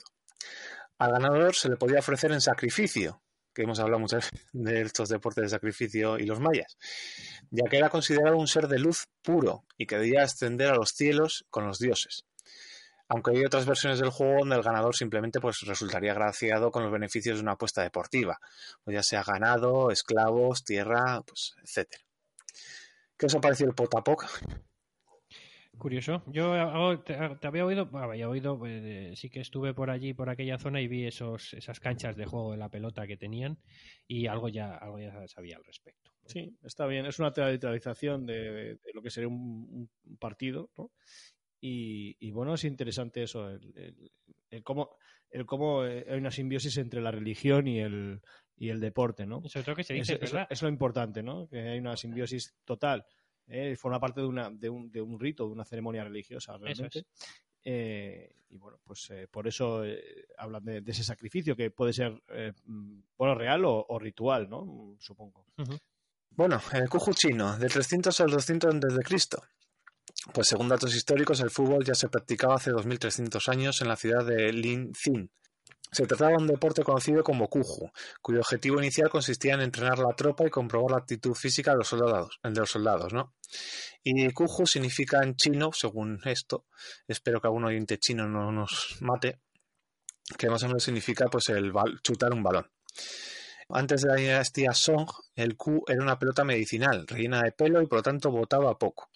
[0.98, 3.22] Al ganador se le podía ofrecer en sacrificio,
[3.52, 6.76] que hemos hablado muchas veces de estos deportes de sacrificio y los mayas,
[7.50, 10.90] ya que era considerado un ser de luz puro y que debía ascender a los
[10.90, 12.24] cielos con los dioses.
[13.08, 16.92] Aunque hay otras versiones del juego donde el ganador simplemente pues, resultaría agraciado con los
[16.92, 18.38] beneficios de una apuesta deportiva,
[18.82, 22.02] pues ya sea ganado, esclavos, tierra, pues, etcétera.
[23.16, 24.26] ¿Qué os ha parecido el potapoc?
[25.78, 26.22] Curioso.
[26.26, 30.30] Yo hago- te, te había oído, había oído, eh, sí que estuve por allí, por
[30.30, 33.58] aquella zona y vi esos, esas canchas de juego de la pelota que tenían
[34.08, 36.12] y algo ya, algo ya sabía al respecto.
[36.24, 37.04] Sí, está bien.
[37.06, 40.90] Es una teatralización de, de lo que sería un, un partido, ¿no?
[41.60, 44.12] Y, y, bueno, es interesante eso, el, el-
[44.50, 44.96] el cómo,
[45.30, 48.20] el cómo eh, hay una simbiosis entre la religión y el,
[48.56, 49.42] y el deporte, ¿no?
[49.48, 50.46] Sobre todo que se Es, dice, es- ¿verdad?
[50.50, 51.48] es lo importante, ¿no?
[51.48, 53.04] Que hay una simbiosis total.
[53.48, 53.76] ¿Eh?
[53.76, 57.00] Forma parte de, una, de, un, de un rito, de una ceremonia religiosa, realmente.
[57.00, 57.06] es.
[57.68, 60.00] Eh, y bueno, pues eh, por eso eh,
[60.38, 62.22] hablan de, de ese sacrificio que puede ser,
[63.16, 64.96] bueno, real o, o ritual, ¿no?
[65.00, 65.44] Supongo.
[66.30, 69.42] Bueno, el Cuju chino, de 300 al 200 antes de Cristo.
[70.32, 74.24] Pues según datos históricos, el fútbol ya se practicaba hace 2300 años en la ciudad
[74.24, 75.30] de Linzin.
[75.92, 77.90] Se trataba de un deporte conocido como Kuju,
[78.20, 81.88] cuyo objetivo inicial consistía en entrenar la tropa y comprobar la actitud física de los
[81.88, 83.34] soldados, de los soldados, ¿no?
[84.02, 86.66] Y Kuju significa en chino, según esto,
[87.06, 89.40] espero que algún oyente chino no nos mate,
[90.36, 91.72] que más o menos significa pues el
[92.02, 92.70] chutar un balón.
[93.68, 97.86] Antes de la dinastía Song, el Ku era una pelota medicinal, rellena de pelo y
[97.86, 99.10] por lo tanto botaba poco.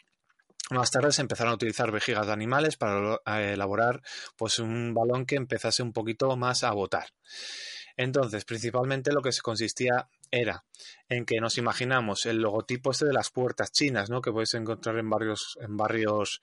[0.70, 3.18] Más tarde se empezaron a utilizar vejigas de animales para
[3.52, 4.02] elaborar
[4.36, 7.06] pues un balón que empezase un poquito más a botar.
[7.96, 10.64] Entonces, principalmente lo que se consistía era
[11.08, 14.22] en que nos imaginamos el logotipo este de las puertas chinas, ¿no?
[14.22, 16.40] Que puedes encontrar en barrios, en barrios,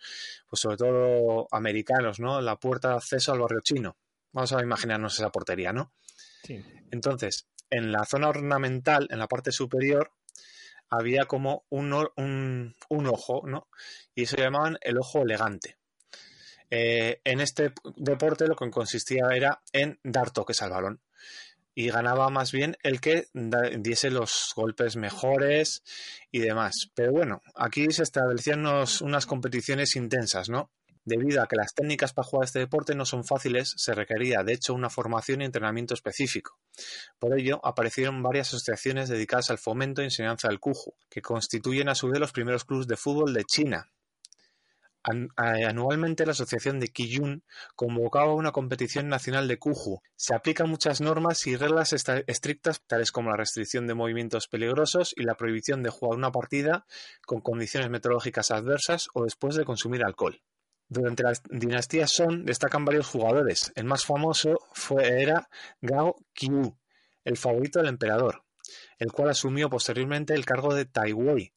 [0.49, 2.41] pues sobre todo americanos, ¿no?
[2.41, 3.97] La puerta de acceso al barrio chino.
[4.33, 5.93] Vamos a imaginarnos esa portería, ¿no?
[6.43, 6.63] Sí.
[6.91, 10.11] Entonces, en la zona ornamental, en la parte superior,
[10.89, 13.67] había como un, un, un ojo, ¿no?
[14.15, 15.77] Y eso llamaban el ojo elegante.
[16.69, 21.01] Eh, en este deporte lo que consistía era en dar toques al balón.
[21.73, 23.27] Y ganaba más bien el que
[23.79, 25.83] diese los golpes mejores
[26.31, 26.73] y demás.
[26.95, 30.71] Pero bueno, aquí se establecían unos- unas competiciones intensas, ¿no?
[31.07, 34.51] Debido a que las técnicas para jugar este deporte no son fáciles, se requería de
[34.51, 36.59] hecho una formación y entrenamiento específico.
[37.17, 41.95] Por ello, aparecieron varias asociaciones dedicadas al fomento y enseñanza del Kuju, que constituyen a
[41.95, 43.89] su vez los primeros clubes de fútbol de China.
[45.03, 47.41] A- Anualmente la Asociación de Qiyun
[47.77, 50.01] convocaba una competición nacional de Kuju.
[50.17, 55.23] Se aplican muchas normas y reglas estrictas, tales como la restricción de movimientos peligrosos y
[55.23, 56.85] la prohibición de jugar una partida
[57.25, 60.41] con condiciones meteorológicas adversas o después de consumir alcohol.
[60.89, 63.71] Durante la dinastía Song destacan varios jugadores.
[63.75, 65.49] El más famoso fue, era
[65.81, 66.77] Gao Qiu,
[67.25, 68.43] el favorito del emperador,
[68.97, 71.53] el cual asumió posteriormente el cargo de Taiwei,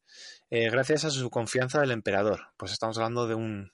[0.50, 2.48] eh, gracias a su confianza del emperador.
[2.56, 3.72] Pues estamos hablando de un,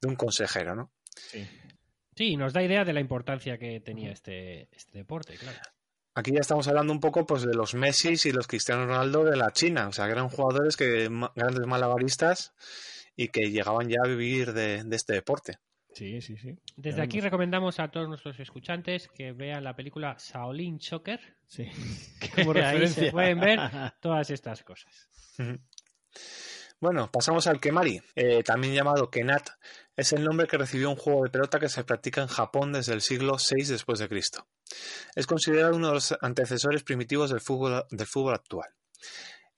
[0.00, 0.92] de un consejero, ¿no?
[2.14, 5.58] Sí, nos da idea de la importancia que tenía este, este deporte, claro.
[6.14, 9.36] Aquí ya estamos hablando un poco pues de los Messi y los Cristiano Ronaldo de
[9.36, 12.54] la China, o sea, que eran jugadores que grandes malabaristas
[13.16, 15.58] y que llegaban ya a vivir de, de este deporte.
[15.94, 16.54] Sí, sí, sí.
[16.76, 21.64] Desde aquí recomendamos a todos nuestros escuchantes que vean la película Shaolin Soccer, Sí.
[22.20, 23.04] que Como ahí referencia.
[23.04, 23.58] se pueden ver
[24.00, 25.08] todas estas cosas.
[26.78, 29.48] Bueno, pasamos al Kemari, eh, también llamado Kenat.
[29.96, 32.92] Es el nombre que recibió un juego de pelota que se practica en Japón desde
[32.92, 34.46] el siglo VI después de Cristo.
[35.14, 38.68] Es considerado uno de los antecesores primitivos del fútbol, del fútbol actual.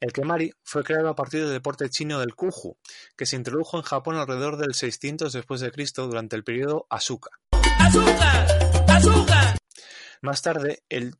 [0.00, 2.78] El Kemari fue creado a partir del deporte chino del Kuju,
[3.16, 7.30] que se introdujo en Japón alrededor del 600 después de Cristo durante el periodo Asuka.
[10.22, 11.16] Más tarde, el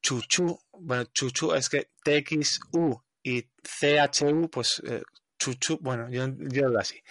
[0.00, 5.02] chuchu, bueno, chuchu es que TXU y CHU, pues eh,
[5.38, 7.02] chuchu, bueno, yo, yo lo así.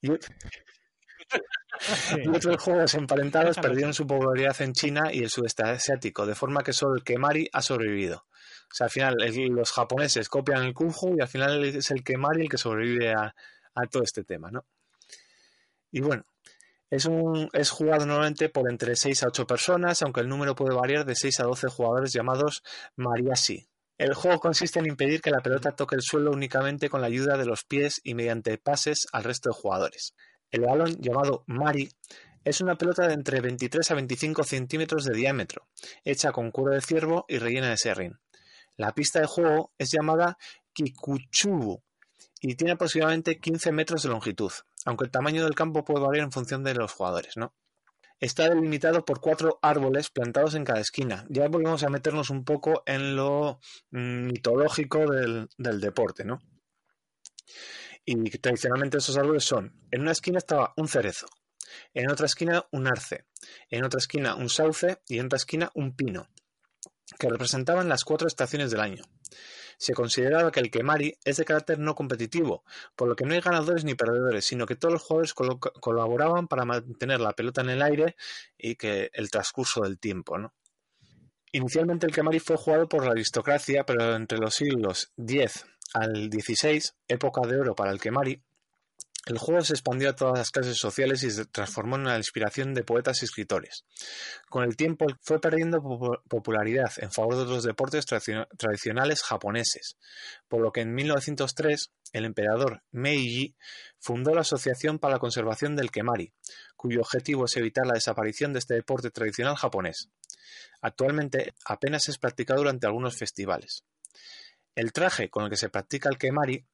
[0.00, 6.36] Y, y otros juegos emparentados perdieron su popularidad en China y el sudeste asiático, de
[6.36, 8.26] forma que solo el Kemari ha sobrevivido.
[8.70, 9.16] O sea, al final
[9.50, 13.34] los japoneses copian el Kuju y al final es el Kemari el que sobrevive a,
[13.74, 14.64] a todo este tema, ¿no?
[15.90, 16.24] Y bueno,
[16.88, 20.74] es, un, es jugado normalmente por entre 6 a 8 personas, aunque el número puede
[20.74, 22.62] variar de 6 a 12 jugadores llamados
[22.96, 23.66] Mariashi.
[23.98, 27.36] El juego consiste en impedir que la pelota toque el suelo únicamente con la ayuda
[27.36, 30.14] de los pies y mediante pases al resto de jugadores.
[30.50, 31.90] El balón, llamado Mari,
[32.42, 35.68] es una pelota de entre 23 a 25 centímetros de diámetro,
[36.02, 38.18] hecha con cuero de ciervo y rellena de serrín.
[38.80, 40.38] La pista de juego es llamada
[40.72, 41.82] Kikuchubu
[42.40, 44.50] y tiene aproximadamente 15 metros de longitud,
[44.86, 47.54] aunque el tamaño del campo puede variar en función de los jugadores, ¿no?
[48.20, 51.26] Está delimitado por cuatro árboles plantados en cada esquina.
[51.28, 56.40] Ya volvemos a meternos un poco en lo mm, mitológico del, del deporte, ¿no?
[58.06, 61.26] Y tradicionalmente esos árboles son, en una esquina estaba un cerezo,
[61.92, 63.26] en otra esquina un arce,
[63.68, 66.30] en otra esquina un sauce y en otra esquina un pino,
[67.18, 69.04] que representaban las cuatro estaciones del año.
[69.78, 72.64] se consideraba que el Kemari es de carácter no competitivo,
[72.94, 76.66] por lo que no hay ganadores ni perdedores, sino que todos los jugadores colaboraban para
[76.66, 78.14] mantener la pelota en el aire
[78.58, 80.52] y que el transcurso del tiempo, ¿no?
[81.52, 85.64] Inicialmente el Kemari fue jugado por la aristocracia, pero entre los siglos X
[85.94, 88.42] al XVI, época de oro para el Kemari,
[89.26, 92.72] el juego se expandió a todas las clases sociales y se transformó en una inspiración
[92.72, 93.84] de poetas y escritores.
[94.48, 99.96] Con el tiempo fue perdiendo popu- popularidad en favor de los deportes tradicio- tradicionales japoneses,
[100.48, 103.54] por lo que en 1903 el emperador Meiji
[103.98, 106.32] fundó la Asociación para la Conservación del Kemari,
[106.76, 110.08] cuyo objetivo es evitar la desaparición de este deporte tradicional japonés.
[110.80, 113.84] Actualmente apenas es practicado durante algunos festivales.
[114.74, 116.64] El traje con el que se practica el Kemari,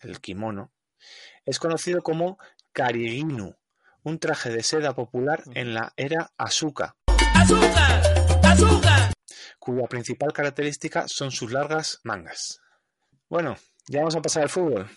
[0.00, 0.70] el kimono,
[1.44, 2.38] es conocido como
[2.72, 3.56] kariginu,
[4.02, 6.96] un traje de seda popular en la era Asuka,
[9.58, 12.60] cuya principal característica son sus largas mangas.
[13.28, 13.56] Bueno,
[13.86, 14.90] ya vamos a pasar al fútbol.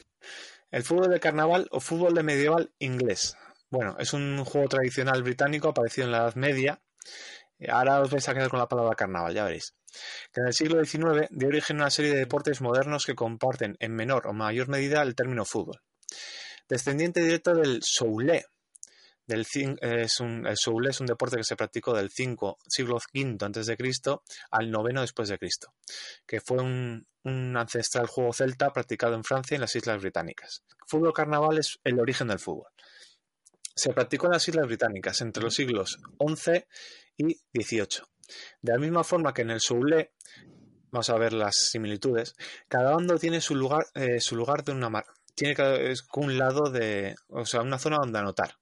[0.72, 3.38] El fútbol de carnaval o fútbol de medieval inglés.
[3.70, 6.82] Bueno, es un juego tradicional británico aparecido en la Edad Media.
[7.70, 9.76] Ahora os vais a quedar con la palabra carnaval, ya veréis.
[10.34, 13.78] Que en el siglo XIX dio origen a una serie de deportes modernos que comparten
[13.80, 15.82] en menor o mayor medida el término fútbol.
[16.68, 17.82] Descendiente directo del
[20.20, 23.78] un, el soulé es un deporte que se practicó del 5, siglo V antes de
[23.78, 25.74] Cristo al noveno después de Cristo,
[26.26, 30.64] que fue un, ancestral juego celta practicado en Francia y en las Islas Británicas.
[30.88, 32.70] Fútbol carnaval es el origen del fútbol.
[33.76, 36.66] Se practicó en las Islas Británicas entre los siglos XI
[37.18, 38.04] y XVIII.
[38.62, 40.14] De la misma forma que en el soulé,
[40.92, 42.36] vamos a ver las similitudes,
[42.68, 44.90] cada bando tiene su lugar, eh, su lugar de una
[45.36, 48.56] tiene cada- es un lado de, o sea, una zona donde anotar.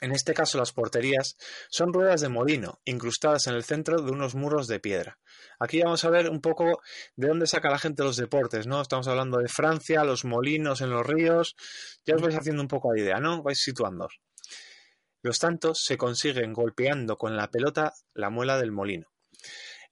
[0.00, 1.36] En este caso, las porterías
[1.70, 5.18] son ruedas de molino, incrustadas en el centro de unos muros de piedra.
[5.60, 6.80] Aquí vamos a ver un poco
[7.16, 8.82] de dónde saca la gente los deportes, ¿no?
[8.82, 11.54] Estamos hablando de Francia, los molinos en los ríos.
[12.04, 13.42] Ya os vais haciendo un poco la idea, ¿no?
[13.42, 14.08] Vais situando.
[15.22, 19.13] Los tantos se consiguen golpeando con la pelota la muela del molino.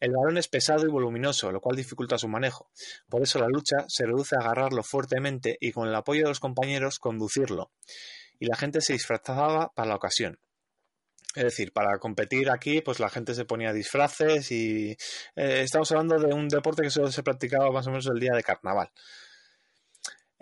[0.02, 2.72] El balón es pesado y voluminoso, lo cual dificulta su manejo.
[3.08, 6.40] Por eso la lucha se reduce a agarrarlo fuertemente y con el apoyo de los
[6.40, 7.70] compañeros conducirlo.
[8.40, 10.40] Y la gente se disfrazaba para la ocasión.
[11.36, 14.90] Es decir, para competir aquí, pues la gente se ponía disfraces y
[15.36, 18.32] eh, estamos hablando de un deporte que solo se practicaba más o menos el día
[18.34, 18.90] de carnaval.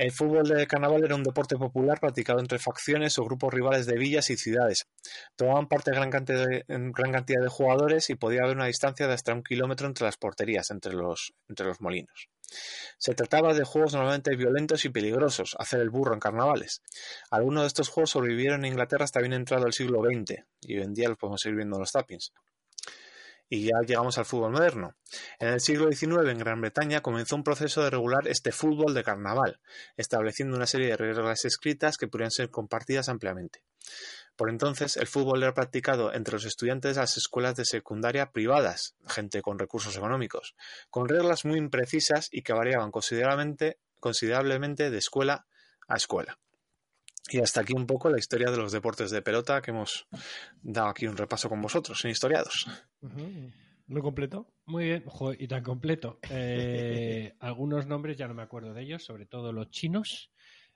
[0.01, 3.98] El fútbol de carnaval era un deporte popular practicado entre facciones o grupos rivales de
[3.98, 4.86] villas y ciudades.
[5.36, 9.12] Tomaban parte gran cantidad, de, gran cantidad de jugadores y podía haber una distancia de
[9.12, 11.35] hasta un kilómetro entre las porterías, entre los,
[11.81, 12.31] molinos.
[12.97, 16.81] Se trataba de juegos normalmente violentos y peligrosos, hacer el burro en carnavales.
[17.31, 20.82] Algunos de estos juegos sobrevivieron en Inglaterra hasta bien entrado el siglo XX, y hoy
[20.82, 22.32] en día los podemos seguir viendo en los tappings.
[23.52, 24.94] Y ya llegamos al fútbol moderno.
[25.40, 29.02] En el siglo XIX, en Gran Bretaña, comenzó un proceso de regular este fútbol de
[29.02, 29.60] carnaval,
[29.97, 33.64] estableciendo una serie de reglas escritas que podrían ser compartidas ampliamente.
[34.36, 38.94] Por entonces, el fútbol era practicado entre los estudiantes de las escuelas de secundaria privadas,
[39.09, 40.55] gente con recursos económicos,
[40.89, 45.47] con reglas muy imprecisas y que variaban considerablemente, considerablemente de escuela
[45.89, 46.39] a escuela.
[47.28, 50.06] Y hasta aquí un poco la historia de los deportes de pelota que hemos
[50.62, 52.66] dado aquí un repaso con vosotros en historiados.
[53.86, 54.52] ¿Muy completo?
[54.66, 55.05] Muy bien,
[55.38, 56.18] y tan completo.
[56.30, 60.30] Eh, algunos nombres ya no me acuerdo de ellos, sobre todo los chinos.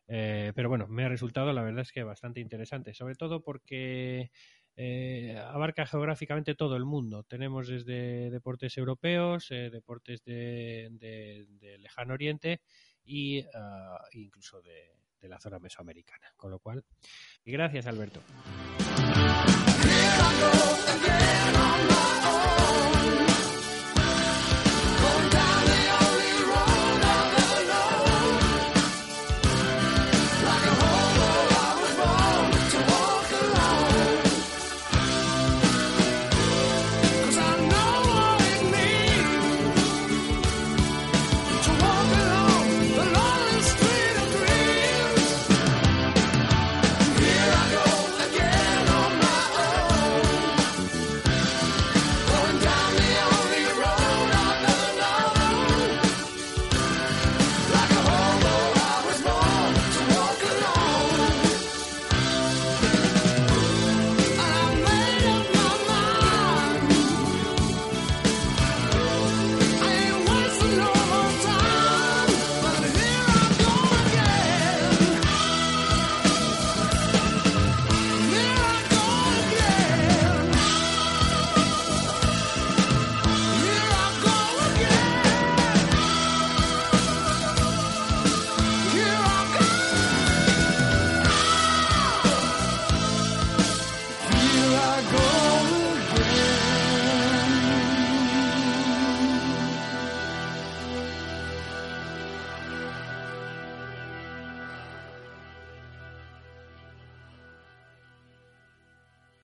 [0.06, 4.30] Eh, pero bueno, me ha resultado, la verdad es que bastante interesante, sobre todo porque
[4.76, 7.22] eh, abarca geográficamente todo el mundo.
[7.24, 12.60] Tenemos desde deportes europeos, eh, deportes de, de- de lejano oriente
[13.06, 13.46] e
[14.12, 16.34] incluso de, de la zona mesoamericana.
[16.36, 16.84] Con lo cual,
[17.46, 18.20] gracias Alberto.